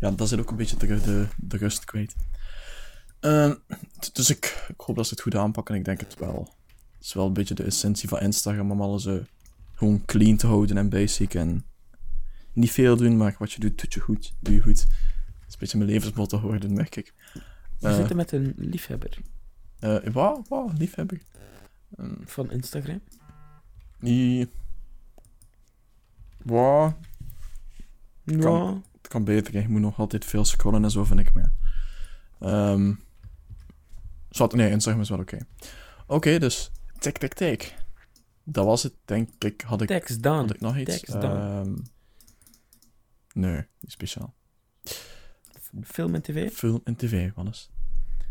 ja, 0.00 0.10
dat 0.10 0.28
zit 0.28 0.38
ook 0.40 0.50
een 0.50 0.56
beetje 0.56 0.76
de, 0.76 0.86
de, 1.00 1.26
de 1.36 1.56
rust 1.56 1.84
kwijt. 1.84 2.14
T- 3.98 4.14
dus 4.14 4.30
ik, 4.30 4.66
ik 4.68 4.80
hoop 4.80 4.96
dat 4.96 5.06
ze 5.06 5.14
het 5.14 5.22
goed 5.22 5.34
aanpakken. 5.34 5.74
Ik 5.74 5.84
denk 5.84 6.00
het 6.00 6.14
wel. 6.18 6.54
Het 6.96 7.04
is 7.04 7.12
wel 7.12 7.26
een 7.26 7.32
beetje 7.32 7.54
de 7.54 7.62
essentie 7.64 8.08
van 8.08 8.20
Instagram 8.20 8.70
om 8.70 8.80
alles 8.80 9.06
eh, 9.06 9.14
gewoon 9.74 10.04
clean 10.04 10.36
te 10.36 10.46
houden 10.46 10.76
en 10.76 10.88
basic. 10.88 11.34
En 11.34 11.64
niet 12.52 12.70
veel 12.70 12.96
doen, 12.96 13.16
maar 13.16 13.34
wat 13.38 13.52
je 13.52 13.60
doet, 13.60 13.80
doet 13.80 13.94
je 13.94 14.00
goed. 14.00 14.34
Doe 14.40 14.54
je 14.54 14.60
goed. 14.60 14.80
Het 14.80 14.88
is 15.48 15.52
een 15.52 15.58
beetje 15.58 15.78
mijn 15.78 15.90
levensmotto 15.90 16.38
geworden, 16.38 16.72
merk 16.74 16.96
ik. 16.96 17.12
We 17.78 17.88
Eh, 17.88 17.94
zitten 17.96 18.16
met 18.16 18.32
een 18.32 18.54
liefhebber 18.56 19.18
eh, 19.78 19.96
Wauw, 20.12 20.44
wauw, 20.48 20.70
liefhebber. 20.78 21.20
Ehm, 21.96 22.12
van 22.24 22.50
Instagram. 22.50 23.00
die... 24.00 24.48
Wauw, 26.44 26.96
Ja, 28.24 28.80
Het 28.96 29.08
kan 29.08 29.24
beter, 29.24 29.52
hè. 29.54 29.60
je 29.60 29.68
moet 29.68 29.80
nog 29.80 29.98
altijd 29.98 30.24
veel 30.24 30.44
scrollen 30.44 30.84
en 30.84 30.90
zo, 30.90 31.04
vind 31.04 31.20
ik. 31.20 31.32
Maar 31.34 31.42
ja. 31.42 31.52
Ehm, 32.72 32.94
zwart, 34.30 34.52
nee, 34.52 34.70
Instagram 34.70 35.02
is 35.02 35.08
wel 35.08 35.18
oké. 35.18 35.38
Oké, 36.06 36.38
dus 36.38 36.70
tik, 36.98 37.18
tik, 37.18 37.34
tik. 37.34 37.74
Dat 38.44 38.64
was 38.64 38.82
het, 38.82 38.94
denk 39.04 39.28
ik. 39.38 39.60
Had 39.60 39.80
ik, 39.80 39.88
tekst 39.88 40.22
dan. 40.22 40.36
had 40.36 40.54
ik 40.54 40.60
nog 40.60 40.76
iets? 40.76 41.04
Ehm, 41.04 41.74
nee, 43.32 43.66
niet 43.80 43.92
speciaal. 43.92 44.34
Film 45.82 46.14
en 46.14 46.22
tv. 46.22 46.52
Film 46.52 46.80
en 46.84 46.96
tv, 46.96 47.32
Wannes. 47.34 47.70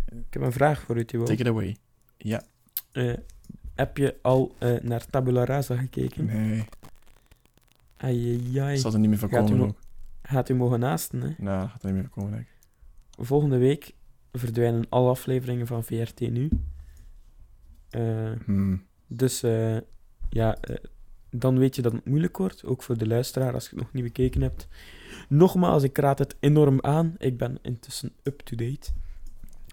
Ik 0.05 0.33
heb 0.33 0.41
een 0.41 0.51
vraag 0.51 0.81
voor 0.81 0.97
u, 0.97 1.05
Thibaut. 1.05 1.27
Take 1.29 1.41
it 1.41 1.47
away. 1.47 1.77
Ja, 2.17 2.43
Eh, 2.91 3.13
heb 3.75 3.97
je 3.97 4.15
al 4.21 4.55
eh, 4.59 4.81
naar 4.81 5.05
Tabula 5.05 5.45
Rasa 5.45 5.75
gekeken? 5.77 6.25
nee. 6.25 6.65
Ik 8.73 8.79
zal 8.79 8.93
er 8.93 8.99
niet 8.99 9.09
meer 9.09 9.19
van 9.19 9.29
Gaat 9.29 9.49
u 9.49 9.51
komen 9.51 9.67
ook. 9.67 9.79
Gaat 10.21 10.49
u 10.49 10.53
mogen 10.53 10.79
naasten, 10.79 11.21
hè? 11.21 11.33
Nou, 11.37 11.59
dat 11.59 11.69
gaat 11.69 11.83
er 11.83 11.91
niet 11.91 11.95
meer 11.95 12.09
van 12.11 12.23
komen, 12.23 12.31
denk 12.31 12.47
ik. 12.47 13.25
Volgende 13.25 13.57
week 13.57 13.95
verdwijnen 14.31 14.85
alle 14.89 15.09
afleveringen 15.09 15.67
van 15.67 15.83
VRT 15.83 16.19
nu. 16.19 16.49
Eh, 17.89 18.31
Hmm. 18.45 18.83
dus 19.07 19.43
eh, 19.43 19.77
ja, 20.29 20.55
eh, 20.55 20.75
dan 21.29 21.57
weet 21.57 21.75
je 21.75 21.81
dat 21.81 21.91
het 21.91 22.05
moeilijk 22.05 22.37
wordt. 22.37 22.65
Ook 22.65 22.83
voor 22.83 22.97
de 22.97 23.07
luisteraar 23.07 23.53
als 23.53 23.63
je 23.63 23.69
het 23.69 23.79
nog 23.79 23.93
niet 23.93 24.03
bekeken 24.03 24.41
hebt. 24.41 24.67
Nogmaals, 25.29 25.83
ik 25.83 25.97
raad 25.97 26.19
het 26.19 26.35
enorm 26.39 26.81
aan. 26.81 27.15
Ik 27.17 27.37
ben 27.37 27.57
intussen 27.61 28.11
up-to-date. 28.23 28.91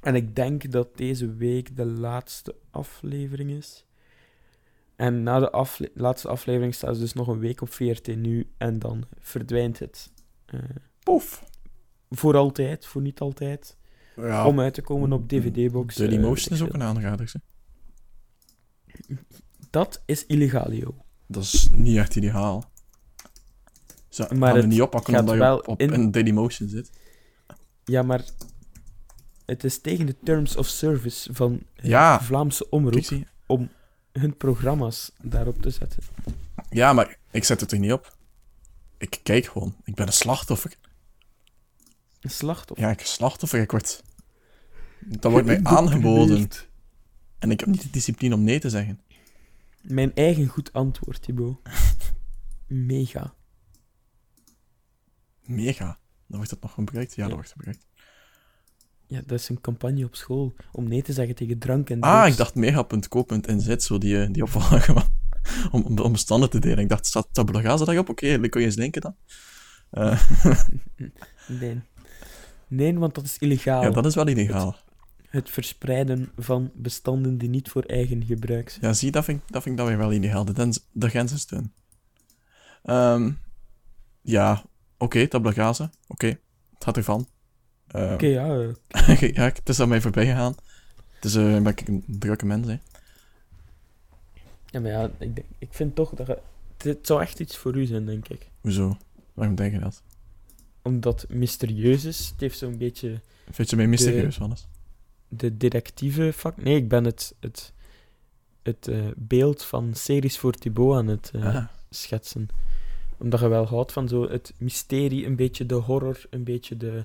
En 0.02 0.14
ik 0.14 0.36
denk 0.36 0.70
dat 0.70 0.96
deze 0.96 1.34
week 1.34 1.76
de 1.76 1.86
laatste 1.86 2.56
aflevering 2.70 3.50
is. 3.50 3.84
En 5.00 5.22
na 5.22 5.38
de 5.38 5.50
afle- 5.50 5.90
laatste 5.94 6.28
aflevering 6.28 6.74
staat 6.74 6.94
ze 6.94 7.00
dus 7.00 7.12
nog 7.12 7.28
een 7.28 7.38
week 7.38 7.60
op 7.60 7.72
VRT 7.72 8.16
nu. 8.16 8.50
En 8.58 8.78
dan 8.78 9.04
verdwijnt 9.18 9.78
het. 9.78 10.12
eh, 10.46 10.60
Poef. 11.02 11.44
voor 12.10 12.36
altijd, 12.36 12.86
voor 12.86 13.02
niet 13.02 13.20
altijd. 13.20 13.76
Ja, 14.16 14.46
Om 14.46 14.60
uit 14.60 14.74
te 14.74 14.82
komen 14.82 15.12
op 15.12 15.28
DVD-box. 15.28 15.94
Dirty 15.94 16.14
eh, 16.14 16.20
Motion 16.20 16.48
weet 16.50 16.60
is 16.60 16.66
ook 16.68 16.74
een 16.74 16.82
aanrader. 16.82 17.32
Dat 19.70 20.02
is 20.06 20.26
illegalio. 20.26 20.94
Dat 21.26 21.42
is 21.42 21.68
niet 21.72 21.96
echt 21.96 22.16
ideaal. 22.16 22.70
Zo, 24.08 24.24
Maar 24.28 24.38
maar 24.38 24.54
het 24.56 24.66
niet 24.66 24.82
oppakken 24.82 25.18
omdat 25.18 25.34
je 25.34 25.40
wel 25.40 25.58
op, 25.58 25.68
op 25.68 25.80
in- 25.80 25.92
een 25.92 26.10
Dailymotion 26.10 26.68
zit. 26.68 26.90
Ja, 27.84 28.02
maar 28.02 28.24
het 29.46 29.64
is 29.64 29.80
tegen 29.80 30.06
de 30.06 30.16
terms 30.22 30.56
of 30.56 30.66
service 30.66 31.34
van 31.34 31.60
Ja. 31.74 32.20
Vlaamse 32.20 32.68
omroep 32.70 33.08
om 33.46 33.68
hun 34.12 34.36
programma's 34.36 35.12
daarop 35.22 35.62
te 35.62 35.70
zetten. 35.70 36.02
Ja, 36.70 36.92
maar 36.92 37.16
ik 37.30 37.44
zet 37.44 37.60
het 37.60 37.72
er 37.72 37.78
niet 37.78 37.92
op. 37.92 38.16
Ik 38.98 39.20
kijk 39.22 39.46
gewoon. 39.46 39.74
Ik 39.84 39.94
ben 39.94 40.06
een 40.06 40.12
slachtoffer. 40.12 40.74
Een 42.20 42.30
slachtoffer. 42.30 42.86
Ja, 42.86 42.92
ik 42.92 43.00
een 43.00 43.06
slachtoffer. 43.06 43.60
Ik 43.60 43.70
word... 43.70 44.02
Dat 45.04 45.30
wordt 45.32 45.46
mij 45.46 45.60
aangeboden. 45.76 46.48
En 47.38 47.50
ik 47.50 47.60
heb 47.60 47.68
niet 47.68 47.82
de 47.82 47.90
discipline 47.90 48.34
om 48.34 48.42
nee 48.42 48.58
te 48.60 48.70
zeggen. 48.70 49.00
Mijn 49.80 50.14
eigen 50.14 50.46
goed 50.46 50.72
antwoord, 50.72 51.22
Thibaut. 51.22 51.56
Mega. 52.66 53.34
Mega. 55.44 55.98
Dan 56.26 56.36
wordt 56.36 56.50
dat 56.50 56.60
nog 56.62 56.72
gebruikt? 56.72 57.14
Ja, 57.14 57.22
Ja. 57.22 57.28
dat 57.28 57.34
wordt 57.36 57.52
gebruikt. 57.52 57.86
Ja, 59.10 59.20
dat 59.26 59.38
is 59.40 59.48
een 59.48 59.60
campagne 59.60 60.04
op 60.04 60.14
school 60.16 60.54
om 60.72 60.88
nee 60.88 61.02
te 61.02 61.12
zeggen 61.12 61.34
tegen 61.34 61.58
drank 61.58 61.90
en 61.90 62.00
Ah, 62.00 62.16
drugs. 62.18 62.30
ik 62.30 62.36
dacht 62.36 62.54
mega.co.nz, 62.54 63.76
zo 63.76 63.98
die, 63.98 64.22
eh, 64.22 64.28
die 64.32 64.44
van... 64.46 64.80
Om, 65.72 65.82
om, 65.82 65.98
om 65.98 66.12
bestanden 66.12 66.50
te 66.50 66.58
delen. 66.58 66.78
Ik 66.78 66.88
dacht, 66.88 67.06
staat 67.06 67.28
tabula 67.32 67.60
rasa 67.60 67.84
daarop? 67.84 68.08
Oké, 68.08 68.40
dan 68.40 68.48
kun 68.48 68.60
je 68.60 68.66
eens 68.66 68.76
denken 68.76 69.00
dan. 69.00 69.16
Eh, 69.90 70.20
Nee. 71.60 71.80
Nee, 72.68 72.98
want 72.98 73.14
dat 73.14 73.24
is 73.24 73.38
illegaal. 73.38 73.82
ja, 73.82 73.90
dat 73.90 74.06
is 74.06 74.14
wel 74.14 74.26
illegaal. 74.26 74.76
Het 75.28 75.50
verspreiden 75.50 76.32
van 76.36 76.70
bestanden 76.74 77.38
die 77.38 77.48
niet 77.48 77.68
voor 77.68 77.82
eigen 77.82 78.24
gebruik 78.24 78.70
zijn. 78.70 78.86
Ja, 78.86 78.92
zie, 78.92 79.10
dat 79.10 79.24
vind, 79.24 79.40
ik- 79.42 79.52
dat 79.52 79.62
vind 79.62 79.74
ik 79.74 79.80
dan 79.80 79.90
weer 79.90 79.98
wel 79.98 80.10
illegaal. 80.10 80.44
De, 80.44 80.72
de 80.92 81.08
grens 81.08 81.32
is 81.32 81.46
dun. 81.46 81.72
Ehm, 82.82 83.30
ja, 84.22 84.64
Oké, 84.98 85.26
rasa. 85.30 85.90
Oké, 86.06 86.26
het 86.26 86.38
gaat 86.84 86.96
ervan. 86.96 87.26
Eh, 87.90 88.12
Oké, 88.12 88.26
ja. 88.26 88.58
eh, 88.88 89.20
ja, 89.34 89.42
het 89.44 89.68
is 89.68 89.80
aan 89.80 89.88
mij 89.88 90.00
voorbij 90.00 90.26
gegaan. 90.26 90.54
Het 91.14 91.24
is 91.24 91.34
eh, 91.34 91.42
ben 91.44 91.66
ik 91.66 91.88
een 91.88 92.04
drukke 92.06 92.46
mens, 92.46 92.66
hè. 92.66 92.76
ja, 94.66 94.80
maar 94.80 94.90
ja, 94.90 95.10
ik, 95.18 95.34
denk, 95.34 95.46
ik 95.58 95.68
vind 95.70 95.94
toch 95.94 96.10
dat 96.14 96.26
je... 96.26 96.38
Dit 96.76 97.06
zou 97.06 97.20
echt 97.20 97.40
iets 97.40 97.56
voor 97.56 97.76
u 97.76 97.84
zijn, 97.86 98.06
denk 98.06 98.28
ik. 98.28 98.48
Hoezo? 98.60 98.96
Waarom 99.34 99.54
denk 99.54 99.72
je 99.72 99.78
dat? 99.78 100.02
Omdat 100.82 101.20
het 101.20 101.30
mysterieus 101.30 102.04
is. 102.04 102.28
Het 102.28 102.40
heeft 102.40 102.58
zo'n 102.58 102.78
beetje 102.78 103.20
Vind 103.50 103.70
je 103.70 103.76
mij 103.76 103.86
mysterieus, 103.86 104.36
Wannes? 104.38 104.66
de 105.28 105.56
detectieve 105.56 106.32
vak. 106.32 106.56
Nee, 106.56 106.76
ik 106.76 106.88
ben 106.88 107.04
het, 107.04 107.34
het, 107.40 107.72
het 108.62 108.88
eh, 108.88 108.98
beeld 109.16 109.64
van 109.64 109.94
series 109.94 110.38
voor 110.38 110.52
Thibaut 110.52 110.96
aan 110.96 111.06
het 111.06 111.30
eh, 111.34 111.54
Ah, 111.56 111.64
schetsen. 111.90 112.48
Omdat 113.18 113.40
je 113.40 113.48
wel 113.48 113.66
houdt 113.66 113.92
van 113.92 114.08
zo 114.08 114.28
het 114.28 114.52
mysterie, 114.58 115.26
een 115.26 115.36
beetje 115.36 115.66
de 115.66 115.74
horror, 115.74 116.20
een 116.30 116.44
beetje 116.44 116.76
de... 116.76 117.04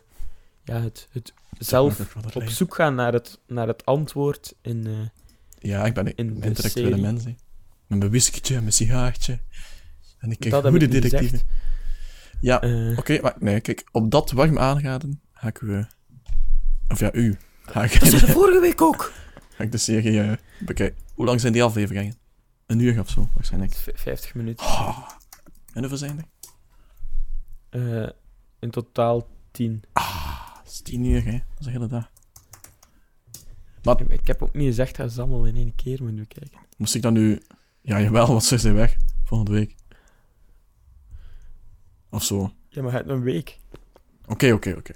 Ja, 0.65 0.81
het, 0.81 1.07
het 1.11 1.33
zelf 1.59 2.15
op 2.35 2.43
zoek 2.47 2.75
gaan 2.75 2.95
naar 2.95 3.13
het, 3.13 3.39
naar 3.47 3.67
het 3.67 3.85
antwoord 3.85 4.53
in... 4.61 4.87
eh, 4.87 4.93
Ja, 5.71 5.85
ik 5.85 5.93
ben 5.93 6.05
een 6.07 6.15
in 6.15 6.43
intellectuele 6.43 6.97
mens. 6.97 7.23
Met 7.23 7.99
mijn 7.99 8.09
whiskytje, 8.09 8.59
mijn 8.59 8.73
sigaartje. 8.73 9.39
En 10.19 10.31
ik 10.31 10.39
kijk 10.39 10.65
goede 10.65 10.87
detectieven. 10.87 11.39
Ja, 12.41 12.61
Eh, 12.61 12.97
oké, 12.97 13.19
maar 13.21 13.35
nee, 13.39 13.59
kijk, 13.59 13.83
op 13.91 14.11
dat 14.11 14.31
warm 14.31 14.57
aanraden 14.59 15.21
ga 15.33 15.47
ik 15.47 15.61
u... 15.61 15.75
eh, 15.75 15.83
of 16.87 16.99
ja, 16.99 17.13
u. 17.13 17.37
Ga 17.61 17.83
ik, 17.83 17.99
dat 17.99 18.13
is 18.13 18.19
de 18.19 18.27
vorige 18.27 18.59
week 18.59 18.81
ook! 18.81 19.11
ga 19.55 19.63
ik 19.63 19.71
de 19.71 19.77
serie 19.77 20.37
bekijken. 20.59 21.03
Hoe 21.13 21.25
lang 21.25 21.41
zijn 21.41 21.53
die 21.53 21.63
afleveringen? 21.63 22.15
Een 22.65 22.79
uur 22.79 22.99
of 22.99 23.09
zo, 23.09 23.29
waarschijnlijk. 23.33 23.73
V- 23.73 23.87
50 23.93 24.33
minuten. 24.35 24.65
Oh. 24.65 25.09
En 25.73 25.79
hoeveel 25.79 25.97
zijn 25.97 26.17
er? 26.17 26.25
Eh, 28.03 28.09
in 28.59 28.69
totaal 28.69 29.27
10. 29.51 29.83
Dat 29.93 30.03
is 30.75 30.81
tien 30.81 31.05
uur, 31.05 31.23
hè. 31.25 31.31
Dat 31.31 31.59
is 31.59 31.65
een 31.65 31.71
hele 31.71 31.87
dag. 31.87 32.11
Ik 34.07 34.27
heb 34.27 34.41
ook 34.41 34.53
niet 34.53 34.65
gezegd 34.67 34.95
dat 34.97 35.11
ze 35.11 35.19
allemaal 35.21 35.45
in 35.45 35.55
één 35.55 35.75
keer 35.75 35.97
moeten 36.03 36.19
bekijken. 36.27 36.59
Moest 36.77 36.95
ik 36.95 37.01
dan 37.01 37.13
nu... 37.13 37.41
Ja, 37.81 38.01
jawel, 38.01 38.27
want 38.27 38.43
ze 38.43 38.57
zijn 38.57 38.73
weg. 38.75 38.95
Volgende 39.23 39.51
week. 39.51 39.75
Of 42.09 42.23
zo. 42.23 42.51
Ja, 42.69 42.81
maar 42.81 42.91
het 42.93 43.09
een 43.09 43.21
week. 43.21 43.59
Oké, 44.27 44.51
oké, 44.51 44.73
oké. 44.77 44.93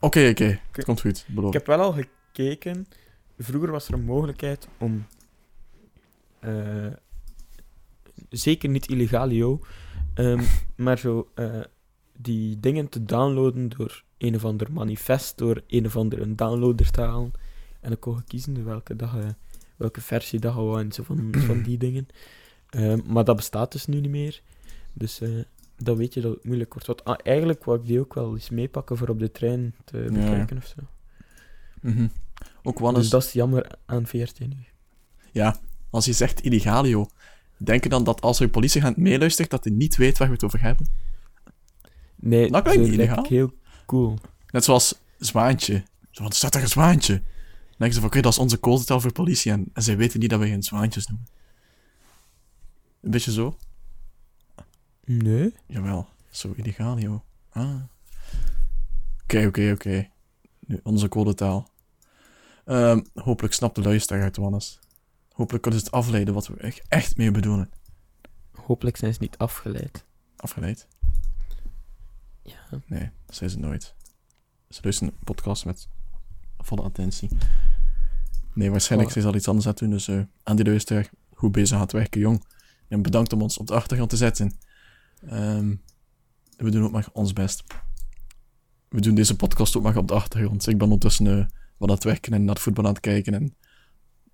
Oké, 0.00 0.28
oké. 0.28 0.60
Het 0.72 0.84
komt 0.84 1.00
goed, 1.00 1.24
Ik 1.28 1.34
beloof. 1.34 1.52
heb 1.52 1.66
wel 1.66 1.80
al 1.80 1.92
gekeken. 1.92 2.86
Vroeger 3.38 3.70
was 3.70 3.88
er 3.88 3.94
een 3.94 4.04
mogelijkheid 4.04 4.68
om. 4.78 5.06
eh, 6.40 6.86
zeker 8.30 8.68
niet 8.68 8.88
illegalio. 8.88 9.60
ehm, 10.14 10.42
maar 10.76 10.98
zo. 10.98 11.28
eh, 11.34 11.60
die 12.18 12.60
dingen 12.60 12.88
te 12.88 13.04
downloaden 13.04 13.68
door 13.68 14.04
een 14.22 14.34
of 14.34 14.44
ander 14.44 14.72
manifest, 14.72 15.38
door 15.38 15.62
een 15.66 15.86
of 15.86 15.96
andere 15.96 16.34
downloader 16.34 16.90
te 16.90 17.00
halen. 17.00 17.32
En 17.80 17.88
dan 17.88 17.98
kon 17.98 18.14
je 18.16 18.22
kiezen 18.26 18.64
welke, 18.64 18.96
dat 18.96 19.10
je, 19.10 19.34
welke 19.76 20.00
versie 20.00 20.40
dat 20.40 20.54
je 20.54 20.60
wou 20.60 20.80
en 20.80 20.92
zo 20.92 21.02
van, 21.02 21.32
van 21.46 21.62
die 21.62 21.78
dingen. 21.78 22.06
Ehm, 22.70 22.98
maar 23.06 23.24
dat 23.24 23.36
bestaat 23.36 23.72
dus 23.72 23.86
nu 23.86 24.00
niet 24.00 24.10
meer. 24.10 24.40
Dus 24.92 25.20
eh, 25.20 25.28
dan 25.76 25.96
weet 25.96 26.14
je 26.14 26.20
dat 26.20 26.34
het 26.34 26.44
moeilijk 26.44 26.72
wordt. 26.72 26.86
Want 26.86 27.04
ah, 27.04 27.18
eigenlijk 27.22 27.64
wou 27.64 27.78
ik 27.80 27.86
die 27.86 28.00
ook 28.00 28.14
wel 28.14 28.32
eens 28.34 28.50
meepakken 28.50 28.96
voor 28.96 29.08
op 29.08 29.18
de 29.18 29.30
trein 29.32 29.74
te 29.84 29.98
Ja. 29.98 30.04
bekijken 30.10 30.56
of 30.56 30.66
zo. 30.66 30.82
Mhm. 31.80 32.06
Ook 32.62 32.78
Wannes, 32.78 33.02
Dus 33.02 33.10
dat 33.10 33.22
is 33.24 33.32
jammer 33.32 33.66
aan 33.86 34.06
VRT 34.06 34.38
nu. 34.40 34.56
ja, 35.32 35.56
als 35.90 36.04
je 36.04 36.12
zegt 36.12 36.40
illegalio, 36.40 37.06
denk 37.56 37.82
je 37.82 37.88
dan 37.88 38.04
dat 38.04 38.20
als 38.20 38.40
er 38.40 38.48
politie 38.48 38.80
gaat 38.80 38.96
meeluistert, 38.96 39.50
dat 39.50 39.64
hij 39.64 39.72
niet 39.72 39.96
weet 39.96 40.18
waar 40.18 40.28
we 40.28 40.34
het 40.34 40.44
over 40.44 40.60
hebben? 40.60 40.86
Nee, 42.16 42.50
Dat 42.50 42.72
zo 42.72 42.80
niet 42.80 42.92
illegaal. 42.92 43.26
heel 43.28 43.52
cool. 43.92 44.18
Net 44.50 44.64
zoals 44.64 45.00
Zwaantje. 45.18 45.84
Zo, 46.10 46.22
van, 46.22 46.26
er 46.26 46.34
staat 46.34 46.52
daar 46.52 46.62
een 46.62 46.68
Zwaantje. 46.68 47.12
Dan 47.12 47.76
denken 47.76 47.92
ze 47.92 48.00
van, 48.00 48.08
oké, 48.08 48.20
dat 48.20 48.32
is 48.32 48.38
onze 48.38 48.60
codetel 48.60 49.00
voor 49.00 49.12
politie. 49.12 49.52
En, 49.52 49.70
en 49.72 49.82
zij 49.82 49.96
weten 49.96 50.20
niet 50.20 50.30
dat 50.30 50.40
we 50.40 50.46
geen 50.46 50.62
Zwaantjes 50.62 51.06
noemen. 51.06 51.28
Een 53.00 53.10
beetje 53.10 53.32
zo? 53.32 53.56
Nee? 55.04 55.54
Jawel, 55.66 56.08
zo 56.30 56.52
illegalio. 56.56 57.24
Ah. 57.50 57.82
Oké, 59.22 59.46
oké, 59.46 59.70
oké. 59.74 60.08
Nu, 60.66 60.80
onze 60.82 61.08
codetaal. 61.08 61.70
Ehm, 62.64 63.00
hopelijk 63.14 63.54
snapt 63.54 63.74
de 63.74 63.82
luisteraar 63.82 64.22
uit, 64.22 64.36
Wannes. 64.36 64.78
Hopelijk 65.32 65.62
kunnen 65.62 65.80
ze 65.80 65.86
het 65.86 65.94
afleiden 65.94 66.34
wat 66.34 66.46
we 66.46 66.56
echt, 66.56 66.82
echt 66.88 67.16
mee 67.16 67.30
bedoelen. 67.30 67.70
Hopelijk 68.52 68.96
zijn 68.96 69.12
ze 69.12 69.18
niet 69.20 69.38
afgeleid. 69.38 70.04
Afgeleid? 70.36 70.88
Ja. 72.42 72.54
Nee, 72.86 73.10
dat 73.26 73.36
zijn 73.36 73.50
ze 73.50 73.58
nooit. 73.58 73.94
Ze 74.68 74.80
luisteren 74.82 75.12
een 75.12 75.24
podcast 75.24 75.64
met 75.64 75.88
volle 76.58 76.82
attentie. 76.82 77.28
Nee, 78.54 78.70
waarschijnlijk 78.70 79.08
Oh. 79.10 79.14
zijn 79.14 79.24
ze 79.24 79.30
al 79.30 79.36
iets 79.38 79.48
anders 79.48 79.66
aan 79.66 79.72
het 79.72 79.80
doen. 79.80 79.90
Dus 79.90 80.08
eh, 80.08 80.20
aan 80.42 80.56
die 80.56 80.64
luisteraar, 80.64 81.10
goed 81.34 81.52
bezig 81.52 81.74
aan 81.76 81.82
het 81.82 81.92
werken, 81.92 82.20
jong. 82.20 82.44
En 82.88 83.02
bedankt 83.02 83.32
om 83.32 83.42
ons 83.42 83.58
op 83.58 83.66
de 83.66 83.74
achtergrond 83.74 84.10
te 84.10 84.16
zetten. 84.16 84.58
Ehm, 85.28 85.74
we 86.56 86.70
doen 86.70 86.84
ook 86.84 86.92
maar 86.92 87.08
ons 87.12 87.32
best. 87.32 87.64
We 88.88 89.00
doen 89.00 89.14
deze 89.14 89.36
podcast 89.36 89.76
ook 89.76 89.82
maar 89.82 89.96
op 89.96 90.08
de 90.08 90.14
achtergrond. 90.14 90.66
Ik 90.66 90.74
ben 90.78 90.86
ondertussen 90.86 91.26
eh, 91.26 91.46
wat 91.76 91.88
aan 91.88 91.94
het 91.94 92.04
werken 92.04 92.32
en 92.32 92.44
naar 92.44 92.54
het 92.54 92.62
voetbal 92.62 92.84
aan 92.84 92.90
het 92.92 93.00
kijken 93.00 93.34
en 93.34 93.56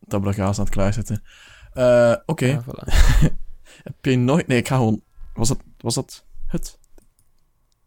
tabula 0.06 0.32
rasa 0.32 0.59
aan 0.59 0.64
het 0.64 0.74
klaarzetten. 0.74 1.22
Eh, 1.72 2.14
Oké, 2.26 2.46
Ja, 2.46 2.62
voilà. 2.64 2.92
heb 3.84 4.04
je 4.04 4.16
nooit... 4.16 4.46
Nee, 4.46 4.59
ik 4.59 4.68
ga 4.68 4.76
gewoon... 4.76 5.02
Was 5.34 5.48
dat, 5.48 5.62
was 5.78 5.94
dat 5.94 6.24
het? 6.46 6.77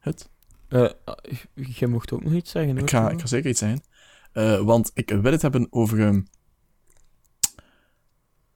Het? 0.01 0.29
Eh, 0.67 0.89
jij 1.53 1.87
mocht 1.87 2.11
ook 2.11 2.23
nog 2.23 2.33
iets 2.33 2.51
zeggen, 2.51 2.71
hoor. 2.73 2.81
Ik 2.81 2.89
ga, 2.89 3.09
ik 3.09 3.19
ga 3.19 3.25
zeker 3.27 3.49
iets 3.49 3.59
zeggen. 3.59 3.83
Eh, 4.31 4.61
want 4.61 4.91
ik 4.93 5.09
wil 5.09 5.31
het 5.31 5.41
hebben 5.41 5.67
over 5.69 5.99
ehm, 5.99 6.21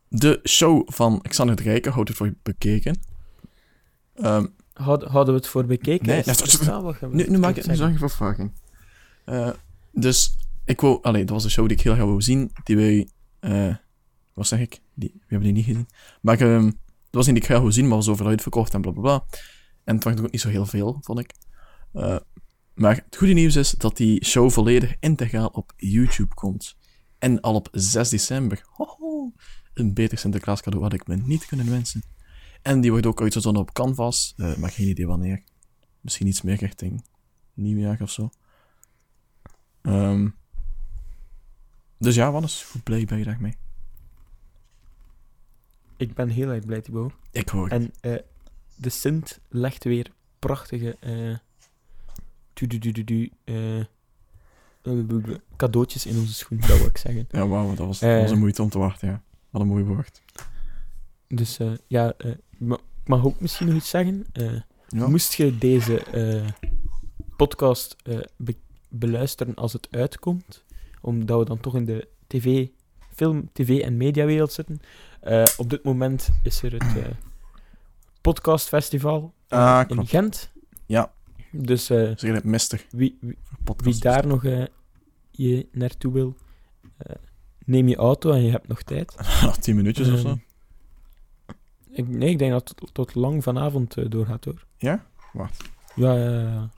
de 0.07 0.39
show 0.43 0.81
van 0.91 1.21
Xander 1.21 1.55
de 1.55 1.63
Rijken. 1.63 1.91
Houd 1.91 2.07
het 2.07 2.17
voor 2.17 2.25
je 2.27 2.35
bekeken. 2.43 2.99
Ehm, 4.13 4.45
Houd- 4.73 5.03
Hadden 5.03 5.33
we 5.33 5.39
het 5.39 5.49
voor 5.49 5.65
bekeken? 5.65 6.05
Nee, 6.07 6.19
Is 6.19 6.25
wat 6.25 6.51
je 6.51 7.07
nu, 7.11 7.27
nu 7.29 7.37
maak 7.37 7.49
ik 7.49 7.55
zeggen? 7.55 7.75
zorg 7.77 7.91
je 7.91 7.97
voor 7.97 8.09
vervaging. 8.09 8.51
Eh, 9.25 9.49
dus 9.91 10.37
ik 10.65 10.81
wou... 10.81 10.99
Allee, 11.01 11.21
dat 11.25 11.33
was 11.35 11.43
een 11.43 11.49
show 11.49 11.67
die 11.67 11.77
ik 11.77 11.83
heel 11.83 11.93
graag 11.93 12.05
wou 12.05 12.21
zien. 12.21 12.51
Die 12.63 12.75
wij... 12.75 13.09
eh, 13.39 13.75
wat 14.33 14.47
zeg 14.47 14.59
ik? 14.59 14.79
Die, 14.93 15.11
we 15.13 15.19
hebben 15.27 15.47
die 15.47 15.53
niet 15.57 15.65
gezien. 15.65 15.87
Maar 16.21 16.39
ehm, 16.41 16.63
dat 16.65 16.73
was 17.11 17.25
niet 17.25 17.33
die 17.35 17.43
ik 17.43 17.49
graag 17.49 17.59
wou 17.59 17.71
zien, 17.71 17.87
maar 17.87 17.97
was 17.97 18.09
overal 18.09 18.31
uitverkocht 18.31 18.73
en 18.73 18.81
blablabla. 18.81 19.23
En 19.85 19.95
het 19.95 20.03
was 20.03 20.17
ook 20.17 20.31
niet 20.31 20.41
zo 20.41 20.49
heel 20.49 20.65
veel, 20.65 20.97
vond 21.01 21.19
ik. 21.19 21.33
Eh, 21.93 22.17
maar 22.73 22.95
het 22.95 23.15
goede 23.17 23.33
nieuws 23.33 23.55
is 23.55 23.71
dat 23.71 23.97
die 23.97 24.25
show 24.25 24.49
volledig 24.49 24.95
integraal 24.99 25.47
op 25.47 25.73
YouTube 25.77 26.33
komt. 26.33 26.77
En 27.19 27.41
al 27.41 27.55
op 27.55 27.67
6 27.71 28.09
december. 28.09 28.63
Hoho, 28.69 29.31
een 29.73 29.93
beter 29.93 30.17
Sinterklaas 30.17 30.61
cadeau 30.61 30.83
had 30.83 30.93
ik 30.93 31.07
me 31.07 31.15
niet 31.15 31.45
kunnen 31.45 31.69
wensen. 31.69 32.03
En 32.61 32.81
die 32.81 32.91
wordt 32.91 33.05
ook 33.05 33.21
uitgezonden 33.21 33.61
op 33.61 33.73
Canvas, 33.73 34.33
eh, 34.37 34.55
maar 34.55 34.71
geen 34.71 34.87
idee 34.87 35.07
wanneer. 35.07 35.43
Misschien 36.01 36.27
iets 36.27 36.41
meer 36.41 36.55
richting 36.55 37.05
nieuwjaar 37.53 38.01
of 38.01 38.11
zo. 38.11 38.29
Ehm, 39.81 40.29
dus 41.97 42.15
ja, 42.15 42.31
Wannes, 42.31 42.63
hoe 42.63 42.81
blij 42.81 43.05
ben 43.05 43.17
je 43.17 43.23
daarmee? 43.23 43.57
Ik 45.97 46.13
ben 46.13 46.29
heel 46.29 46.49
erg 46.49 46.65
blij, 46.65 46.81
Thibaut. 46.81 47.13
Ik 47.31 47.49
hoor. 47.49 47.69
En 47.69 47.93
eh, 48.01 48.15
de 48.75 48.89
Sint 48.89 49.39
legt 49.49 49.83
weer 49.83 50.11
prachtige 50.39 50.97
eh, 50.99 51.35
tu-du-du-du-du, 52.53 53.31
eh, 53.43 53.79
eh, 53.79 53.85
cadeautjes 55.55 56.05
in 56.05 56.17
onze 56.17 56.33
schoen, 56.33 56.59
dat 56.59 56.77
wil 56.77 56.87
ik 56.87 56.97
zeggen. 56.97 57.27
Ja, 57.31 57.47
wauw, 57.47 57.75
dat 57.75 57.85
was, 57.87 57.99
dat 57.99 58.21
was 58.21 58.31
een 58.31 58.39
moeite 58.39 58.61
om 58.61 58.69
te 58.69 58.77
wachten, 58.77 59.07
ja. 59.07 59.21
Wat 59.49 59.61
een 59.61 59.67
mooi 59.67 59.83
woord. 59.83 60.21
Dus 61.27 61.59
ja, 61.87 62.13
ik 62.17 62.77
mag 63.05 63.25
ook 63.25 63.39
misschien 63.39 63.67
nog 63.67 63.75
iets 63.75 63.89
zeggen. 63.89 64.25
Ja. 64.87 65.07
Moest 65.07 65.33
je 65.33 65.57
deze 65.57 66.03
podcast 67.37 67.95
be- 68.37 68.57
beluisteren 68.89 69.55
als 69.55 69.73
het 69.73 69.87
uitkomt, 69.91 70.63
omdat 71.01 71.39
we 71.39 71.45
dan 71.45 71.59
toch 71.59 71.75
in 71.75 71.85
de 71.85 72.07
tv, 72.27 72.67
film, 73.13 73.49
tv 73.53 73.79
en 73.79 73.97
mediawereld 73.97 74.51
zitten, 74.51 74.79
op 75.57 75.69
dit 75.69 75.83
moment 75.83 76.29
is 76.43 76.61
er 76.61 76.73
het 76.73 77.15
podcastfestival 78.25 79.33
eh, 79.47 79.59
Ah, 79.59 79.79
in 79.81 79.87
klopt. 79.87 80.09
Gent. 80.09 80.51
Ja. 80.85 81.11
Dus 81.51 81.85
Zeg 81.85 82.21
je 82.21 82.31
het, 82.31 82.43
mister. 82.43 82.85
wie, 82.89 83.17
wie, 83.21 83.37
Podcast. 83.63 84.01
wie 84.01 84.11
daar 84.11 84.27
nog 84.27 84.43
eh, 84.45 84.65
je 85.31 85.67
naartoe 85.71 86.13
wil, 86.13 86.35
eh, 86.97 87.15
neem 87.65 87.87
je 87.87 87.95
auto 87.95 88.31
en 88.31 88.43
je 88.43 88.51
hebt 88.51 88.67
nog 88.67 88.81
tijd. 88.81 89.15
Nog 89.41 89.57
10 89.57 89.75
minuutjes 89.75 90.11
of 90.11 90.19
zo. 90.19 90.27
Ehm, 90.27 90.37
ik, 91.89 92.07
nee, 92.07 92.29
ik 92.29 92.39
denk 92.39 92.51
dat 92.51 92.69
het 92.69 92.77
tot, 92.77 92.93
tot 92.93 93.15
lang 93.15 93.43
vanavond 93.43 94.11
doorgaat 94.11 94.45
hoor. 94.45 94.65
Ja? 94.77 95.05
Wacht. 95.33 95.69
Ja, 95.95 96.13
ja, 96.13 96.29
ja. 96.41 96.69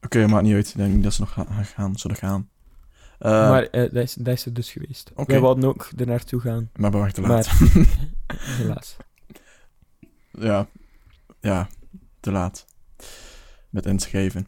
Oké, 0.00 0.26
maakt 0.26 0.44
niet 0.44 0.54
uit. 0.54 0.68
Ik 0.68 0.76
denk 0.76 1.02
dat 1.02 1.14
ze 1.14 1.20
nog 1.20 1.32
gaan, 1.32 1.64
gaan 1.64 1.96
zullen 1.96 2.16
gaan. 2.16 2.48
Eh, 3.22 3.30
maar 3.30 3.62
eh, 3.62 3.92
dat, 3.92 4.02
is, 4.02 4.14
dat 4.14 4.34
is 4.34 4.46
er 4.46 4.52
dus 4.52 4.72
geweest. 4.72 5.10
Oké. 5.14 5.32
Wij 5.32 5.40
wouden 5.40 5.64
ook 5.64 5.90
er 5.96 6.06
naartoe 6.06 6.40
gaan, 6.40 6.70
maar 6.76 6.90
bewacht 6.90 7.14
te 7.14 7.20
laat. 7.20 7.60
maar 7.60 7.86
helaas. 8.58 8.96
Ja. 10.30 10.68
Ja. 11.40 11.68
te 12.20 12.30
laat. 12.30 12.66
Met 13.70 13.86
inschrijven. 13.86 14.46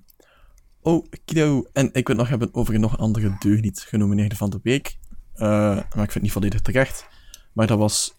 Oh, 0.80 1.06
kido. 1.24 1.64
En 1.72 1.86
ik 1.86 2.06
wil 2.06 2.16
het 2.16 2.16
nog 2.16 2.28
hebben 2.28 2.54
over 2.54 2.74
een 2.74 2.80
nog 2.80 2.98
andere 2.98 3.36
deugniet 3.38 3.80
genomineerde 3.80 4.36
van 4.36 4.50
de 4.50 4.60
week. 4.62 4.98
Eh, 5.34 5.46
maar 5.48 5.82
ik 5.84 5.92
vind 5.94 6.12
het 6.12 6.22
niet 6.22 6.32
volledig 6.32 6.60
terecht. 6.60 7.06
Maar 7.52 7.66
dat 7.66 7.78
was, 7.78 8.14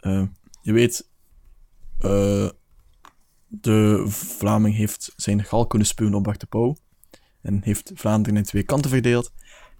je 0.61 0.73
weet, 0.73 1.09
de 3.47 4.03
Vlaming 4.07 4.75
heeft 4.75 5.13
zijn 5.15 5.43
gal 5.43 5.67
kunnen 5.67 5.87
spuwen 5.87 6.13
op 6.13 6.23
Bart 6.23 6.39
de 6.39 6.45
Pauw. 6.45 6.77
En 7.41 7.61
heeft 7.63 7.91
Vlaanderen 7.95 8.37
in 8.37 8.43
twee 8.43 8.63
kanten 8.63 8.89
verdeeld. 8.89 9.33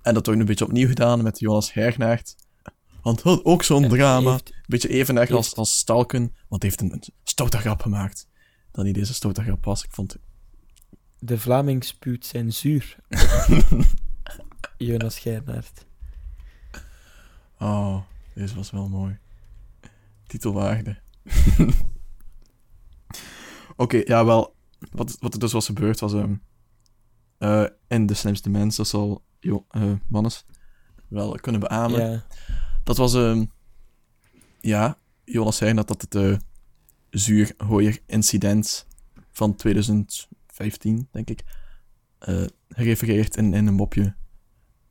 En 0.05 0.13
dat 0.13 0.25
wordt 0.25 0.29
nu 0.31 0.39
een 0.39 0.45
beetje 0.45 0.65
opnieuw 0.65 0.87
gedaan 0.87 1.23
met 1.23 1.39
Jonas 1.39 1.73
Hernaert. 1.73 2.35
Want 3.01 3.23
ook 3.45 3.63
zo'n 3.63 3.87
drama. 3.87 4.31
heeft- 4.31 4.49
Een 4.49 4.61
beetje 4.65 4.89
even 4.89 5.17
erg 5.17 5.31
als, 5.31 5.55
als 5.55 5.77
Stalken. 5.77 6.35
Want 6.47 6.61
hij 6.61 6.71
heeft 6.71 6.81
een, 6.81 6.91
een 6.93 7.03
stoute 7.23 7.57
grap 7.57 7.81
gemaakt. 7.81 8.27
Dat 8.71 8.85
niet 8.85 8.95
deze 8.95 9.13
stoute 9.13 9.43
grap 9.43 9.65
was. 9.65 9.83
Ik 9.83 9.91
vond 9.91 10.17
De 11.19 11.37
Vlaming 11.39 11.83
spuwt 11.83 12.25
zijn 12.25 12.53
zuur. 12.53 12.95
Jonas 14.77 15.19
Gernaert. 15.19 15.85
Oh, 17.59 18.01
deze 18.33 18.55
was 18.55 18.71
wel 18.71 18.89
mooi. 18.89 19.17
Titelwaarde. 20.27 20.97
Oké, 23.75 24.01
ja, 24.05 24.25
wel. 24.25 24.55
Wat, 24.91 25.17
wat 25.19 25.33
er 25.33 25.39
dus 25.39 25.51
was 25.51 25.65
gebeurd 25.65 25.99
was... 25.99 26.13
ehm 26.13 26.33
eh, 27.37 27.65
in 27.87 28.05
De 28.05 28.13
Slimste 28.13 28.49
Mens, 28.49 28.75
dat 28.75 28.87
zal 28.87 29.23
jo, 29.45 29.65
eh, 29.69 29.91
Mannes 30.07 30.45
wel 31.07 31.31
kunnen 31.31 31.61
beamen. 31.61 32.09
Ja. 32.09 32.25
Dat 32.83 32.97
was... 32.97 33.13
ehm 33.13 33.45
ja, 34.61 34.97
Jonas 35.23 35.57
zei 35.57 35.73
dat 35.73 35.87
dat 35.87 36.01
het 36.01 36.15
uh, 36.15 36.37
zuurhooier 37.09 37.99
incident 38.05 38.87
van 39.31 39.55
2015, 39.55 41.07
denk 41.11 41.29
ik, 41.29 41.43
eh 42.19 42.45
gerefereerd 42.69 43.37
in, 43.37 43.53
in 43.53 43.67
een 43.67 43.73
mopje. 43.73 44.15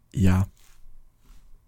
Ja, 0.09 0.49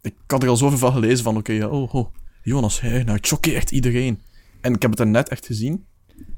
ik 0.01 0.15
had 0.27 0.43
er 0.43 0.49
al 0.49 0.57
zoveel 0.57 0.79
van 0.79 0.93
gelezen 0.93 1.25
van, 1.25 1.37
oké, 1.37 1.53
ja, 1.53 1.69
oh, 1.69 1.95
oh, 1.95 2.15
Jonas 2.43 2.81
Heij, 2.81 3.03
nou, 3.03 3.17
het 3.17 3.27
choqueert 3.27 3.71
iedereen. 3.71 4.23
En 4.61 4.75
ik 4.75 4.83
heb 4.83 4.91
het 4.91 5.01
er 5.01 5.07
net 5.07 5.29
echt 5.29 5.47
gezien, 5.47 5.87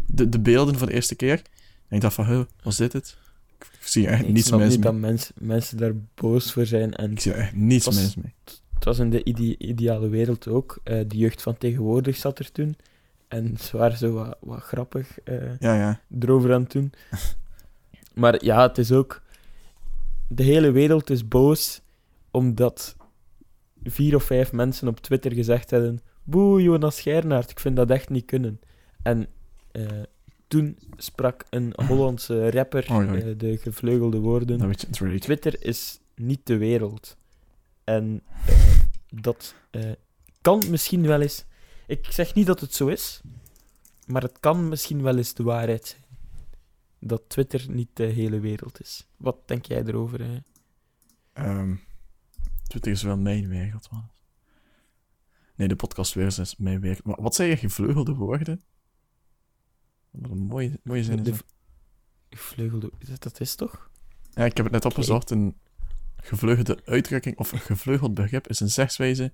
de, 0.06 0.28
de 0.28 0.40
beelden 0.40 0.78
voor 0.78 0.86
de 0.86 0.92
eerste 0.92 1.14
keer. 1.14 1.42
En 1.88 1.96
ik 1.96 2.00
dacht 2.00 2.14
van, 2.14 2.26
huh, 2.26 2.42
was 2.62 2.76
dit 2.76 2.92
het? 2.92 3.18
Ik, 3.58 3.66
ik 3.80 3.86
zie 3.86 4.06
echt 4.08 4.22
Ik 4.22 4.28
niets 4.32 4.50
mis 4.50 4.60
niet 4.60 4.68
mee. 4.68 4.78
dat 4.78 4.94
mens, 4.94 5.30
mensen 5.40 5.76
daar 5.76 5.92
boos 6.14 6.52
voor 6.52 6.66
zijn. 6.66 6.94
En 6.94 7.10
Ik 7.12 7.20
zie 7.20 7.32
echt 7.32 7.54
niets 7.54 7.84
was- 7.86 7.96
mis 8.02 8.16
mee. 8.16 8.34
het 8.74 8.84
was 8.84 8.98
in 8.98 9.10
de 9.10 9.24
ide- 9.24 9.58
ideale 9.58 10.08
wereld 10.08 10.48
ook. 10.48 10.78
Eh, 10.84 11.00
de 11.06 11.16
jeugd 11.16 11.42
van 11.42 11.56
tegenwoordig 11.58 12.16
zat 12.16 12.38
er 12.38 12.52
toen. 12.52 12.76
En 13.28 13.56
ze 13.60 13.76
waren 13.76 13.96
zo 13.98 14.12
wat, 14.12 14.36
wat 14.40 14.60
grappig 14.60 15.18
eh, 15.20 15.58
Ja, 15.58 15.74
ja. 15.74 16.00
erover 16.20 16.52
aan 16.54 16.62
het 16.62 16.72
doen. 16.72 16.92
Maar 18.14 18.44
ja, 18.44 18.62
het 18.62 18.78
is 18.78 18.92
ook... 18.92 19.22
De 20.28 20.42
hele 20.42 20.70
wereld 20.70 21.10
is 21.10 21.28
boos 21.28 21.80
omdat 22.30 22.96
vier 23.82 24.14
of 24.14 24.24
vijf 24.24 24.52
mensen 24.52 24.88
op 24.88 25.00
Twitter 25.00 25.32
gezegd 25.32 25.70
hebben 25.70 26.00
Boe, 26.24 26.62
Jonas 26.62 27.00
Gernaert, 27.00 27.50
ik 27.50 27.60
vind 27.60 27.76
dat 27.76 27.90
echt 27.90 28.08
niet 28.08 28.24
kunnen. 28.24 28.60
En 29.02 29.26
eh, 29.72 29.82
toen 30.48 30.78
sprak 30.96 31.44
een 31.50 31.72
Hollandse 31.86 32.50
rapper 32.50 32.92
oei. 32.92 33.20
eh, 33.20 33.38
de 33.38 33.56
gevleugelde 33.56 34.18
woorden... 34.18 34.58
Je 34.58 34.74
rage. 34.90 35.18
Twitter 35.18 35.64
is 35.64 36.00
niet 36.14 36.46
de 36.46 36.56
wereld. 36.56 37.16
En 37.84 38.22
eh, 38.46 38.80
dat 39.08 39.54
eh, 39.70 39.90
kan 40.40 40.62
misschien 40.70 41.06
wel 41.06 41.20
eens. 41.20 41.44
Ik 41.86 42.06
zeg 42.10 42.34
niet 42.34 42.46
dat 42.46 42.60
het 42.60 42.74
zo 42.74 42.86
is, 42.86 43.20
maar 44.06 44.22
het 44.22 44.40
kan 44.40 44.68
misschien 44.68 45.02
wel 45.02 45.16
eens 45.16 45.34
de 45.34 45.42
waarheid 45.42 45.86
zijn. 45.86 46.02
Dat 47.00 47.22
Twitter 47.26 47.64
niet 47.68 47.88
de 47.92 48.04
hele 48.04 48.40
wereld 48.40 48.80
is. 48.80 49.06
Wat 49.16 49.48
denk 49.48 49.66
jij 49.66 49.82
erover? 49.84 50.20
Hè? 50.24 50.38
Ehm 51.32 51.74
Twitter 52.68 52.92
is 52.92 53.02
wel 53.02 53.16
mijn 53.16 53.48
wereld, 53.48 53.90
man. 53.90 54.08
Nee, 55.54 55.68
de 55.68 55.76
podcastwereld 55.76 56.38
is 56.38 56.56
mijn 56.56 56.80
wereld. 56.80 57.04
Maar 57.04 57.22
wat 57.22 57.34
zei 57.34 57.48
je, 57.48 57.56
gevleugelde 57.56 58.14
woorden? 58.14 58.62
Wat 60.10 60.30
een 60.30 60.38
mooie, 60.38 60.80
mooie 60.82 61.04
zin 61.04 61.24
is 61.26 61.40
Gevleugelde. 62.30 62.90
dat- 63.18 63.40
is 63.40 63.54
toch? 63.54 63.90
Ja, 64.30 64.44
ik 64.44 64.56
heb 64.56 64.64
het 64.64 64.74
net 64.74 64.84
opgezocht. 64.84 65.30
Een 65.30 65.56
gevleugelde 66.16 66.78
uitdrukking 66.84 67.38
of 67.38 67.52
een 67.52 67.58
gevleugeld 67.58 68.14
begrip 68.14 68.48
is 68.48 68.60
een 68.60 68.70
zegswijze. 68.70 69.32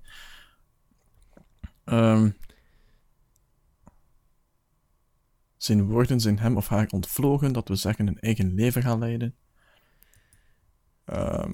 Ehm, 1.83 2.29
zijn 5.57 5.83
woorden 5.85 6.19
zijn 6.19 6.39
hem 6.39 6.57
of 6.57 6.67
haar 6.67 6.87
ontvlogen, 6.91 7.53
dat 7.53 7.67
we 7.67 7.75
zeggen 7.75 8.07
een 8.07 8.19
eigen 8.19 8.53
leven 8.53 8.81
gaan 8.81 8.99
leiden. 8.99 9.35
Ehm, 11.05 11.53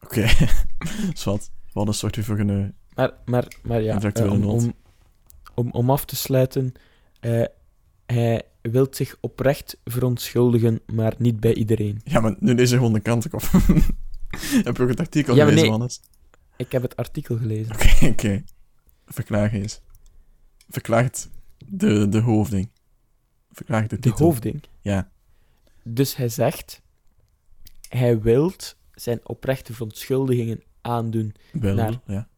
Oké, 0.00 0.26
zwart. 1.14 1.50
Wat 1.72 1.86
een 1.88 1.94
soort 1.94 2.18
voor 2.24 2.38
een... 2.38 2.74
Maar, 2.94 3.12
maar, 3.24 3.56
maar 3.62 3.82
ja, 3.82 4.00
eh, 4.00 4.32
om, 4.32 4.44
om, 4.44 4.74
om, 5.54 5.70
om 5.70 5.90
af 5.90 6.04
te 6.04 6.16
sluiten. 6.16 6.72
eh, 7.20 7.44
hij 8.12 8.42
wil 8.62 8.86
zich 8.90 9.16
oprecht 9.20 9.76
verontschuldigen, 9.84 10.80
maar 10.86 11.14
niet 11.18 11.40
bij 11.40 11.54
iedereen. 11.54 12.00
Ja, 12.04 12.20
maar 12.20 12.36
nu 12.38 12.54
lees 12.54 12.70
je 12.70 12.76
gewoon 12.76 12.92
de 12.92 13.00
kant 13.00 13.32
op. 13.32 13.42
heb 14.64 14.76
je 14.76 14.82
ook 14.82 14.88
het 14.88 15.00
artikel 15.00 15.34
Ja, 15.34 15.46
gelezen, 15.46 15.78
nee. 15.78 15.88
Ik 16.56 16.72
heb 16.72 16.82
het 16.82 16.96
artikel 16.96 17.36
gelezen. 17.36 17.74
Oké, 17.74 18.06
oké. 18.12 18.42
Verklaar 19.06 19.52
eens. 19.52 19.80
Verklaar 20.68 21.02
het 21.02 21.30
de, 21.66 22.08
de 22.08 22.20
hoofding. 22.20 22.68
Verklaar 23.50 23.82
de 23.82 23.88
De 23.88 23.98
titel. 24.00 24.24
hoofding. 24.26 24.62
Ja. 24.80 25.10
Dus 25.84 26.16
hij 26.16 26.28
zegt, 26.28 26.82
hij 27.88 28.20
wil 28.20 28.52
zijn 28.94 29.28
oprechte 29.28 29.72
verontschuldigingen 29.72 30.62
aandoen, 30.80 31.34
Wel, 31.52 31.74
Naar- 31.74 32.00
ja. 32.06 32.28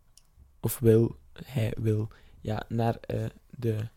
of 0.61 0.79
wil, 0.79 1.16
hij 1.45 1.72
wil, 1.81 2.09
ja, 2.41 2.62
naar 2.68 2.97
eh, 3.01 3.25
de, 3.51 3.89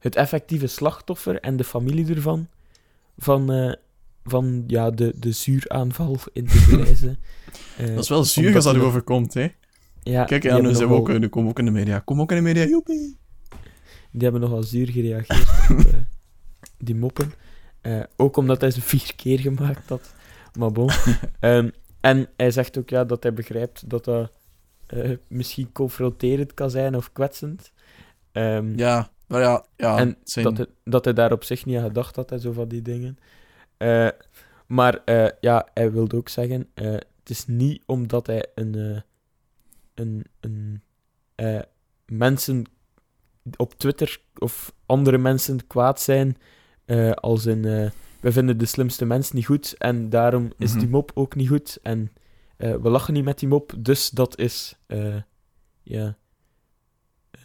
het 0.00 0.16
effectieve 0.16 0.66
slachtoffer 0.66 1.40
en 1.40 1.56
de 1.56 1.64
familie 1.64 2.14
ervan, 2.14 2.48
van, 3.18 3.52
eh, 3.52 3.72
van 4.24 4.64
ja, 4.66 4.90
de, 4.90 5.12
de 5.16 5.32
zuuraanval 5.32 6.16
in 6.32 6.44
de 6.44 6.50
Grijze. 6.68 7.16
Eh, 7.76 7.86
Dat 7.86 7.98
is 8.02 8.08
wel 8.08 8.24
zuur 8.24 8.54
als 8.54 8.64
dat 8.64 8.72
die- 8.72 8.82
erover 8.82 9.02
komt, 9.02 9.34
hè. 9.34 9.48
Ja, 10.02 10.24
Kijk, 10.24 10.42
ja, 10.42 10.54
hebben 10.54 10.76
zijn 10.76 10.88
we 10.88 10.94
ook, 10.94 11.04
komen 11.06 11.30
we 11.30 11.48
ook 11.48 11.58
in 11.58 11.64
de 11.64 11.70
media. 11.70 11.98
Kom 11.98 12.20
ook 12.20 12.30
in 12.30 12.36
de 12.36 12.42
media, 12.42 12.64
joepie. 12.64 13.18
Die 14.10 14.22
hebben 14.22 14.40
nogal 14.40 14.62
zuur 14.62 14.88
gereageerd 14.88 15.70
op 15.70 15.78
eh, 15.92 16.00
die 16.78 16.94
moppen. 16.94 17.32
Ook 18.16 18.36
omdat 18.36 18.60
hij 18.60 18.70
ze 18.70 18.80
vier 18.80 19.12
keer 19.16 19.38
gemaakt 19.38 19.88
had. 19.88 20.14
Maar 20.58 20.72
bon. 20.72 20.90
Ehm, 21.40 21.70
en 22.00 22.28
hij 22.36 22.50
zegt 22.50 22.78
ook 22.78 22.88
ja, 22.90 23.04
dat 23.04 23.22
hij 23.22 23.32
begrijpt 23.34 23.90
dat 23.90 24.04
dat 24.04 24.32
misschien 25.28 25.72
confronterend 25.72 26.54
kan 26.54 26.70
zijn 26.70 26.96
of 26.96 27.12
kwetsend. 27.12 27.72
Ehm, 28.32 28.78
Ja, 28.78 29.10
maar 29.30 29.40
ja, 29.40 29.64
ja. 29.76 29.98
en 29.98 30.16
zijn... 30.24 30.44
dat, 30.44 30.56
hij, 30.56 30.66
dat 30.84 31.04
hij 31.04 31.14
daar 31.14 31.32
op 31.32 31.44
zich 31.44 31.64
niet 31.66 31.76
aan 31.76 31.82
gedacht 31.86 32.16
had 32.16 32.32
en 32.32 32.40
zo 32.40 32.52
van 32.52 32.68
die 32.68 32.82
dingen. 32.82 33.18
Eh, 33.76 34.08
maar 34.66 35.04
eh, 35.04 35.28
ja, 35.40 35.68
hij 35.74 35.92
wilde 35.92 36.16
ook 36.16 36.28
zeggen: 36.28 36.68
eh, 36.74 36.90
het 36.92 37.30
is 37.30 37.46
niet 37.46 37.82
omdat 37.86 38.26
hij 38.26 38.46
een. 38.54 38.74
eh, 38.74 39.00
een, 39.94 40.24
een 40.40 40.82
eh, 41.34 41.60
mensen 42.06 42.64
op 43.56 43.74
Twitter 43.74 44.20
of 44.38 44.72
andere 44.86 45.18
mensen 45.18 45.66
kwaad 45.66 46.00
zijn. 46.00 46.36
eh, 46.84 47.10
als 47.12 47.46
in. 47.46 47.64
eh, 47.64 47.90
we 48.20 48.32
vinden 48.32 48.58
de 48.58 48.66
slimste 48.66 49.04
mens 49.04 49.32
niet 49.32 49.46
goed 49.46 49.74
en 49.78 50.08
daarom 50.10 50.52
is 50.58 50.70
Mhm. 50.70 50.78
die 50.80 50.88
mop 50.88 51.10
ook 51.14 51.34
niet 51.34 51.48
goed. 51.48 51.78
En 51.82 52.12
eh, 52.56 52.74
we 52.74 52.90
lachen 52.90 53.14
niet 53.14 53.24
met 53.24 53.38
die 53.38 53.48
mop, 53.48 53.72
dus 53.78 54.10
dat 54.10 54.38
is. 54.38 54.78
eh, 54.86 55.16
ja. 55.82 56.16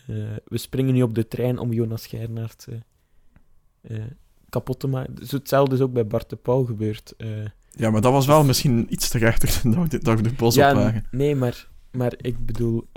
Eh, 0.08 0.16
we 0.46 0.58
springen 0.58 0.94
nu 0.94 1.02
op 1.02 1.16
de 1.16 1.28
trein 1.28 1.58
om 1.58 1.74
Jonas 1.74 2.08
Gernaert 2.08 2.68
eh, 2.70 3.98
eh, 3.98 4.04
kapot 4.50 4.80
te 4.80 4.88
maken. 4.88 5.28
Zo 5.28 5.36
hetzelfde 5.36 5.76
is 5.76 5.82
ook 5.82 5.94
bij 5.94 6.08
Bart 6.08 6.30
de 6.30 6.36
Pauw 6.36 6.66
gebeurd. 6.66 7.14
Ja, 7.72 7.90
maar 7.92 8.02
dat 8.02 8.12
was 8.12 8.26
wel 8.26 8.44
misschien 8.44 8.86
iets 8.94 9.10
terechter 9.10 9.60
dan 9.72 9.88
dat 10.02 10.16
we- 10.20 10.22
de 10.22 10.34
bos 10.34 10.56
ja, 10.56 10.70
opwagen. 10.70 11.06
nee, 11.12 11.36
maar, 11.36 11.68
maar 11.92 12.14
ik 12.18 12.46
bedoel 12.46 12.88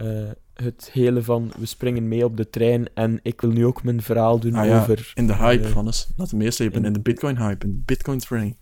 het 0.55 0.91
hele 0.93 1.23
van 1.23 1.53
we 1.59 1.67
springen 1.67 2.09
mee 2.09 2.25
op 2.25 2.37
de 2.37 2.51
trein 2.51 2.95
en 2.95 3.21
ik 3.23 3.41
wil 3.41 3.51
nu 3.51 3.67
ook 3.67 3.83
mijn 3.83 4.03
verhaal 4.03 4.39
doen 4.39 4.55
Ah 4.55 4.67
ja, 4.67 4.81
over... 4.81 5.13
In 5.15 5.27
de 5.27 5.35
hype, 5.35 5.69
Hannes. 5.69 6.09
Laat 6.17 6.31
de 6.31 6.37
meeste 6.37 6.63
hebben 6.63 6.81
in- 6.81 6.87
in 6.87 6.93
de 6.93 7.01
Bitcoin-hype, 7.01 7.67
in 7.67 7.73
de 7.73 7.83
Bitcoin-train. 7.85 8.57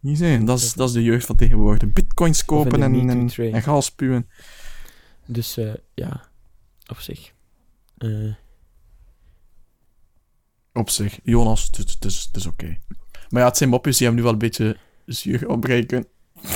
Niet 0.00 0.18
zijn, 0.18 0.44
dat 0.44 0.58
is, 0.58 0.72
dat 0.74 0.88
is 0.88 0.94
de 0.94 1.02
jeugd 1.02 1.26
van 1.26 1.36
tegenwoordig. 1.36 1.92
Bitcoins 1.92 2.44
kopen 2.44 2.78
de 2.78 2.84
en, 2.84 3.08
en, 3.10 3.52
en 3.52 3.62
gas 3.62 3.84
spuwen. 3.86 4.28
Dus 5.26 5.58
ja, 5.94 6.28
op 6.90 6.98
zich. 6.98 7.32
Eh, 8.00 8.34
Op 10.72 10.90
zich. 10.90 11.18
Jonas, 11.22 11.64
het 11.64 12.04
is- 12.04 12.24
het 12.32 12.36
is, 12.36 12.46
oké. 12.46 12.78
Maar 13.28 13.40
ja, 13.42 13.48
het 13.48 13.56
zijn 13.56 13.70
mopjes 13.70 13.96
die 13.96 14.06
hem 14.06 14.16
nu 14.16 14.22
wel 14.22 14.32
een 14.32 14.38
beetje 14.38 14.76
zuur 15.06 15.48
opbreken. 15.48 16.06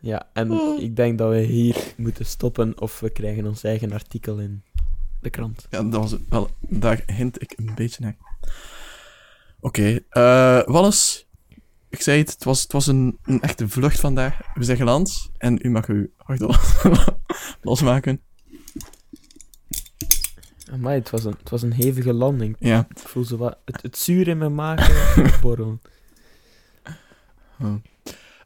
ja, 0.00 0.28
en 0.32 0.52
ik 0.80 0.96
denk 0.96 1.18
dat 1.18 1.30
we 1.30 1.38
hier 1.40 1.92
moeten 1.96 2.26
stoppen 2.26 2.80
of 2.80 3.00
we 3.00 3.10
krijgen 3.10 3.46
ons 3.46 3.62
eigen 3.64 3.92
artikel 3.92 4.38
in 4.38 4.62
de 5.20 5.30
krant. 5.30 5.66
Ja, 5.70 5.82
dat 5.82 6.00
was 6.00 6.10
het 6.10 6.20
wel, 6.28 6.50
daar 6.60 7.02
hint 7.06 7.42
ik 7.42 7.52
een 7.56 7.74
beetje 7.74 8.02
naar. 8.02 8.16
Oké, 9.60 10.00
eh 10.08 10.62
Wallace. 10.64 11.24
Ik 11.88 12.00
zei 12.02 12.18
het, 12.18 12.30
het 12.32 12.44
was, 12.44 12.62
het 12.62 12.72
was 12.72 12.86
een, 12.86 13.18
een 13.22 13.40
echte 13.40 13.68
vlucht 13.68 14.00
vandaag. 14.00 14.38
We 14.54 14.64
zijn 14.64 14.76
geland 14.76 15.30
en 15.38 15.58
u 15.62 15.70
mag 15.70 15.86
uw 15.86 16.06
hart 16.16 16.40
los- 16.40 16.82
losmaken. 17.62 18.20
Amai, 20.72 20.98
het 20.98 21.10
was 21.10 21.24
een, 21.24 21.34
het 21.38 21.50
was 21.50 21.62
een 21.62 21.72
hevige 21.72 22.12
landing. 22.12 22.56
Ja, 22.58 22.86
Ik 22.90 22.98
voel 22.98 23.24
zo 23.24 23.36
wat, 23.36 23.58
het, 23.64 23.82
het 23.82 23.98
zuur 23.98 24.28
in 24.28 24.38
mijn 24.38 24.54
maag 24.54 25.10
borrelen. 25.40 25.80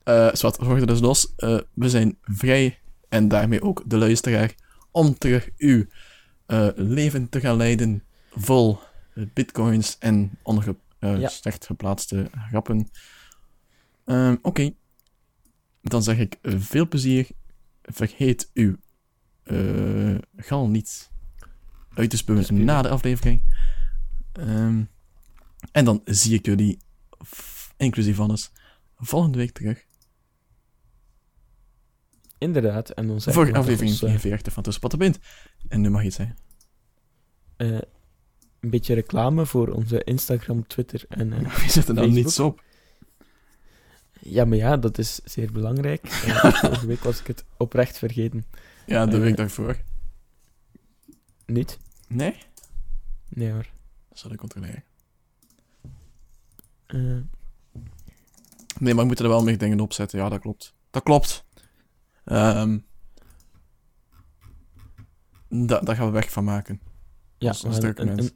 eh 0.04 0.28
zwart, 0.32 0.56
we 0.56 0.86
dus 0.86 1.00
los. 1.00 1.34
Eh, 1.36 1.58
we 1.74 1.88
zijn 1.90 2.18
vrij 2.22 2.78
en 3.08 3.28
daarmee 3.28 3.62
ook 3.62 3.82
de 3.86 3.96
luisteraar 3.96 4.54
om 4.90 5.18
terug 5.18 5.48
uw 5.56 5.84
eh, 6.46 6.68
leven 6.74 7.28
te 7.28 7.40
gaan 7.40 7.56
leiden 7.56 8.02
vol 8.30 8.78
bitcoins 9.14 9.96
en 9.98 10.38
onge 10.42 10.76
Ja. 11.00 11.28
slecht 11.28 11.66
geplaatste 11.66 12.30
grappen. 12.48 12.88
Ehm, 14.04 14.36
Oké, 14.42 14.70
dan 15.82 16.02
zeg 16.02 16.18
ik 16.18 16.38
veel 16.42 16.88
plezier. 16.88 17.28
Vergeet 17.82 18.50
uw 18.54 18.76
gal 20.36 20.68
niet 20.68 21.10
uit 21.96 22.10
te 22.10 22.16
Spuwen. 22.16 22.64
na 22.64 22.82
de 22.82 22.88
aflevering. 22.88 23.42
Ehm, 24.32 24.82
en 25.72 25.84
dan 25.84 26.00
zie 26.04 26.34
ik 26.34 26.46
jullie, 26.46 26.78
inclusief 27.76 28.20
alles, 28.20 28.50
volgende 28.98 29.38
week 29.38 29.50
terug. 29.52 29.84
Inderdaad, 32.38 32.90
en 32.90 33.06
dan 33.06 33.20
zeggen 33.20 33.32
Voor 33.44 33.52
we 33.52 33.58
aflevering 33.58 33.90
ons, 33.92 34.02
eh, 34.02 34.08
43 34.08 34.52
van 34.52 34.62
Tussen 34.62 34.82
Pot 34.82 35.00
en. 35.00 35.14
En 35.68 35.80
nu 35.80 35.90
mag 35.90 36.00
je 36.00 36.06
het 36.06 36.16
zeggen. 36.16 36.36
eh, 37.56 37.68
een 38.60 38.70
beetje 38.70 38.94
reclame 38.94 39.46
voor 39.46 39.68
onze 39.68 40.04
Instagram, 40.04 40.66
Twitter 40.66 41.04
en... 41.08 41.32
eh, 41.32 41.54
Wie 41.56 41.70
zet 41.70 41.88
er 41.88 41.94
dan 41.94 42.04
Facebook? 42.04 42.24
niets 42.24 42.40
op? 42.40 42.62
ja, 44.20 44.44
maar 44.44 44.56
ja, 44.58 44.76
dat 44.76 44.98
is 44.98 45.20
zeer 45.24 45.52
belangrijk. 45.52 46.08
Vorige 46.60 46.86
week 46.86 47.04
was 47.04 47.20
ik 47.20 47.26
het 47.26 47.44
oprecht 47.56 47.98
vergeten. 47.98 48.44
Ja, 48.86 49.06
de 49.06 49.18
week 49.18 49.36
daarvoor. 49.36 49.76
Niet? 51.46 51.78
Nee? 52.06 52.36
Nee 53.28 53.52
hoor. 53.52 53.66
Dat 54.08 54.18
zal 54.18 54.30
ik 54.32 54.38
controleren. 54.38 54.84
Eh, 56.86 57.16
Nee, 58.78 58.92
maar 58.94 59.02
we 59.02 59.06
moeten 59.08 59.24
er 59.24 59.30
wel 59.30 59.42
meer 59.44 59.58
dingen 59.58 59.80
op 59.80 59.92
zetten. 59.92 60.18
Ja, 60.18 60.28
dat 60.28 60.40
klopt. 60.40 60.74
Dat 60.90 61.02
klopt. 61.02 61.44
Da 62.24 62.64
daar 65.80 65.96
gaan 65.96 66.06
we 66.06 66.12
weg 66.12 66.30
van 66.30 66.44
maken. 66.44 66.80
ja, 67.38 67.48
Als- 67.48 67.64
als 67.64 67.82
een, 67.82 68.18
een, 68.18 68.30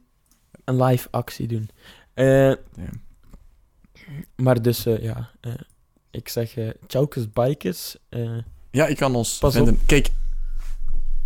een 0.63 0.83
live 0.83 1.07
actie 1.11 1.47
doen. 1.47 1.69
Eh, 2.13 2.53
maar 4.35 4.61
dus, 4.61 4.85
eh, 4.85 5.01
ja... 5.03 5.31
ik 6.11 6.29
zeg 6.29 6.57
uh, 6.57 6.69
Tjaukes 6.87 7.27
eh, 8.09 8.37
Ja, 8.71 8.87
ik 8.87 8.97
kan 8.97 9.15
ons 9.15 9.37
Pas 9.37 9.53
vinden. 9.53 9.85
Kijk, 9.85 10.07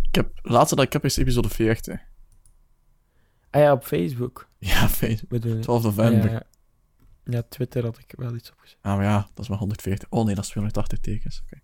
ik 0.02 0.14
heb, 0.14 0.38
laatste 0.42 0.74
dat 0.76 0.84
ik 0.84 0.92
heb 0.92 1.04
is 1.04 1.16
episode 1.16 1.48
40. 1.48 2.00
Ah 3.56 3.62
ja, 3.62 3.72
op 3.72 3.84
Facebook. 3.84 4.48
Ja, 4.58 4.88
Facebook. 5.00 5.28
Bedoel, 5.28 5.60
12 5.60 5.82
november. 5.82 6.30
Ja, 6.30 6.42
ja, 7.24 7.42
Twitter 7.48 7.84
had 7.84 7.98
ik 7.98 8.14
wel 8.16 8.34
iets 8.34 8.50
opgezet. 8.50 8.78
Ah, 8.80 8.96
maar 8.96 9.04
ja, 9.04 9.28
dat 9.34 9.44
is 9.44 9.48
maar 9.48 9.58
140. 9.58 10.08
Oh 10.10 10.24
nee, 10.24 10.34
dat 10.34 10.44
is 10.44 10.50
280 10.50 10.98
tekens. 10.98 11.42
Oké. 11.44 11.60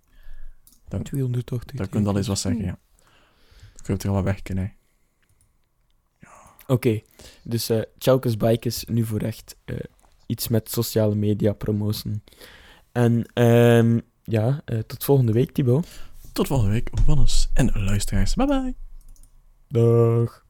280. 1.03 1.77
Daar 1.77 1.89
kun 1.89 2.03
je 2.03 2.09
al 2.09 2.17
eens 2.17 2.27
wat 2.27 2.39
zeggen, 2.39 2.65
ja. 2.65 2.79
Dan 3.59 3.83
kun 3.83 3.85
je 3.85 3.93
het 3.93 4.03
er 4.03 4.13
wel 4.13 4.23
weg 4.23 4.43
kunnen. 4.43 4.73
Oké, 6.67 7.01
dus 7.43 7.69
eh 7.69 7.83
Tjaukes 7.99 8.37
Bikes 8.37 8.85
nu 8.85 9.05
voor 9.05 9.21
echt 9.21 9.57
eh, 9.65 9.77
iets 10.27 10.49
met 10.49 10.71
sociale 10.71 11.15
media 11.15 11.53
promoten. 11.53 12.25
En 12.93 13.25
ehm, 13.35 13.99
ja, 14.23 14.63
eh, 14.65 14.79
tot 14.79 15.05
volgende 15.05 15.33
week, 15.33 15.53
Thibaut. 15.53 15.87
Tot 16.33 16.47
volgende 16.47 16.73
week, 16.73 16.91
Wannes 17.07 17.51
en 17.55 17.73
luisteraars. 17.75 18.35
Bye 18.35 18.47
bye. 18.47 18.75
Dag. 19.69 20.42